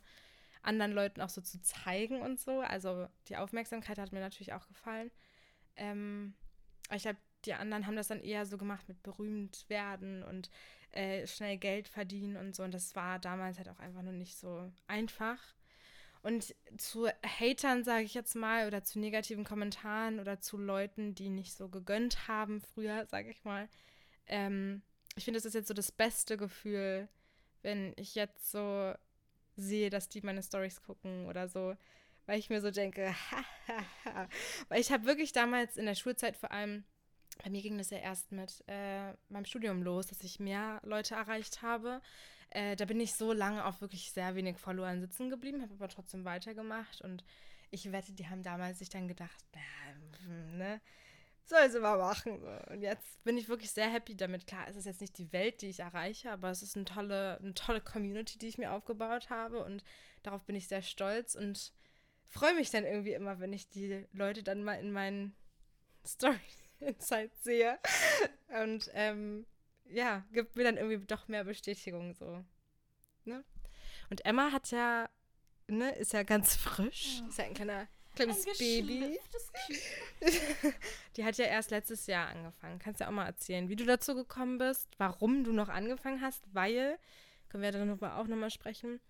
anderen 0.63 0.93
Leuten 0.93 1.21
auch 1.21 1.29
so 1.29 1.41
zu 1.41 1.61
zeigen 1.61 2.23
und 2.23 2.39
so. 2.39 2.61
Also 2.61 3.09
die 3.27 3.37
Aufmerksamkeit 3.37 3.99
hat 3.99 4.13
mir 4.13 4.21
natürlich 4.21 4.53
auch 4.53 4.69
gefallen. 4.69 5.11
Ähm, 5.75 6.35
ich 6.95 7.03
glaube, 7.03 7.19
die 7.47 7.55
anderen 7.55 7.89
haben 7.89 7.97
das 7.97 8.07
dann 8.07 8.21
eher 8.21 8.47
so 8.47 8.59
gemacht 8.59 8.89
mit 8.89 9.03
berühmt 9.03 9.69
werden 9.69 10.23
und 10.23 10.51
äh, 10.93 11.27
schnell 11.27 11.59
Geld 11.59 11.89
verdienen 11.89 12.37
und 12.37 12.55
so. 12.55 12.63
Und 12.63 12.73
das 12.73 12.95
war 12.95 13.19
damals 13.19 13.59
halt 13.59 13.69
auch 13.69 13.81
einfach 13.81 14.03
nur 14.03 14.13
nicht 14.13 14.37
so 14.37 14.71
einfach. 14.87 15.41
Und 16.25 16.55
zu 16.79 17.07
Hatern, 17.23 17.85
sage 17.85 18.05
ich 18.05 18.15
jetzt 18.15 18.35
mal, 18.35 18.67
oder 18.67 18.83
zu 18.83 18.99
negativen 18.99 19.45
Kommentaren 19.45 20.21
oder 20.21 20.41
zu 20.41 20.57
Leuten, 20.57 21.15
die 21.15 21.29
nicht 21.29 21.53
so 21.53 21.69
gegönnt 21.69 22.29
haben 22.29 22.63
früher, 22.63 23.05
sage 23.05 23.29
ich 23.29 23.45
mal. 23.45 23.69
Ähm, 24.27 24.81
ich 25.17 25.27
finde, 25.27 25.37
das 25.37 25.45
ist 25.45 25.53
jetzt 25.53 25.69
so 25.69 25.75
das 25.75 25.93
beste 25.93 26.39
Gefühl, 26.39 27.11
wenn 27.61 27.93
ich 27.97 28.15
jetzt 28.15 28.51
so 28.51 28.95
sehe, 29.57 29.91
dass 29.91 30.09
die 30.09 30.23
meine 30.23 30.43
Stories 30.43 30.83
gucken 30.83 31.27
oder 31.27 31.47
so, 31.47 31.77
weil 32.25 32.39
ich 32.39 32.49
mir 32.49 32.63
so 32.63 32.71
denke, 32.71 33.15
weil 34.71 34.81
ich 34.81 34.91
habe 34.93 35.05
wirklich 35.05 35.33
damals 35.33 35.77
in 35.77 35.85
der 35.85 35.95
Schulzeit 35.95 36.39
vor 36.39 36.53
allem, 36.53 36.85
bei 37.43 37.51
mir 37.51 37.61
ging 37.61 37.77
das 37.77 37.91
ja 37.91 37.99
erst 37.99 38.33
mit 38.33 38.65
äh, 38.67 39.13
meinem 39.29 39.45
Studium 39.45 39.83
los, 39.83 40.07
dass 40.07 40.25
ich 40.25 40.41
mehr 40.41 40.81
Leute 40.85 41.17
erreicht 41.17 41.61
habe. 41.61 42.01
Äh, 42.51 42.77
da 42.77 42.85
bin 42.85 43.01
ich 43.01 43.15
so 43.15 43.33
lange 43.33 43.65
auf 43.65 43.81
wirklich 43.81 44.13
sehr 44.13 44.35
wenig 44.35 44.59
Followern 44.59 45.01
sitzen 45.01 45.31
geblieben, 45.31 45.63
habe 45.63 45.75
aber 45.75 45.89
trotzdem 45.89 46.25
weitergemacht 46.25 47.01
und 47.01 47.25
ich 47.71 47.91
wette, 47.91 48.13
die 48.13 48.29
haben 48.29 48.43
damals 48.43 48.79
sich 48.79 48.89
dann 48.89 49.09
gedacht, 49.09 49.45
na, 49.53 49.61
hm, 50.27 50.59
ne, 50.59 50.81
soll 51.47 51.71
sie 51.71 51.81
mal 51.81 51.99
machen. 51.99 52.43
Und 52.71 52.81
jetzt 52.81 53.23
bin 53.25 53.37
ich 53.37 53.49
wirklich 53.49 53.71
sehr 53.71 53.91
happy 53.91 54.17
damit. 54.17 54.47
Klar, 54.47 54.67
es 54.69 54.77
ist 54.77 54.87
jetzt 54.87 55.01
nicht 55.01 55.19
die 55.19 55.33
Welt, 55.33 55.61
die 55.61 55.69
ich 55.69 55.81
erreiche, 55.81 56.31
aber 56.31 56.51
es 56.51 56.63
ist 56.63 56.77
eine 56.77 56.85
tolle, 56.85 57.39
eine 57.39 57.55
tolle 57.55 57.81
Community, 57.81 58.39
die 58.39 58.49
ich 58.49 58.59
mir 58.59 58.73
aufgebaut 58.73 59.31
habe 59.31 59.65
und 59.65 59.85
darauf 60.23 60.45
bin 60.45 60.57
ich 60.57 60.69
sehr 60.69 60.83
stolz 60.83 61.35
und 61.35 61.73
freue 62.27 62.55
mich 62.55 62.71
dann 62.71 62.85
irgendwie 62.85 63.13
immer, 63.13 63.41
wenn 63.41 63.53
ich 63.53 63.69
die 63.69 64.07
Leute 64.13 64.43
dann 64.43 64.65
mal 64.65 64.75
in 64.75 64.93
meinen 64.93 65.35
Story 66.07 66.39
Insights 66.81 67.45
sehe. 67.45 67.79
Und 68.63 68.91
ähm, 68.95 69.47
ja, 69.91 70.25
gibt 70.33 70.57
mir 70.57 70.65
dann 70.65 70.77
irgendwie 70.77 71.07
doch 71.07 71.29
mehr 71.29 71.45
Bestätigung 71.45 72.15
so. 72.15 72.45
Ne? 73.25 73.45
Und 74.11 74.25
Emma 74.25 74.53
hat 74.53 74.71
ja, 74.71 75.09
ne, 75.67 75.95
ist 75.97 76.13
ja 76.13 76.23
ganz 76.23 76.57
frisch. 76.57 77.21
Ja. 77.21 77.29
Ist 77.29 77.39
ja 77.39 77.45
ein 77.45 77.55
kleiner 77.55 77.89
kleines 78.15 78.47
ein 78.47 78.53
Baby. 78.59 79.19
Die 81.17 81.25
hat 81.25 81.37
ja 81.37 81.47
erst 81.47 81.71
letztes 81.71 82.07
Jahr 82.07 82.29
angefangen. 82.29 82.79
Kannst 82.79 83.01
ja 83.01 83.09
auch 83.09 83.13
mal 83.13 83.27
erzählen, 83.27 83.69
wie 83.69 83.77
du 83.77 83.85
dazu 83.85 84.15
gekommen 84.15 84.59
bist, 84.59 84.89
warum 84.99 85.45
du 85.45 85.53
noch 85.53 85.69
angefangen 85.69 86.21
hast, 86.21 86.43
weil, 86.53 86.99
können 87.49 87.63
wir 87.63 87.73
dann 87.73 88.03
auch 88.03 88.27
nochmal 88.27 88.51
sprechen, 88.51 89.01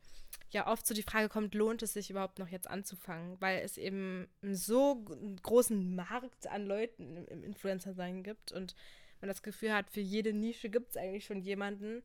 ja 0.51 0.67
oft 0.67 0.87
so 0.87 0.95
die 0.95 1.03
Frage 1.03 1.29
kommt, 1.29 1.55
lohnt 1.55 1.83
es 1.83 1.93
sich 1.93 2.11
überhaupt 2.11 2.39
noch 2.39 2.49
jetzt 2.49 2.69
anzufangen, 2.69 3.41
weil 3.41 3.61
es 3.61 3.77
eben 3.77 4.29
einen 4.43 4.57
so 4.57 5.05
großen 5.43 5.95
Markt 5.95 6.47
an 6.47 6.67
Leuten 6.67 7.17
im 7.27 7.45
Influencer-Sein 7.45 8.23
gibt 8.23 8.53
und 8.53 8.75
man 9.20 9.29
das 9.29 9.42
Gefühl 9.42 9.72
hat, 9.72 9.90
für 9.90 10.00
jede 10.00 10.33
Nische 10.33 10.68
gibt 10.68 10.90
es 10.90 10.96
eigentlich 10.96 11.24
schon 11.24 11.40
jemanden. 11.40 12.03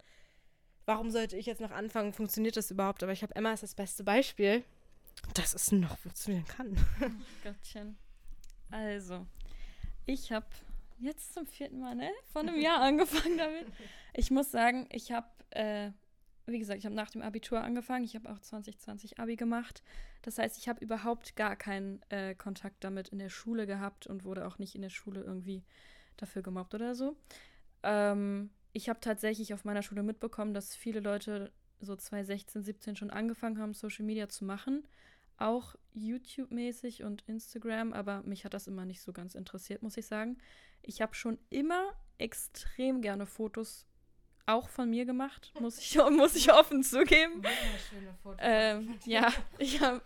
Warum 0.86 1.12
sollte 1.12 1.38
ich 1.38 1.46
jetzt 1.46 1.62
noch 1.62 1.72
anfangen? 1.72 2.14
Funktioniert 2.14 2.58
das 2.58 2.72
überhaupt? 2.72 3.04
Aber 3.04 3.12
ich 3.12 3.22
habe 3.22 3.36
Emma 3.36 3.54
ist 3.54 3.64
das 3.64 3.76
beste 3.76 4.04
Beispiel, 4.04 4.64
dass 5.34 5.54
es 5.54 5.72
noch 5.72 5.98
funktionieren 6.00 6.46
kann. 6.46 6.76
Gottchen. 7.44 7.98
Also, 8.72 9.26
ich 10.06 10.32
habe 10.32 10.48
jetzt 11.00 11.34
zum 11.34 11.46
vierten 11.46 11.80
Mal, 11.80 11.96
ne? 11.96 12.10
Vor 12.32 12.42
einem 12.42 12.60
Jahr 12.60 12.82
angefangen 12.82 13.38
damit. 13.38 13.68
Ich 14.14 14.32
muss 14.32 14.52
sagen, 14.52 14.88
ich 14.92 15.12
habe, 15.12 15.28
äh, 15.52 15.92
wie 16.46 16.60
gesagt, 16.60 16.80
ich 16.80 16.86
habe 16.86 16.96
nach 16.96 17.10
dem 17.10 17.22
Abitur 17.22 17.62
angefangen. 17.62 18.04
Ich 18.04 18.16
habe 18.16 18.30
auch 18.32 18.40
2020 18.40 19.20
Abi 19.20 19.36
gemacht. 19.36 19.84
Das 20.22 20.38
heißt, 20.38 20.58
ich 20.58 20.68
habe 20.68 20.84
überhaupt 20.84 21.36
gar 21.36 21.56
keinen 21.56 22.02
äh, 22.10 22.36
Kontakt 22.36 22.84
damit 22.84 23.10
in 23.10 23.20
der 23.20 23.30
Schule 23.30 23.66
gehabt 23.66 24.08
und 24.08 24.24
wurde 24.24 24.48
auch 24.48 24.58
nicht 24.58 24.76
in 24.76 24.82
der 24.82 24.90
Schule 24.90 25.22
irgendwie 25.22 25.64
dafür 26.22 26.42
gemobbt 26.42 26.74
oder 26.74 26.96
so. 26.96 27.16
Ähm, 27.84 28.50
ich 28.74 28.90
habe 28.90 29.00
tatsächlich 29.00 29.54
auf 29.54 29.66
meiner 29.66 29.84
Schule 29.84 30.04
mitbekommen, 30.04 30.54
dass 30.54 30.76
viele 30.76 31.00
Leute 31.00 31.52
so 31.80 31.96
2016, 31.96 32.64
17 32.64 32.96
schon 32.96 33.10
angefangen 33.10 33.60
haben, 33.60 33.74
Social 33.74 34.06
Media 34.06 34.30
zu 34.30 34.46
machen. 34.46 34.88
Auch 35.38 35.76
YouTube-mäßig 35.94 37.04
und 37.04 37.24
Instagram, 37.28 37.94
aber 37.94 38.22
mich 38.24 38.44
hat 38.44 38.54
das 38.54 38.68
immer 38.68 38.86
nicht 38.86 39.02
so 39.02 39.14
ganz 39.14 39.36
interessiert, 39.36 39.82
muss 39.82 39.98
ich 39.98 40.06
sagen. 40.06 40.38
Ich 40.82 41.02
habe 41.02 41.16
schon 41.16 41.40
immer 41.50 41.94
extrem 42.18 43.02
gerne 43.02 43.26
Fotos 43.26 43.86
auch 44.46 44.68
von 44.68 44.90
mir 44.90 45.06
gemacht, 45.06 45.54
muss 45.60 45.80
ich, 45.80 45.98
muss 46.12 46.36
ich 46.36 46.52
offen 46.52 46.84
zugeben. 46.84 47.36
Wunderschöne 47.36 48.14
Fotos. 48.22 48.40
Ähm, 48.42 49.00
ja, 49.06 49.32
ich 49.58 49.80
habe 49.80 50.02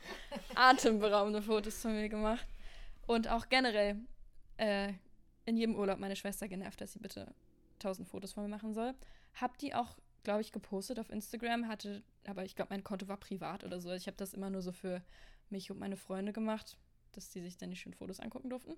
atemberaubende 0.54 1.42
Fotos 1.42 1.82
von 1.82 1.94
mir 1.94 2.10
gemacht. 2.10 2.46
Und 3.08 3.28
auch 3.28 3.50
generell 3.50 3.98
äh, 4.58 4.94
in 5.46 5.58
jedem 5.58 5.76
Urlaub 5.76 6.00
meine 6.00 6.16
Schwester 6.16 6.48
genervt, 6.48 6.82
dass 6.82 6.94
sie 6.94 7.00
bitte 7.00 7.34
1000 7.76 8.08
Fotos 8.08 8.34
von 8.34 8.44
mir 8.44 8.50
machen 8.50 8.74
soll. 8.74 8.94
Hab 9.36 9.58
die 9.58 9.74
auch, 9.74 9.98
glaube 10.24 10.42
ich, 10.42 10.52
gepostet 10.52 11.00
auf 11.00 11.10
Instagram, 11.10 11.68
hatte, 11.68 12.04
aber 12.26 12.46
ich 12.46 12.56
glaube, 12.56 12.74
mein 12.74 12.84
Konto 12.84 13.08
war 13.08 13.18
privat 13.18 13.64
oder 13.64 13.80
so. 13.80 13.92
Ich 13.92 14.08
habe 14.08 14.18
das 14.18 14.34
immer 14.34 14.50
nur 14.50 14.62
so 14.62 14.72
für 14.72 15.04
mich 15.50 15.70
und 15.72 15.80
meine 15.80 15.98
Freunde 15.98 16.34
gemacht, 16.34 16.78
dass 17.12 17.30
die 17.30 17.42
sich 17.42 17.58
dann 17.58 17.72
die 17.72 17.78
schönen 17.78 17.96
Fotos 17.96 18.20
angucken 18.20 18.50
durften. 18.50 18.76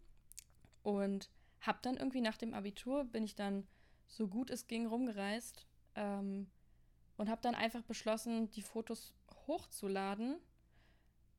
Und 0.84 1.30
hab 1.62 1.82
dann 1.82 1.98
irgendwie 1.98 2.22
nach 2.22 2.38
dem 2.38 2.54
Abitur 2.54 3.06
bin 3.06 3.24
ich 3.24 3.36
dann 3.36 3.68
so 4.08 4.28
gut 4.28 4.52
es 4.52 4.68
ging 4.68 4.86
rumgereist 4.86 5.66
ähm, 5.96 6.48
und 7.18 7.30
habe 7.30 7.42
dann 7.42 7.56
einfach 7.56 7.82
beschlossen, 7.84 8.50
die 8.52 8.62
Fotos 8.62 9.14
hochzuladen. 9.48 10.38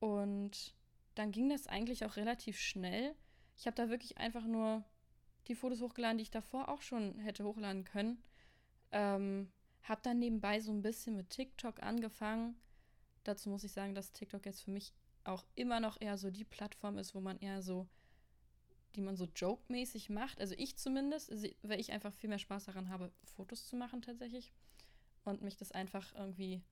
Und 0.01 0.75
dann 1.15 1.33
ging 1.33 1.49
das 1.49 1.67
eigentlich 1.67 2.05
auch 2.05 2.17
relativ 2.17 2.59
schnell. 2.59 3.15
Ich 3.57 3.67
habe 3.67 3.77
da 3.77 3.89
wirklich 3.89 4.19
einfach 4.19 4.45
nur 4.45 4.85
die 5.49 5.55
Fotos 5.55 5.81
hochgeladen, 5.81 6.19
die 6.19 6.23
ich 6.23 6.31
davor 6.31 6.69
auch 6.69 6.83
schon 6.83 7.19
hätte 7.19 7.45
hochladen 7.45 7.85
können. 7.85 8.23
Ähm, 8.93 9.51
habe 9.83 10.01
dann 10.03 10.19
nebenbei 10.19 10.61
so 10.61 10.73
ein 10.73 10.83
bisschen 10.83 11.17
mit 11.17 11.31
TikTok 11.31 11.83
angefangen. 11.83 12.57
Dazu 13.25 13.51
muss 13.51 13.65
ich 13.65 13.73
sagen, 13.73 13.95
dass 13.95 14.13
TikTok 14.13 14.47
jetzt 14.47 14.63
für 14.63 14.71
mich 14.71 14.93
auch 15.25 15.45
immer 15.55 15.81
noch 15.81 16.01
eher 16.01 16.19
so 16.19 16.31
die 16.31 16.45
Plattform 16.45 16.99
ist, 16.99 17.15
wo 17.15 17.21
man 17.21 17.39
eher 17.39 17.63
so 17.63 17.89
die 18.97 19.03
man 19.03 19.17
so 19.17 19.27
joke-mäßig 19.37 20.11
macht. 20.11 20.41
Also 20.41 20.55
ich 20.57 20.77
zumindest, 20.77 21.31
weil 21.63 21.79
ich 21.79 21.93
einfach 21.93 22.13
viel 22.13 22.31
mehr 22.31 22.39
Spaß 22.39 22.65
daran 22.65 22.89
habe, 22.89 23.13
Fotos 23.37 23.67
zu 23.67 23.77
machen 23.77 24.03
tatsächlich. 24.03 24.53
Und 25.25 25.43
mich 25.43 25.57
das 25.57 25.73
einfach 25.73 26.15
irgendwie 26.15 26.63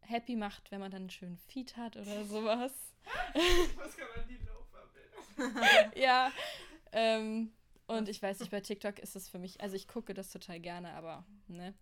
happy 0.00 0.36
macht, 0.36 0.70
wenn 0.70 0.80
man 0.80 0.90
dann 0.90 1.02
einen 1.02 1.10
schönen 1.10 1.36
Feed 1.36 1.76
hat 1.76 1.96
oder 1.96 2.24
sowas. 2.26 2.72
Was 3.76 3.96
kann 3.96 4.08
man 4.16 4.28
die 4.28 4.38
no 4.38 4.60
Ja. 5.94 6.32
Ähm, 6.92 7.52
und 7.96 8.08
ich 8.08 8.22
weiß 8.22 8.40
nicht, 8.40 8.50
bei 8.50 8.60
TikTok 8.60 8.98
ist 8.98 9.16
es 9.16 9.28
für 9.28 9.38
mich, 9.38 9.60
also 9.60 9.76
ich 9.76 9.88
gucke 9.88 10.14
das 10.14 10.30
total 10.30 10.60
gerne, 10.60 10.94
aber 10.94 11.24
ne. 11.48 11.74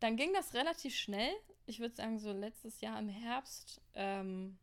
Dann 0.00 0.16
ging 0.16 0.32
das 0.34 0.54
relativ 0.54 0.94
schnell. 0.94 1.32
Ich 1.66 1.80
würde 1.80 1.94
sagen, 1.94 2.18
so 2.18 2.32
letztes 2.32 2.80
Jahr 2.80 2.98
im 2.98 3.08
Herbst 3.08 3.80
ähm, 3.94 4.58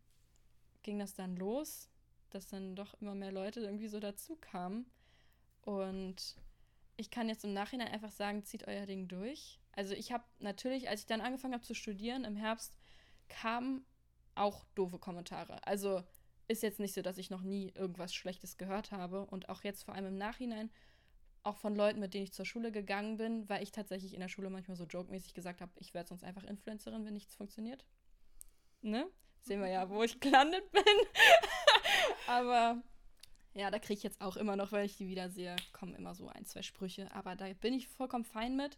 ging 0.84 1.00
das 1.00 1.14
dann 1.14 1.36
los 1.36 1.92
dass 2.32 2.48
dann 2.48 2.76
doch 2.76 2.94
immer 3.00 3.14
mehr 3.14 3.32
Leute 3.32 3.60
irgendwie 3.60 3.88
so 3.88 4.00
dazu 4.00 4.36
kamen. 4.38 4.90
Und 5.62 6.36
ich 6.98 7.12
kann 7.12 7.30
jetzt 7.30 7.44
im 7.44 7.54
Nachhinein 7.54 7.90
einfach 7.90 8.12
sagen, 8.12 8.44
zieht 8.44 8.68
euer 8.68 8.86
Ding 8.86 9.08
durch. 9.08 9.60
Also 9.74 9.94
ich 9.94 10.12
habe 10.12 10.24
natürlich, 10.40 10.90
als 10.90 11.02
ich 11.02 11.06
dann 11.06 11.22
angefangen 11.22 11.54
habe 11.54 11.64
zu 11.64 11.76
studieren 11.76 12.24
im 12.24 12.36
Herbst, 12.36 12.78
kamen 13.30 13.86
auch 14.36 14.66
doofe 14.76 14.98
Kommentare. 14.98 15.66
Also 15.68 16.04
ist 16.48 16.64
jetzt 16.64 16.80
nicht 16.80 16.94
so, 16.94 17.02
dass 17.02 17.18
ich 17.18 17.30
noch 17.30 17.42
nie 17.42 17.72
irgendwas 17.76 18.14
Schlechtes 18.14 18.58
gehört 18.58 18.92
habe. 18.92 19.26
Und 19.26 19.50
auch 19.50 19.64
jetzt 19.64 19.84
vor 19.84 19.96
allem 19.96 20.08
im 20.08 20.18
Nachhinein, 20.18 20.70
auch 21.44 21.58
von 21.58 21.76
Leuten, 21.76 22.00
mit 22.00 22.14
denen 22.14 22.26
ich 22.26 22.34
zur 22.34 22.46
Schule 22.46 22.72
gegangen 22.72 23.18
bin, 23.18 23.50
weil 23.50 23.64
ich 23.64 23.72
tatsächlich 23.72 24.14
in 24.14 24.20
der 24.20 24.28
Schule 24.28 24.50
manchmal 24.50 24.78
so 24.78 24.86
jokemäßig 24.86 25.34
gesagt 25.34 25.62
habe, 25.62 25.72
ich 25.80 25.94
werde 25.94 26.10
sonst 26.10 26.24
einfach 26.24 26.44
Influencerin, 26.44 27.06
wenn 27.06 27.14
nichts 27.14 27.36
funktioniert. 27.36 27.86
Ne? 28.82 29.08
Sehen 29.42 29.62
wir 29.62 29.70
ja, 29.70 29.90
wo 29.90 30.04
ich 30.04 30.20
gelandet 30.20 30.72
bin. 30.72 30.84
Aber 32.28 32.82
ja, 33.54 33.72
da 33.72 33.80
kriege 33.80 33.98
ich 33.98 34.04
jetzt 34.04 34.22
auch 34.22 34.38
immer 34.38 34.56
noch, 34.56 34.72
wenn 34.72 34.86
ich 34.86 34.98
die 34.98 35.08
wiedersehe, 35.08 35.56
kommen 35.74 35.96
immer 35.96 36.16
so 36.16 36.28
ein, 36.28 36.46
zwei 36.46 36.62
Sprüche. 36.62 37.12
Aber 37.14 37.36
da 37.36 37.52
bin 37.54 37.74
ich 37.74 37.88
vollkommen 37.88 38.24
fein 38.24 38.56
mit, 38.56 38.78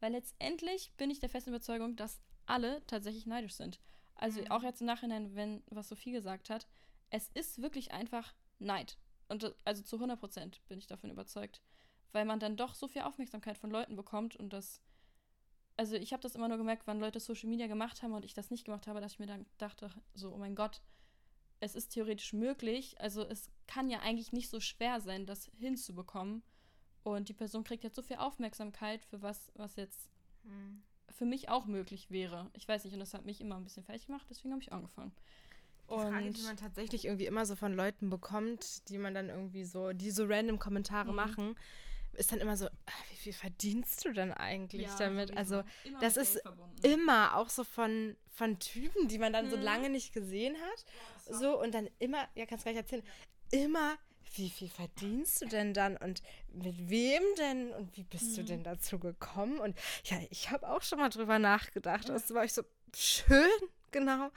weil 0.00 0.12
letztendlich 0.12 0.92
bin 0.96 1.10
ich 1.10 1.18
der 1.18 1.28
festen 1.28 1.50
Überzeugung, 1.50 1.96
dass 1.96 2.20
alle 2.46 2.84
tatsächlich 2.86 3.26
neidisch 3.26 3.54
sind. 3.54 3.80
Also 4.14 4.40
mhm. 4.40 4.50
auch 4.50 4.62
jetzt 4.62 4.80
im 4.80 4.86
Nachhinein, 4.86 5.34
wenn, 5.34 5.62
was 5.70 5.88
Sophie 5.88 6.12
gesagt 6.12 6.50
hat, 6.50 6.66
es 7.12 7.28
ist 7.34 7.62
wirklich 7.62 7.92
einfach 7.92 8.34
Neid. 8.58 8.98
Und 9.28 9.54
also 9.64 9.82
zu 9.82 9.96
100 9.96 10.18
Prozent 10.18 10.60
bin 10.66 10.78
ich 10.78 10.86
davon 10.86 11.10
überzeugt. 11.10 11.62
Weil 12.10 12.24
man 12.24 12.40
dann 12.40 12.56
doch 12.56 12.74
so 12.74 12.88
viel 12.88 13.02
Aufmerksamkeit 13.02 13.56
von 13.56 13.70
Leuten 13.70 13.96
bekommt 13.96 14.36
und 14.36 14.52
das 14.52 14.82
also 15.76 15.96
ich 15.96 16.12
habe 16.12 16.22
das 16.22 16.34
immer 16.34 16.48
nur 16.48 16.58
gemerkt, 16.58 16.86
wann 16.86 17.00
Leute 17.00 17.18
Social 17.18 17.48
Media 17.48 17.66
gemacht 17.66 18.02
haben 18.02 18.12
und 18.12 18.24
ich 18.24 18.34
das 18.34 18.50
nicht 18.50 18.64
gemacht 18.64 18.86
habe, 18.86 19.00
dass 19.00 19.12
ich 19.12 19.18
mir 19.18 19.26
dann 19.26 19.46
dachte, 19.58 19.90
so, 20.14 20.32
oh 20.32 20.36
mein 20.36 20.54
Gott, 20.54 20.82
es 21.60 21.74
ist 21.74 21.88
theoretisch 21.90 22.32
möglich. 22.32 23.00
Also 23.00 23.24
es 23.24 23.50
kann 23.66 23.88
ja 23.88 24.00
eigentlich 24.00 24.32
nicht 24.32 24.50
so 24.50 24.60
schwer 24.60 25.00
sein, 25.00 25.26
das 25.26 25.50
hinzubekommen. 25.58 26.42
Und 27.04 27.28
die 27.28 27.34
Person 27.34 27.64
kriegt 27.64 27.84
jetzt 27.84 27.96
so 27.96 28.02
viel 28.02 28.16
Aufmerksamkeit 28.16 29.02
für 29.04 29.22
was, 29.22 29.50
was 29.54 29.76
jetzt 29.76 30.10
hm. 30.44 30.82
für 31.08 31.24
mich 31.24 31.48
auch 31.48 31.66
möglich 31.66 32.10
wäre. 32.10 32.50
Ich 32.52 32.68
weiß 32.68 32.84
nicht, 32.84 32.92
und 32.94 33.00
das 33.00 33.14
hat 33.14 33.24
mich 33.24 33.40
immer 33.40 33.56
ein 33.56 33.64
bisschen 33.64 33.84
fertig 33.84 34.06
gemacht, 34.06 34.26
deswegen 34.28 34.52
habe 34.52 34.62
ich 34.62 34.72
angefangen. 34.72 35.12
Die 35.88 35.94
Frage, 35.94 36.30
die 36.30 36.42
man 36.42 36.56
tatsächlich 36.56 37.04
irgendwie 37.04 37.26
immer 37.26 37.44
so 37.44 37.54
von 37.54 37.74
Leuten 37.74 38.08
bekommt, 38.08 38.88
die 38.88 38.98
man 38.98 39.14
dann 39.14 39.28
irgendwie 39.28 39.64
so, 39.64 39.92
die 39.92 40.10
so 40.10 40.24
random 40.24 40.58
Kommentare 40.58 41.10
mhm. 41.10 41.16
machen, 41.16 41.56
ist 42.14 42.32
dann 42.32 42.40
immer 42.40 42.56
so, 42.56 42.66
ah, 42.66 42.92
wie 43.10 43.16
viel 43.16 43.32
verdienst 43.32 44.04
du 44.04 44.12
denn 44.12 44.32
eigentlich 44.32 44.82
ja, 44.82 44.96
damit? 44.98 45.36
Also, 45.36 45.62
das 46.00 46.16
ist 46.16 46.42
immer 46.82 47.36
auch 47.36 47.48
so 47.48 47.64
von, 47.64 48.16
von 48.28 48.58
Typen, 48.58 49.08
die 49.08 49.18
man 49.18 49.32
dann 49.32 49.46
hm. 49.46 49.50
so 49.50 49.56
mhm. 49.56 49.62
lange 49.62 49.90
nicht 49.90 50.12
gesehen 50.12 50.54
hat. 50.56 50.84
Ja, 51.28 51.38
so, 51.38 51.60
und 51.60 51.72
dann 51.74 51.88
immer, 51.98 52.28
ja, 52.34 52.46
kannst 52.46 52.64
du 52.64 52.70
gleich 52.70 52.82
erzählen, 52.82 53.02
immer, 53.50 53.96
wie 54.34 54.50
viel 54.50 54.68
verdienst 54.68 55.42
du 55.42 55.46
denn 55.46 55.74
dann 55.74 55.96
und 55.96 56.22
mit 56.52 56.90
wem 56.90 57.22
denn 57.38 57.70
und 57.72 57.96
wie 57.96 58.04
bist 58.04 58.28
hm. 58.28 58.36
du 58.36 58.44
denn 58.44 58.58
mhm. 58.60 58.64
dazu 58.64 58.98
gekommen? 58.98 59.58
Und 59.58 59.78
ja, 60.04 60.18
ich 60.30 60.50
habe 60.50 60.68
auch 60.68 60.82
schon 60.82 60.98
mal 60.98 61.10
drüber 61.10 61.38
nachgedacht. 61.38 62.08
Das 62.08 62.32
war 62.34 62.44
ich 62.44 62.52
so, 62.52 62.62
schön, 62.94 63.48
genau 63.92 64.30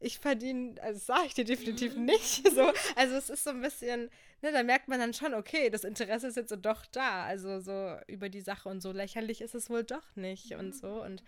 ich 0.00 0.18
verdiene, 0.18 0.80
also 0.82 0.98
sage 0.98 1.26
ich 1.26 1.34
dir 1.34 1.44
definitiv 1.44 1.94
mhm. 1.94 2.06
nicht. 2.06 2.48
So, 2.50 2.72
also 2.96 3.14
es 3.14 3.30
ist 3.30 3.44
so 3.44 3.50
ein 3.50 3.60
bisschen, 3.60 4.10
ne, 4.42 4.50
da 4.50 4.62
merkt 4.62 4.88
man 4.88 4.98
dann 4.98 5.14
schon, 5.14 5.34
okay, 5.34 5.70
das 5.70 5.84
Interesse 5.84 6.26
ist 6.26 6.36
jetzt 6.36 6.48
so 6.48 6.56
doch 6.56 6.84
da. 6.86 7.24
Also 7.24 7.60
so 7.60 7.96
über 8.08 8.28
die 8.28 8.40
Sache 8.40 8.68
und 8.68 8.80
so 8.80 8.92
lächerlich 8.92 9.40
ist 9.40 9.54
es 9.54 9.70
wohl 9.70 9.84
doch 9.84 10.16
nicht 10.16 10.54
und 10.54 10.74
so. 10.74 11.02
Und 11.04 11.22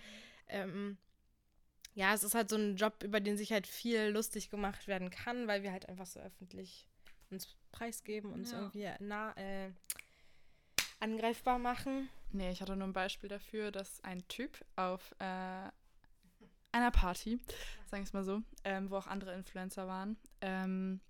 ähm, 0.48 0.96
ja, 1.94 2.14
es 2.14 2.24
ist 2.24 2.34
halt 2.34 2.48
so 2.48 2.56
ein 2.56 2.76
Job, 2.76 3.04
über 3.04 3.20
den 3.20 3.36
sich 3.36 3.52
halt 3.52 3.66
viel 3.66 4.08
lustig 4.08 4.50
gemacht 4.50 4.88
werden 4.88 5.10
kann, 5.10 5.46
weil 5.46 5.62
wir 5.62 5.70
halt 5.70 5.88
einfach 5.88 6.06
so 6.06 6.18
öffentlich 6.20 6.88
uns 7.30 7.54
preisgeben, 7.70 8.32
uns 8.32 8.52
ja. 8.52 8.58
irgendwie 8.58 8.88
na, 9.00 9.36
äh, 9.36 9.70
angreifbar 10.98 11.58
machen. 11.58 12.08
Nee, 12.32 12.50
ich 12.50 12.62
hatte 12.62 12.74
nur 12.74 12.88
ein 12.88 12.94
Beispiel 12.94 13.28
dafür, 13.28 13.70
dass 13.70 14.02
ein 14.02 14.26
Typ 14.28 14.64
auf 14.76 15.14
äh, 15.18 15.68
einer 16.72 16.90
Party, 16.90 17.38
sagen 17.86 18.02
wir 18.02 18.06
es 18.06 18.12
mal 18.12 18.24
so, 18.24 18.42
ähm, 18.64 18.90
wo 18.90 18.96
auch 18.96 19.06
andere 19.06 19.34
Influencer 19.34 19.86
waren. 19.86 20.16
Ähm, 20.40 21.00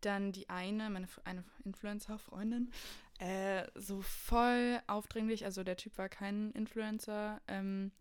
dann 0.00 0.32
die 0.32 0.48
eine, 0.48 0.88
meine 0.90 1.06
eine 1.24 1.44
Influencer-Freundin, 1.64 2.72
äh, 3.18 3.66
so 3.74 4.00
voll 4.00 4.80
aufdringlich, 4.86 5.44
also 5.44 5.62
der 5.62 5.76
Typ 5.76 5.98
war 5.98 6.08
kein 6.08 6.52
Influencer, 6.52 7.40
ähm, 7.48 7.92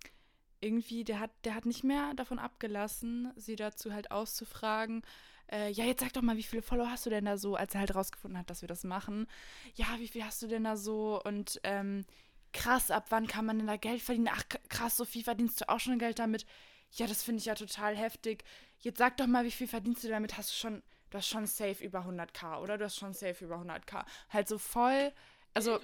irgendwie, 0.62 1.04
der 1.04 1.20
hat, 1.20 1.32
der 1.44 1.56
hat 1.56 1.66
nicht 1.66 1.84
mehr 1.84 2.14
davon 2.16 2.40
abgelassen, 2.40 3.32
sie 3.36 3.56
dazu 3.56 3.94
halt 3.94 4.12
auszufragen, 4.12 5.04
äh, 5.52 5.72
ja, 5.72 5.86
jetzt 5.86 6.02
sag 6.02 6.14
doch 6.14 6.22
mal, 6.22 6.38
wie 6.38 6.44
viele 6.44 6.62
Follower 6.62 6.92
hast 6.92 7.06
du 7.06 7.10
denn 7.10 7.26
da 7.26 7.38
so, 7.38 7.56
als 7.56 7.74
er 7.74 7.80
halt 7.82 7.96
rausgefunden 7.96 8.38
hat, 8.38 8.50
dass 8.50 8.62
wir 8.62 8.68
das 8.68 8.84
machen. 8.84 9.28
Ja, 9.74 9.88
wie 9.98 10.08
viel 10.08 10.24
hast 10.24 10.42
du 10.42 10.48
denn 10.48 10.64
da 10.64 10.78
so? 10.78 11.22
Und 11.24 11.60
ähm, 11.64 12.06
krass, 12.54 12.92
ab 12.92 13.08
wann 13.10 13.28
kann 13.28 13.46
man 13.46 13.58
denn 13.58 13.68
da 13.68 13.78
Geld 13.78 14.02
verdienen? 14.02 14.30
Ach, 14.32 14.44
krass, 14.70 14.98
so 14.98 15.06
viel 15.06 15.24
verdienst 15.24 15.62
du 15.62 15.70
auch 15.70 15.80
schon 15.80 16.00
Geld 16.00 16.20
damit 16.20 16.46
ja, 16.92 17.08
das 17.08 17.24
finde 17.24 17.40
ich 17.40 17.46
ja 17.46 17.56
total 17.56 17.96
heftig. 17.96 18.44
Jetzt 18.80 18.98
sag 18.98 19.18
doch 19.18 19.28
mal, 19.28 19.46
wie 19.46 19.52
viel 19.52 19.68
verdienst 19.68 20.04
du 20.04 20.10
damit? 20.10 20.38
Hast 20.38 20.52
du 20.52 20.56
schon, 20.56 20.84
du 21.10 21.18
hast 21.18 21.28
schon 21.28 21.46
safe 21.46 21.84
über 21.84 22.00
100k, 22.00 22.62
oder? 22.62 22.78
Du 22.78 22.86
hast 22.86 22.98
schon 22.98 23.14
safe 23.14 23.44
über 23.44 23.58
100k. 23.58 24.06
Halt 24.30 24.48
so 24.48 24.58
voll, 24.58 25.12
also 25.54 25.80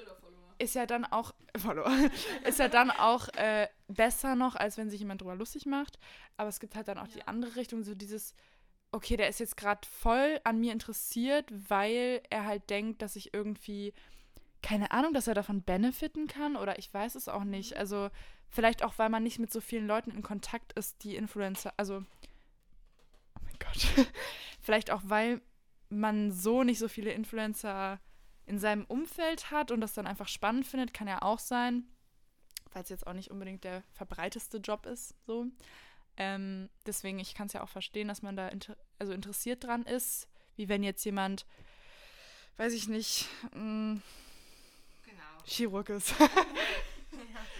ist 0.58 0.76
ja 0.76 0.86
dann 0.86 1.06
auch, 1.06 1.34
Follower, 1.58 1.92
ist 2.46 2.60
ja 2.60 2.70
dann 2.70 2.90
auch 2.92 3.28
äh, 3.36 3.68
besser 3.88 4.36
noch, 4.36 4.56
als 4.56 4.78
wenn 4.78 4.90
sich 4.90 5.00
jemand 5.00 5.22
drüber 5.22 5.36
lustig 5.36 5.66
macht. 5.66 6.00
Aber 6.38 6.50
es 6.50 6.60
gibt 6.60 6.76
halt 6.76 6.88
dann 6.88 6.98
auch 6.98 7.08
ja. 7.08 7.14
die 7.14 7.28
andere 7.28 7.56
Richtung, 7.56 7.84
so 7.84 7.94
dieses, 7.94 8.34
okay, 8.92 9.18
der 9.18 9.30
ist 9.30 9.40
jetzt 9.40 9.58
gerade 9.58 9.88
voll 9.88 10.40
an 10.44 10.60
mir 10.60 10.72
interessiert, 10.72 11.46
weil 11.70 12.24
er 12.30 12.46
halt 12.46 12.70
denkt, 12.70 13.02
dass 13.02 13.16
ich 13.16 13.34
irgendwie, 13.34 13.94
keine 14.66 14.92
Ahnung, 14.92 15.14
dass 15.14 15.28
er 15.28 15.34
davon 15.36 15.64
benefiten 15.64 16.28
kann 16.28 16.56
oder 16.56 16.80
ich 16.80 16.94
weiß 16.94 17.16
es 17.16 17.28
auch 17.28 17.44
nicht. 17.44 17.72
Mhm. 17.72 17.78
Also 17.78 18.10
Vielleicht 18.56 18.84
auch, 18.84 18.94
weil 18.98 19.10
man 19.10 19.24
nicht 19.24 19.38
mit 19.38 19.52
so 19.52 19.60
vielen 19.60 19.86
Leuten 19.86 20.12
in 20.12 20.22
Kontakt 20.22 20.72
ist, 20.74 21.04
die 21.04 21.18
Influencer, 21.18 21.74
also, 21.76 22.06
oh 23.36 23.42
mein 23.44 23.58
Gott, 23.60 23.86
vielleicht 24.62 24.92
auch, 24.92 25.02
weil 25.04 25.42
man 25.90 26.32
so 26.32 26.64
nicht 26.64 26.80
so 26.80 26.88
viele 26.88 27.12
Influencer 27.12 28.00
in 28.46 28.58
seinem 28.58 28.86
Umfeld 28.86 29.52
hat 29.52 29.72
und 29.72 29.82
das 29.82 29.94
dann 29.94 30.08
einfach 30.08 30.30
spannend 30.30 30.66
findet, 30.66 30.94
kann 30.94 31.08
ja 31.08 31.22
auch 31.22 31.40
sein. 31.40 31.84
weil 32.72 32.84
es 32.84 32.90
jetzt 32.90 33.06
auch 33.08 33.14
nicht 33.14 33.30
unbedingt 33.30 33.66
der 33.66 33.84
verbreiteste 33.92 34.60
Job 34.60 34.86
ist. 34.86 35.16
So. 35.26 35.48
Ähm, 36.16 36.70
deswegen, 36.86 37.20
ich 37.20 37.34
kann 37.34 37.48
es 37.48 37.54
ja 37.54 37.62
auch 37.62 37.70
verstehen, 37.70 38.08
dass 38.08 38.22
man 38.22 38.38
da 38.38 38.48
inter 38.48 38.78
also 39.00 39.12
interessiert 39.12 39.66
dran 39.66 39.84
ist, 39.84 40.30
wie 40.56 40.70
wenn 40.70 40.82
jetzt 40.82 41.04
jemand, 41.04 41.46
weiß 42.56 42.72
ich 42.72 42.88
nicht, 42.88 43.28
mh, 43.54 44.00
genau. 44.00 44.02
Chirurg 45.46 45.90
ist. 45.90 46.14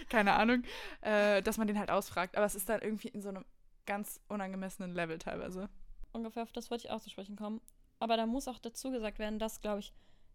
Keine 0.08 0.34
Ahnung, 0.34 0.62
äh, 1.00 1.42
dass 1.42 1.58
man 1.58 1.66
den 1.66 1.78
halt 1.78 1.90
ausfragt. 1.90 2.36
Aber 2.36 2.46
es 2.46 2.54
ist 2.54 2.68
dann 2.68 2.80
irgendwie 2.80 3.08
in 3.08 3.22
so 3.22 3.28
einem 3.28 3.44
ganz 3.86 4.20
unangemessenen 4.28 4.94
Level 4.94 5.18
teilweise. 5.18 5.68
Ungefähr 6.12 6.42
auf 6.42 6.52
das 6.52 6.70
wollte 6.70 6.86
ich 6.86 6.90
auch 6.90 7.00
zu 7.00 7.10
sprechen 7.10 7.36
kommen. 7.36 7.60
Aber 7.98 8.16
da 8.16 8.26
muss 8.26 8.48
auch 8.48 8.58
dazu 8.58 8.90
gesagt 8.90 9.18
werden, 9.18 9.38
dass, 9.38 9.60
glaube 9.60 9.80
ich, 9.80 9.92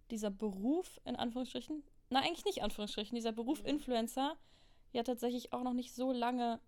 dieser 0.09 0.29
Beruf, 0.29 0.99
in 1.05 1.15
Anführungsstrichen, 1.15 1.83
na 2.09 2.19
eigentlich 2.19 2.45
nicht 2.45 2.63
Anführungsstrichen, 2.63 3.15
dieser 3.15 3.31
Beruf 3.31 3.61
mhm. 3.61 3.69
Influencer 3.69 4.35
ja 4.91 5.03
tatsächlich 5.03 5.53
auch 5.53 5.63
noch 5.63 5.73
nicht 5.73 5.93
so 5.93 6.11
lange, 6.11 6.59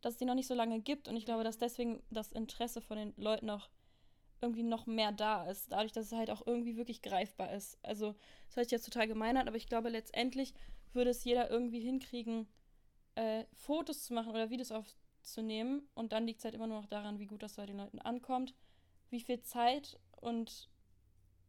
dass 0.00 0.14
es 0.14 0.18
die 0.18 0.24
noch 0.24 0.34
nicht 0.34 0.46
so 0.46 0.54
lange 0.54 0.80
gibt. 0.80 1.08
Und 1.08 1.16
ich 1.16 1.24
glaube, 1.24 1.44
dass 1.44 1.58
deswegen 1.58 2.02
das 2.10 2.32
Interesse 2.32 2.80
von 2.80 2.96
den 2.96 3.14
Leuten 3.16 3.50
auch 3.50 3.68
irgendwie 4.44 4.62
noch 4.62 4.86
mehr 4.86 5.12
da 5.12 5.44
ist, 5.50 5.72
dadurch, 5.72 5.92
dass 5.92 6.06
es 6.06 6.12
halt 6.12 6.30
auch 6.30 6.46
irgendwie 6.46 6.76
wirklich 6.76 7.02
greifbar 7.02 7.52
ist. 7.52 7.78
Also, 7.82 8.14
das 8.46 8.56
hört 8.56 8.66
sich 8.66 8.72
jetzt 8.72 8.84
total 8.84 9.08
gemein 9.08 9.36
an, 9.36 9.48
aber 9.48 9.56
ich 9.56 9.66
glaube, 9.66 9.88
letztendlich 9.88 10.54
würde 10.92 11.10
es 11.10 11.24
jeder 11.24 11.50
irgendwie 11.50 11.80
hinkriegen, 11.80 12.46
äh, 13.16 13.44
Fotos 13.54 14.04
zu 14.04 14.14
machen 14.14 14.30
oder 14.30 14.50
Videos 14.50 14.72
aufzunehmen. 14.72 15.88
Und 15.94 16.12
dann 16.12 16.26
liegt 16.26 16.38
es 16.38 16.44
halt 16.44 16.54
immer 16.54 16.66
nur 16.66 16.80
noch 16.80 16.88
daran, 16.88 17.18
wie 17.18 17.26
gut 17.26 17.42
das 17.42 17.56
bei 17.56 17.66
den 17.66 17.78
Leuten 17.78 17.98
ankommt, 17.98 18.54
wie 19.10 19.20
viel 19.20 19.40
Zeit 19.40 19.98
und 20.20 20.68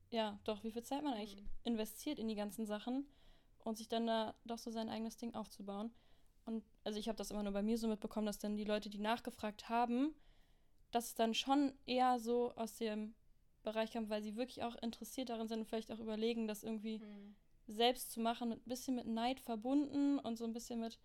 ja, 0.09 0.39
doch, 0.43 0.63
wie 0.63 0.71
viel 0.71 0.83
Zeit 0.83 1.03
man 1.03 1.13
eigentlich 1.13 1.35
mhm. 1.35 1.49
investiert 1.63 2.19
in 2.19 2.27
die 2.27 2.35
ganzen 2.35 2.65
Sachen 2.65 3.05
und 3.63 3.77
sich 3.77 3.89
dann 3.89 4.07
da 4.07 4.35
doch 4.45 4.59
so 4.59 4.71
sein 4.71 4.89
eigenes 4.89 5.17
Ding 5.17 5.33
aufzubauen. 5.33 5.91
Und 6.45 6.63
also 6.83 6.99
ich 6.99 7.07
habe 7.07 7.17
das 7.17 7.31
immer 7.31 7.43
nur 7.43 7.53
bei 7.53 7.63
mir 7.63 7.77
so 7.77 7.87
mitbekommen, 7.87 8.27
dass 8.27 8.37
dann 8.37 8.55
die 8.55 8.63
Leute, 8.63 8.89
die 8.89 8.99
nachgefragt 8.99 9.67
haben, 9.67 10.13
dass 10.95 11.07
es 11.07 11.15
dann 11.15 11.33
schon 11.33 11.73
eher 11.85 12.19
so 12.19 12.53
aus 12.55 12.77
dem 12.77 13.15
Bereich 13.63 13.91
kam, 13.91 14.09
weil 14.09 14.21
sie 14.23 14.37
wirklich 14.37 14.63
auch 14.63 14.75
interessiert 14.75 15.27
darin 15.27 15.49
sind 15.49 15.59
und 15.59 15.65
vielleicht 15.65 15.91
auch 15.91 15.99
überlegen, 15.99 16.47
das 16.47 16.63
irgendwie 16.63 16.99
mhm. 16.99 17.35
selbst 17.67 18.13
zu 18.13 18.21
machen, 18.21 18.47
mit 18.47 18.65
ein 18.65 18.69
bisschen 18.69 18.95
mit 18.95 19.05
Neid 19.05 19.41
verbunden 19.41 20.19
und 20.19 20.37
so 20.37 20.45
ein 20.45 20.53
bisschen 20.53 20.79
mit, 20.79 20.97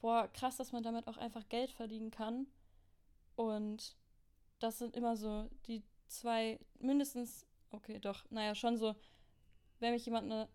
boah, 0.00 0.28
krass, 0.28 0.56
dass 0.56 0.72
man 0.72 0.82
damit 0.82 1.06
auch 1.08 1.18
einfach 1.18 1.46
Geld 1.50 1.70
verdienen 1.72 2.10
kann. 2.10 2.46
Und 3.36 3.98
das 4.60 4.78
sind 4.78 4.96
immer 4.96 5.14
so 5.14 5.50
die 5.66 5.82
zwei, 6.06 6.58
mindestens, 6.78 7.44
okay, 7.68 7.98
doch, 7.98 8.24
naja, 8.30 8.54
schon 8.54 8.78
so, 8.78 8.94
wenn 9.78 9.92
mich 9.92 10.06
jemand 10.06 10.32
eine 10.32 10.48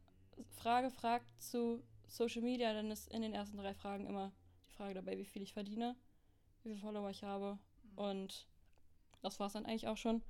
Frage 0.55 0.89
fragt 0.89 1.27
zu 1.39 1.83
Social 2.07 2.41
Media, 2.41 2.73
dann 2.73 2.89
ist 2.89 3.07
in 3.13 3.21
den 3.21 3.35
ersten 3.35 3.57
drei 3.57 3.75
Fragen 3.75 4.07
immer 4.07 4.31
die 4.67 4.73
Frage 4.73 4.95
dabei, 4.95 5.15
wie 5.15 5.25
viel 5.25 5.43
ich 5.43 5.53
verdiene, 5.53 5.95
wie 6.63 6.69
viele 6.69 6.77
Follower 6.77 7.11
ich 7.11 7.23
habe. 7.23 7.59
Mhm. 7.83 7.97
Und 7.99 8.47
das 9.23 9.39
war 9.39 9.47
es 9.47 9.53
dann 9.53 9.65
eigentlich 9.65 9.87
auch 9.87 9.97
schon. 9.97 10.21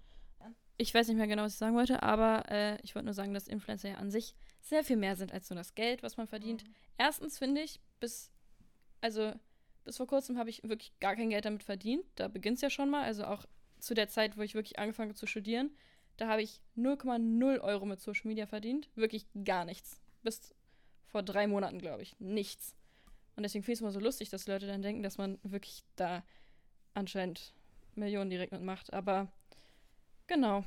Ich 0.77 0.93
weiß 0.93 1.07
nicht 1.07 1.17
mehr 1.17 1.27
genau, 1.27 1.43
was 1.43 1.53
ich 1.53 1.59
sagen 1.59 1.75
wollte, 1.75 2.01
aber 2.01 2.49
äh, 2.49 2.81
ich 2.81 2.95
wollte 2.95 3.05
nur 3.05 3.13
sagen, 3.13 3.33
dass 3.33 3.47
Influencer 3.47 3.89
ja 3.89 3.95
an 3.95 4.09
sich 4.09 4.35
sehr 4.61 4.83
viel 4.83 4.97
mehr 4.97 5.15
sind 5.15 5.31
als 5.31 5.49
nur 5.49 5.57
das 5.57 5.75
Geld, 5.75 6.01
was 6.01 6.17
man 6.17 6.27
verdient. 6.27 6.63
Mhm. 6.63 6.73
Erstens 6.97 7.37
finde 7.37 7.61
ich, 7.61 7.79
bis, 7.99 8.31
also 9.01 9.33
bis 9.83 9.97
vor 9.97 10.07
kurzem 10.07 10.37
habe 10.37 10.49
ich 10.49 10.63
wirklich 10.63 10.97
gar 10.99 11.15
kein 11.15 11.29
Geld 11.29 11.45
damit 11.45 11.63
verdient. 11.63 12.05
Da 12.15 12.27
beginnt 12.27 12.55
es 12.55 12.61
ja 12.61 12.69
schon 12.69 12.89
mal. 12.89 13.03
Also 13.03 13.25
auch 13.25 13.45
zu 13.79 13.93
der 13.93 14.07
Zeit, 14.07 14.37
wo 14.37 14.41
ich 14.41 14.55
wirklich 14.55 14.79
angefangen 14.79 15.09
habe 15.09 15.19
zu 15.19 15.27
studieren, 15.27 15.71
da 16.17 16.27
habe 16.27 16.41
ich 16.41 16.61
0,0 16.77 17.59
Euro 17.61 17.85
mit 17.85 17.99
Social 17.99 18.27
Media 18.27 18.45
verdient. 18.45 18.89
Wirklich 18.95 19.27
gar 19.43 19.65
nichts. 19.65 20.01
Bis 20.21 20.55
vor 21.05 21.23
drei 21.23 21.47
Monaten, 21.47 21.79
glaube 21.79 22.01
ich. 22.01 22.19
Nichts. 22.19 22.75
Und 23.35 23.43
deswegen 23.43 23.63
finde 23.63 23.73
ich 23.73 23.77
es 23.77 23.81
immer 23.81 23.91
so 23.91 23.99
lustig, 23.99 24.29
dass 24.29 24.47
Leute 24.47 24.67
dann 24.67 24.81
denken, 24.81 25.03
dass 25.03 25.17
man 25.17 25.39
wirklich 25.43 25.83
da 25.95 26.23
anscheinend 26.93 27.53
Millionen 27.97 28.29
direkt 28.29 28.51
mitmacht. 28.51 28.93
Aber 28.93 29.27
genau. 30.27 30.63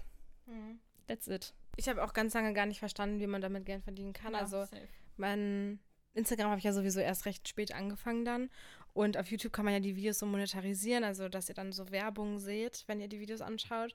Mhm. 0.47 0.81
That's 1.07 1.29
it. 1.29 1.55
Ich 1.77 1.89
habe 1.89 2.03
auch 2.03 2.13
ganz 2.13 2.35
lange 2.35 2.53
gar 2.53 2.67
nicht 2.67 2.79
verstanden, 2.79 3.21
wie 3.21 3.27
man 3.27 3.41
damit 3.41 3.67
Geld 3.67 3.85
verdienen 3.85 4.13
kann. 4.13 4.33
Ja, 4.33 4.41
also 4.41 4.65
safe. 4.65 4.89
mein 5.17 5.79
Instagram 6.15 6.49
habe 6.49 6.59
ich 6.59 6.65
ja 6.65 6.73
sowieso 6.73 7.01
erst 7.01 7.27
recht 7.27 7.49
spät 7.49 7.73
angefangen 7.73 8.25
dann. 8.25 8.51
Und 8.95 9.19
auf 9.19 9.31
YouTube 9.31 9.53
kann 9.53 9.67
man 9.67 9.75
ja 9.75 9.81
die 9.81 9.95
Videos 9.95 10.19
so 10.19 10.27
monetarisieren, 10.27 11.05
also 11.05 11.29
dass 11.29 11.51
ihr 11.51 11.55
dann 11.55 11.73
so 11.73 11.91
Werbung 11.91 12.39
seht, 12.39 12.85
wenn 12.87 13.01
ihr 13.01 13.09
die 13.09 13.21
Videos 13.21 13.43
anschaut. 13.43 13.95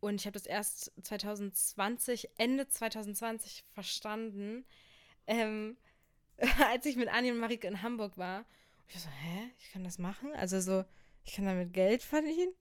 Und 0.00 0.14
ich 0.14 0.26
habe 0.26 0.32
das 0.32 0.46
erst 0.46 0.92
2020, 1.02 2.30
Ende 2.38 2.66
2020 2.66 3.64
verstanden, 3.68 4.64
ähm, 5.26 5.76
als 6.72 6.86
ich 6.86 6.96
mit 6.96 7.08
Anni 7.12 7.30
und 7.30 7.38
Marike 7.38 7.68
in 7.68 7.82
Hamburg 7.82 8.16
war. 8.16 8.38
Und 8.38 8.84
ich 8.88 8.94
war 8.94 9.02
so, 9.02 9.08
hä, 9.10 9.50
ich 9.58 9.70
kann 9.72 9.84
das 9.84 9.98
machen? 9.98 10.32
Also 10.32 10.58
so, 10.60 10.86
ich 11.24 11.34
kann 11.34 11.44
damit 11.44 11.72
Geld 11.72 12.02
verdienen? 12.02 12.54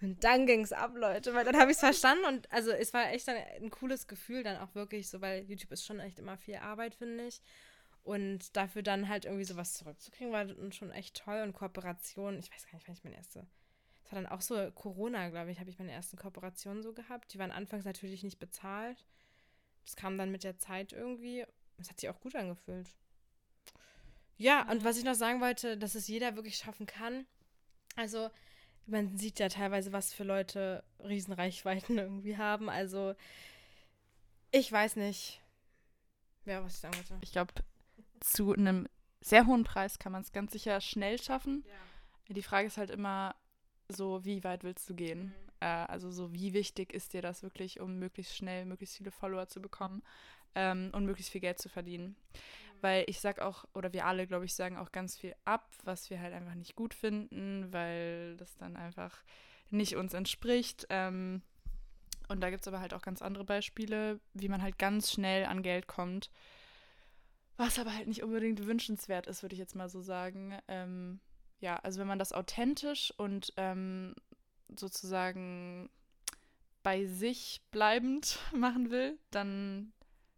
Und 0.00 0.24
dann 0.24 0.46
ging 0.46 0.60
es 0.62 0.72
ab, 0.72 0.92
Leute, 0.96 1.32
weil 1.32 1.44
dann 1.44 1.56
habe 1.56 1.70
ich 1.70 1.76
es 1.76 1.80
verstanden 1.80 2.24
und 2.24 2.50
also 2.50 2.72
es 2.72 2.92
war 2.92 3.10
echt 3.12 3.28
ein 3.28 3.70
cooles 3.70 4.08
Gefühl 4.08 4.42
dann 4.42 4.56
auch 4.56 4.74
wirklich 4.74 5.08
so, 5.08 5.20
weil 5.20 5.44
YouTube 5.44 5.70
ist 5.70 5.86
schon 5.86 6.00
echt 6.00 6.18
immer 6.18 6.36
viel 6.36 6.56
Arbeit, 6.56 6.96
finde 6.96 7.26
ich. 7.26 7.40
Und 8.02 8.56
dafür 8.56 8.82
dann 8.82 9.08
halt 9.08 9.26
irgendwie 9.26 9.44
sowas 9.44 9.74
zurückzukriegen, 9.74 10.32
war 10.32 10.48
schon 10.72 10.90
echt 10.90 11.16
toll 11.16 11.40
und 11.42 11.52
Kooperation. 11.52 12.36
Ich 12.40 12.50
weiß 12.52 12.66
gar 12.66 12.74
nicht, 12.74 12.88
wann 12.88 12.94
ich 12.96 13.04
meine 13.04 13.16
erste 13.16 13.46
war 14.12 14.22
dann 14.22 14.30
auch 14.30 14.42
so 14.42 14.70
Corona, 14.72 15.30
glaube 15.30 15.50
ich, 15.50 15.58
habe 15.58 15.70
ich 15.70 15.78
meine 15.78 15.92
ersten 15.92 16.16
Kooperationen 16.16 16.82
so 16.82 16.92
gehabt. 16.92 17.32
Die 17.32 17.38
waren 17.38 17.50
anfangs 17.50 17.84
natürlich 17.84 18.22
nicht 18.22 18.38
bezahlt. 18.38 19.04
Das 19.84 19.96
kam 19.96 20.18
dann 20.18 20.30
mit 20.30 20.44
der 20.44 20.58
Zeit 20.58 20.92
irgendwie. 20.92 21.44
Es 21.78 21.88
hat 21.88 21.98
sich 21.98 22.10
auch 22.10 22.20
gut 22.20 22.36
angefühlt. 22.36 22.88
Ja, 24.36 24.70
und 24.70 24.84
was 24.84 24.98
ich 24.98 25.04
noch 25.04 25.14
sagen 25.14 25.40
wollte, 25.40 25.78
dass 25.78 25.94
es 25.94 26.08
jeder 26.08 26.36
wirklich 26.36 26.56
schaffen 26.56 26.86
kann. 26.86 27.26
Also, 27.96 28.30
man 28.86 29.16
sieht 29.16 29.38
ja 29.38 29.48
teilweise, 29.48 29.92
was 29.92 30.12
für 30.12 30.24
Leute 30.24 30.84
Riesenreichweiten 31.00 31.98
irgendwie 31.98 32.36
haben. 32.36 32.68
Also, 32.68 33.14
ich 34.50 34.70
weiß 34.70 34.96
nicht. 34.96 35.40
Ja, 36.44 36.62
was 36.64 36.74
ich 36.74 36.80
sagen 36.80 36.96
wollte. 36.96 37.18
Ich 37.22 37.32
glaube, 37.32 37.52
zu 38.20 38.52
einem 38.52 38.88
sehr 39.20 39.46
hohen 39.46 39.64
Preis 39.64 39.98
kann 39.98 40.12
man 40.12 40.22
es 40.22 40.32
ganz 40.32 40.52
sicher 40.52 40.80
schnell 40.80 41.20
schaffen. 41.20 41.64
Ja. 41.66 42.34
Die 42.34 42.42
Frage 42.42 42.66
ist 42.66 42.76
halt 42.76 42.90
immer, 42.90 43.36
so, 43.88 44.24
wie 44.24 44.42
weit 44.44 44.64
willst 44.64 44.88
du 44.88 44.94
gehen? 44.94 45.26
Mhm. 45.26 45.32
Äh, 45.60 45.66
also 45.66 46.10
so, 46.10 46.32
wie 46.32 46.52
wichtig 46.52 46.92
ist 46.92 47.12
dir 47.12 47.22
das 47.22 47.42
wirklich, 47.42 47.80
um 47.80 47.98
möglichst 47.98 48.36
schnell 48.36 48.64
möglichst 48.64 48.96
viele 48.96 49.10
Follower 49.10 49.48
zu 49.48 49.60
bekommen 49.60 50.02
ähm, 50.54 50.90
und 50.92 51.04
möglichst 51.04 51.32
viel 51.32 51.40
Geld 51.40 51.58
zu 51.58 51.68
verdienen? 51.68 52.16
Weil 52.82 53.04
ich 53.06 53.20
sag 53.20 53.40
auch, 53.40 53.64
oder 53.72 53.92
wir 53.94 54.06
alle, 54.06 54.26
glaube 54.26 54.44
ich, 54.44 54.54
sagen 54.54 54.76
auch 54.76 54.92
ganz 54.92 55.16
viel 55.16 55.34
ab, 55.46 55.70
was 55.84 56.10
wir 56.10 56.20
halt 56.20 56.34
einfach 56.34 56.54
nicht 56.54 56.76
gut 56.76 56.92
finden, 56.92 57.72
weil 57.72 58.36
das 58.36 58.56
dann 58.56 58.76
einfach 58.76 59.22
nicht 59.70 59.96
uns 59.96 60.12
entspricht. 60.12 60.86
Ähm, 60.90 61.40
und 62.28 62.40
da 62.40 62.50
gibt 62.50 62.62
es 62.62 62.68
aber 62.68 62.80
halt 62.80 62.92
auch 62.92 63.02
ganz 63.02 63.22
andere 63.22 63.44
Beispiele, 63.44 64.20
wie 64.34 64.48
man 64.48 64.62
halt 64.62 64.78
ganz 64.78 65.10
schnell 65.10 65.46
an 65.46 65.62
Geld 65.62 65.86
kommt. 65.86 66.30
Was 67.56 67.78
aber 67.78 67.94
halt 67.94 68.08
nicht 68.08 68.22
unbedingt 68.22 68.66
wünschenswert 68.66 69.26
ist, 69.26 69.42
würde 69.42 69.54
ich 69.54 69.58
jetzt 69.60 69.76
mal 69.76 69.88
so 69.88 70.00
sagen. 70.02 70.58
Ähm, 70.68 71.20
ja, 71.60 71.76
also 71.76 72.00
wenn 72.00 72.06
man 72.06 72.18
das 72.18 72.32
authentisch 72.32 73.12
und 73.16 73.52
ähm, 73.56 74.14
sozusagen 74.76 75.88
bei 76.82 77.06
sich 77.06 77.62
bleibend 77.70 78.38
machen 78.52 78.90
will, 78.90 79.18
dann, 79.30 79.92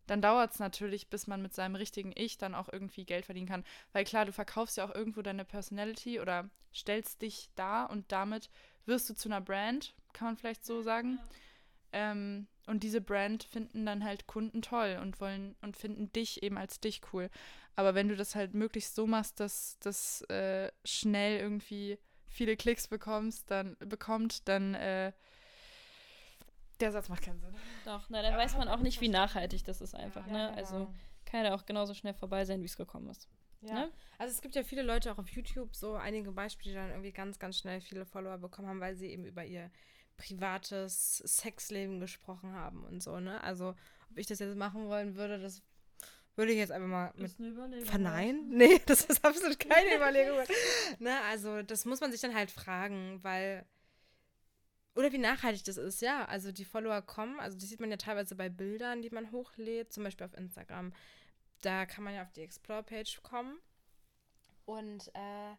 dann 0.06 0.22
dauert 0.22 0.52
es 0.52 0.58
natürlich, 0.58 1.08
bis 1.08 1.26
man 1.26 1.42
mit 1.42 1.54
seinem 1.54 1.76
richtigen 1.76 2.12
Ich 2.14 2.38
dann 2.38 2.54
auch 2.54 2.68
irgendwie 2.72 3.04
Geld 3.04 3.26
verdienen 3.26 3.48
kann. 3.48 3.64
Weil 3.92 4.04
klar, 4.04 4.24
du 4.26 4.32
verkaufst 4.32 4.76
ja 4.76 4.84
auch 4.84 4.94
irgendwo 4.94 5.22
deine 5.22 5.44
Personality 5.44 6.20
oder 6.20 6.50
stellst 6.74 7.22
dich 7.22 7.48
da 7.54 7.84
und 7.84 8.10
damit 8.12 8.50
wirst 8.86 9.08
du 9.08 9.14
zu 9.14 9.28
einer 9.28 9.40
Brand, 9.40 9.94
kann 10.12 10.26
man 10.26 10.36
vielleicht 10.36 10.64
so 10.64 10.82
sagen. 10.82 11.18
Ja. 11.92 12.12
Ähm, 12.12 12.48
und 12.66 12.82
diese 12.82 13.00
Brand 13.00 13.44
finden 13.44 13.86
dann 13.86 14.04
halt 14.04 14.26
Kunden 14.26 14.62
toll 14.62 14.98
und 15.00 15.20
wollen 15.20 15.54
und 15.60 15.76
finden 15.76 16.12
dich 16.12 16.42
eben 16.42 16.58
als 16.58 16.80
dich 16.80 17.00
cool. 17.12 17.30
Aber 17.76 17.94
wenn 17.94 18.08
du 18.08 18.16
das 18.16 18.34
halt 18.34 18.54
möglichst 18.54 18.94
so 18.94 19.06
machst, 19.06 19.40
dass 19.40 19.78
das 19.80 20.22
äh, 20.22 20.70
schnell 20.84 21.40
irgendwie 21.40 21.98
viele 22.26 22.56
Klicks 22.56 22.88
bekommst, 22.88 23.50
dann 23.50 23.76
bekommt, 23.78 24.48
dann 24.48 24.74
äh, 24.74 25.12
der 26.80 26.92
Satz 26.92 27.08
macht 27.08 27.22
keinen 27.22 27.40
Sinn. 27.40 27.54
Doch, 27.84 28.08
na, 28.08 28.22
dann 28.22 28.32
ja, 28.32 28.38
weiß 28.38 28.56
man 28.56 28.68
auch 28.68 28.80
nicht, 28.80 29.00
wie 29.00 29.08
nachhaltig 29.08 29.64
das 29.64 29.80
ist 29.80 29.94
einfach, 29.94 30.26
ja, 30.26 30.32
ne? 30.32 30.46
Genau. 30.48 30.58
Also 30.58 30.94
kann 31.24 31.44
ja 31.44 31.54
auch 31.54 31.66
genauso 31.66 31.94
schnell 31.94 32.14
vorbei 32.14 32.44
sein, 32.44 32.60
wie 32.60 32.66
es 32.66 32.76
gekommen 32.76 33.08
ist. 33.08 33.28
Ja. 33.62 33.74
Ne? 33.74 33.92
Also 34.18 34.32
es 34.32 34.42
gibt 34.42 34.54
ja 34.54 34.62
viele 34.62 34.82
Leute 34.82 35.10
auch 35.12 35.18
auf 35.18 35.28
YouTube, 35.28 35.74
so 35.74 35.94
einige 35.94 36.32
Beispiele, 36.32 36.70
die 36.70 36.76
dann 36.76 36.90
irgendwie 36.90 37.12
ganz, 37.12 37.38
ganz 37.38 37.58
schnell 37.58 37.80
viele 37.80 38.04
Follower 38.04 38.38
bekommen 38.38 38.68
haben, 38.68 38.80
weil 38.80 38.94
sie 38.94 39.08
eben 39.08 39.24
über 39.24 39.44
ihr 39.44 39.70
privates 40.16 41.18
Sexleben 41.18 41.98
gesprochen 41.98 42.52
haben 42.52 42.84
und 42.84 43.02
so, 43.02 43.18
ne? 43.18 43.42
Also 43.42 43.74
ob 44.10 44.18
ich 44.18 44.26
das 44.26 44.38
jetzt 44.38 44.56
machen 44.56 44.86
wollen 44.88 45.16
würde, 45.16 45.40
das 45.40 45.62
würde 46.36 46.52
ich 46.52 46.58
jetzt 46.58 46.72
einfach 46.72 46.88
mal 46.88 47.12
mit 47.16 47.32
verneinen. 47.86 48.48
Nee, 48.50 48.80
das 48.86 49.04
ist 49.04 49.24
absolut 49.24 49.58
keine 49.58 49.96
Überlegung. 49.96 50.38
ne, 50.98 51.20
also 51.28 51.62
das 51.62 51.84
muss 51.84 52.00
man 52.00 52.12
sich 52.12 52.20
dann 52.20 52.34
halt 52.34 52.50
fragen, 52.50 53.22
weil 53.22 53.64
oder 54.94 55.12
wie 55.12 55.18
nachhaltig 55.18 55.64
das 55.64 55.76
ist, 55.76 56.02
ja. 56.02 56.24
Also 56.26 56.52
die 56.52 56.64
Follower 56.64 57.02
kommen, 57.02 57.40
also 57.40 57.58
das 57.58 57.68
sieht 57.68 57.80
man 57.80 57.90
ja 57.90 57.96
teilweise 57.96 58.36
bei 58.36 58.48
Bildern, 58.48 59.02
die 59.02 59.10
man 59.10 59.32
hochlädt, 59.32 59.92
zum 59.92 60.04
Beispiel 60.04 60.26
auf 60.26 60.34
Instagram. 60.36 60.92
Da 61.62 61.86
kann 61.86 62.04
man 62.04 62.14
ja 62.14 62.22
auf 62.22 62.32
die 62.32 62.42
Explore-Page 62.42 63.22
kommen 63.22 63.58
Und 64.66 65.08
äh, 65.14 65.56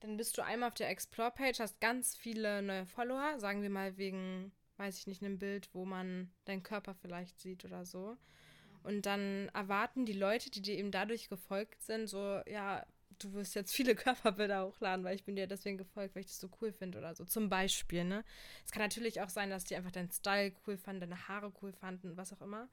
dann 0.00 0.16
bist 0.16 0.36
du 0.38 0.42
einmal 0.44 0.68
auf 0.68 0.74
der 0.74 0.90
Explore-Page, 0.90 1.60
hast 1.60 1.80
ganz 1.80 2.16
viele 2.16 2.62
neue 2.62 2.86
Follower, 2.86 3.38
sagen 3.38 3.62
wir 3.62 3.70
mal 3.70 3.96
wegen, 3.98 4.52
weiß 4.76 4.98
ich 4.98 5.06
nicht, 5.06 5.22
einem 5.22 5.38
Bild, 5.38 5.68
wo 5.74 5.84
man 5.84 6.30
deinen 6.46 6.62
Körper 6.62 6.94
vielleicht 6.94 7.40
sieht 7.40 7.64
oder 7.64 7.84
so. 7.84 8.16
Und 8.82 9.06
dann 9.06 9.48
erwarten 9.54 10.06
die 10.06 10.14
Leute, 10.14 10.50
die 10.50 10.62
dir 10.62 10.76
eben 10.78 10.90
dadurch 10.90 11.28
gefolgt 11.28 11.82
sind, 11.82 12.08
so, 12.08 12.40
ja, 12.46 12.86
du 13.20 13.32
wirst 13.34 13.54
jetzt 13.54 13.74
viele 13.74 13.94
Körperbilder 13.96 14.66
hochladen, 14.66 15.04
weil 15.04 15.14
ich 15.14 15.24
bin 15.24 15.36
dir 15.36 15.46
deswegen 15.46 15.78
gefolgt, 15.78 16.14
weil 16.14 16.22
ich 16.22 16.28
das 16.28 16.40
so 16.40 16.50
cool 16.60 16.72
finde 16.72 16.98
oder 16.98 17.14
so. 17.14 17.24
Zum 17.24 17.48
Beispiel, 17.48 18.04
ne? 18.04 18.24
Es 18.64 18.72
kann 18.72 18.82
natürlich 18.82 19.20
auch 19.20 19.28
sein, 19.28 19.50
dass 19.50 19.64
die 19.64 19.76
einfach 19.76 19.92
deinen 19.92 20.10
Style 20.10 20.52
cool 20.66 20.76
fanden, 20.76 21.00
deine 21.00 21.28
Haare 21.28 21.52
cool 21.62 21.72
fanden, 21.72 22.16
was 22.16 22.32
auch 22.32 22.40
immer. 22.40 22.68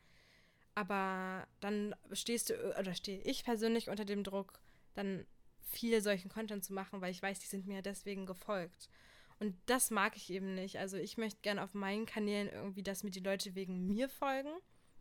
Aber 0.76 1.48
dann 1.60 1.96
stehst 2.12 2.50
du, 2.50 2.80
oder 2.80 2.94
stehe 2.94 3.20
ich 3.22 3.44
persönlich 3.44 3.90
unter 3.90 4.06
dem 4.06 4.24
Druck, 4.24 4.60
dann 4.94 5.26
viel 5.60 6.02
solchen 6.02 6.30
Content 6.30 6.64
zu 6.64 6.74
machen, 6.74 7.02
weil 7.02 7.12
ich 7.12 7.22
weiß, 7.22 7.40
die 7.40 7.48
sind 7.48 7.68
mir 7.68 7.82
deswegen 7.82 8.26
gefolgt. 8.26 8.90
Und 9.40 9.56
das 9.66 9.92
mag 9.92 10.16
ich 10.16 10.30
eben 10.32 10.56
nicht. 10.56 10.78
Also 10.78 10.98
ich 10.98 11.18
möchte 11.18 11.42
gerne 11.42 11.64
auf 11.64 11.74
meinen 11.74 12.06
Kanälen 12.06 12.50
irgendwie, 12.50 12.84
dass 12.84 13.04
mir 13.04 13.12
die 13.12 13.20
Leute 13.20 13.54
wegen 13.56 13.88
mir 13.88 14.10
folgen. 14.10 14.52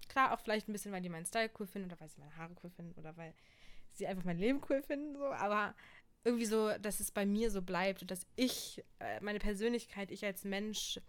Klar, 0.08 0.32
auch 0.32 0.40
vielleicht 0.40 0.68
ein 0.68 0.72
bisschen, 0.72 0.92
weil 0.92 1.02
die 1.02 1.08
meinen 1.08 1.26
Style 1.26 1.50
cool 1.58 1.66
finden 1.66 1.90
oder 1.90 2.00
weil 2.00 2.08
sie 2.08 2.20
meine 2.20 2.36
Haare 2.36 2.54
cool 2.62 2.70
finden 2.70 2.98
oder 2.98 3.16
weil 3.16 3.34
sie 3.98 4.06
einfach 4.06 4.24
mein 4.24 4.38
Leben 4.38 4.60
cool 4.68 4.82
finden, 4.82 5.16
so, 5.16 5.24
aber 5.26 5.74
irgendwie 6.24 6.46
so, 6.46 6.76
dass 6.78 7.00
es 7.00 7.10
bei 7.12 7.24
mir 7.24 7.50
so 7.50 7.62
bleibt 7.62 8.02
und 8.02 8.10
dass 8.10 8.26
ich, 8.34 8.84
äh, 8.98 9.20
meine 9.20 9.38
Persönlichkeit, 9.38 10.10
ich 10.10 10.24
als 10.24 10.44
Mensch 10.44 11.00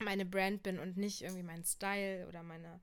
meine 0.00 0.26
Brand 0.26 0.62
bin 0.62 0.78
und 0.78 0.96
nicht 0.96 1.22
irgendwie 1.22 1.44
mein 1.44 1.64
Style 1.64 2.26
oder 2.28 2.42
meine, 2.42 2.80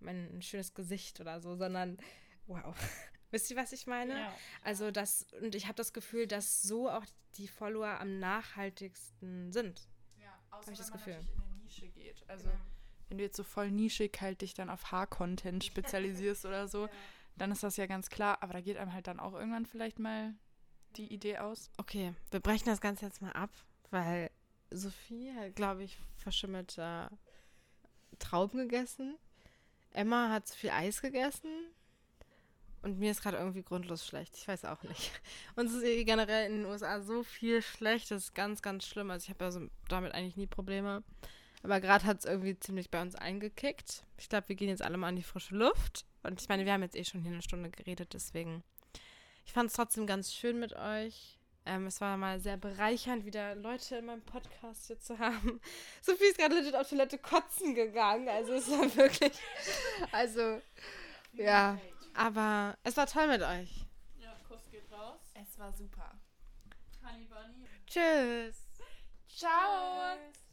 mein 0.00 0.40
schönes 0.40 0.72
Gesicht 0.72 1.20
oder 1.20 1.40
so, 1.40 1.56
sondern 1.56 1.98
wow. 2.46 2.74
Wisst 3.30 3.50
ihr, 3.50 3.56
was 3.56 3.72
ich 3.72 3.86
meine? 3.86 4.14
Ja. 4.14 4.34
Also 4.62 4.90
das, 4.90 5.26
und 5.42 5.54
ich 5.54 5.64
habe 5.64 5.74
das 5.74 5.92
Gefühl, 5.92 6.26
dass 6.26 6.62
so 6.62 6.88
auch 6.88 7.04
die 7.36 7.48
Follower 7.48 8.00
am 8.00 8.18
nachhaltigsten 8.20 9.52
sind. 9.52 9.88
Ja, 10.22 10.38
außer 10.52 10.72
ich 10.72 10.78
das 10.78 10.90
man 10.90 10.98
Gefühl. 10.98 11.14
in 11.14 11.42
eine 11.42 11.56
Nische 11.64 11.88
geht. 11.88 12.22
Also 12.28 12.48
genau. 12.48 12.60
wenn 13.08 13.18
du 13.18 13.24
jetzt 13.24 13.36
so 13.36 13.42
voll 13.42 13.70
nischig 13.72 14.20
halt 14.20 14.40
dich 14.40 14.54
dann 14.54 14.70
auf 14.70 14.92
Haar-Content 14.92 15.64
spezialisierst 15.64 16.46
oder 16.46 16.68
so, 16.68 16.86
ja. 16.86 16.92
Dann 17.36 17.52
ist 17.52 17.62
das 17.62 17.76
ja 17.76 17.86
ganz 17.86 18.10
klar. 18.10 18.42
Aber 18.42 18.52
da 18.52 18.60
geht 18.60 18.76
einem 18.76 18.92
halt 18.92 19.06
dann 19.06 19.20
auch 19.20 19.34
irgendwann 19.34 19.66
vielleicht 19.66 19.98
mal 19.98 20.34
die 20.96 21.12
Idee 21.12 21.38
aus. 21.38 21.70
Okay, 21.76 22.14
wir 22.30 22.40
brechen 22.40 22.66
das 22.66 22.80
Ganze 22.80 23.04
jetzt 23.04 23.22
mal 23.22 23.32
ab, 23.32 23.50
weil 23.90 24.30
Sophie 24.70 25.32
hat, 25.34 25.56
glaube 25.56 25.84
ich, 25.84 25.98
verschimmelte 26.16 27.10
Trauben 28.18 28.58
gegessen. 28.58 29.16
Emma 29.90 30.30
hat 30.30 30.48
zu 30.48 30.56
viel 30.56 30.70
Eis 30.70 31.00
gegessen. 31.00 31.50
Und 32.82 32.98
mir 32.98 33.12
ist 33.12 33.22
gerade 33.22 33.38
irgendwie 33.38 33.62
grundlos 33.62 34.06
schlecht. 34.06 34.36
Ich 34.36 34.46
weiß 34.46 34.66
auch 34.66 34.82
nicht. 34.82 35.10
Uns 35.56 35.72
ist 35.72 35.84
eh 35.84 36.04
generell 36.04 36.50
in 36.50 36.58
den 36.58 36.66
USA 36.66 37.00
so 37.00 37.22
viel 37.22 37.62
schlecht. 37.62 38.10
Das 38.10 38.24
ist 38.24 38.34
ganz, 38.34 38.60
ganz 38.60 38.86
schlimm. 38.86 39.10
Also 39.10 39.24
ich 39.24 39.30
habe 39.30 39.44
ja 39.44 39.68
damit 39.88 40.12
eigentlich 40.12 40.36
nie 40.36 40.46
Probleme. 40.46 41.02
Aber 41.62 41.80
gerade 41.80 42.04
hat 42.04 42.18
es 42.18 42.24
irgendwie 42.26 42.58
ziemlich 42.60 42.90
bei 42.90 43.00
uns 43.00 43.14
eingekickt. 43.14 44.04
Ich 44.18 44.28
glaube, 44.28 44.50
wir 44.50 44.56
gehen 44.56 44.68
jetzt 44.68 44.82
alle 44.82 44.98
mal 44.98 45.08
an 45.08 45.16
die 45.16 45.22
frische 45.22 45.56
Luft. 45.56 46.04
Und 46.24 46.40
ich 46.40 46.48
meine, 46.48 46.64
wir 46.64 46.72
haben 46.72 46.82
jetzt 46.82 46.96
eh 46.96 47.04
schon 47.04 47.22
hier 47.22 47.32
eine 47.32 47.42
Stunde 47.42 47.70
geredet, 47.70 48.14
deswegen. 48.14 48.62
Ich 49.44 49.52
fand 49.52 49.68
es 49.68 49.76
trotzdem 49.76 50.06
ganz 50.06 50.32
schön 50.32 50.58
mit 50.58 50.72
euch. 50.74 51.38
Ähm, 51.66 51.86
es 51.86 52.00
war 52.00 52.16
mal 52.16 52.40
sehr 52.40 52.56
bereichernd, 52.56 53.24
wieder 53.24 53.54
Leute 53.54 53.96
in 53.96 54.06
meinem 54.06 54.22
Podcast 54.22 54.86
hier 54.86 54.98
zu 54.98 55.18
haben. 55.18 55.60
Sophie 56.02 56.24
ist 56.24 56.38
gerade 56.38 56.54
legit 56.54 56.76
auf 56.76 56.88
Toilette 56.88 57.18
kotzen 57.18 57.74
gegangen. 57.74 58.28
Also 58.28 58.54
es 58.54 58.70
war 58.70 58.94
wirklich. 58.96 59.32
Also, 60.12 60.60
ja. 61.32 61.78
Aber 62.14 62.76
es 62.84 62.96
war 62.96 63.06
toll 63.06 63.28
mit 63.28 63.42
euch. 63.42 63.86
Ja, 64.18 64.36
Kuss 64.46 64.70
geht 64.70 64.90
raus. 64.92 65.20
Es 65.34 65.58
war 65.58 65.72
super. 65.72 66.18
Honey 67.02 67.26
Bunny. 67.26 67.66
Tschüss. 67.86 68.56
Ciao. 69.28 70.16
Tschüss. 70.16 70.34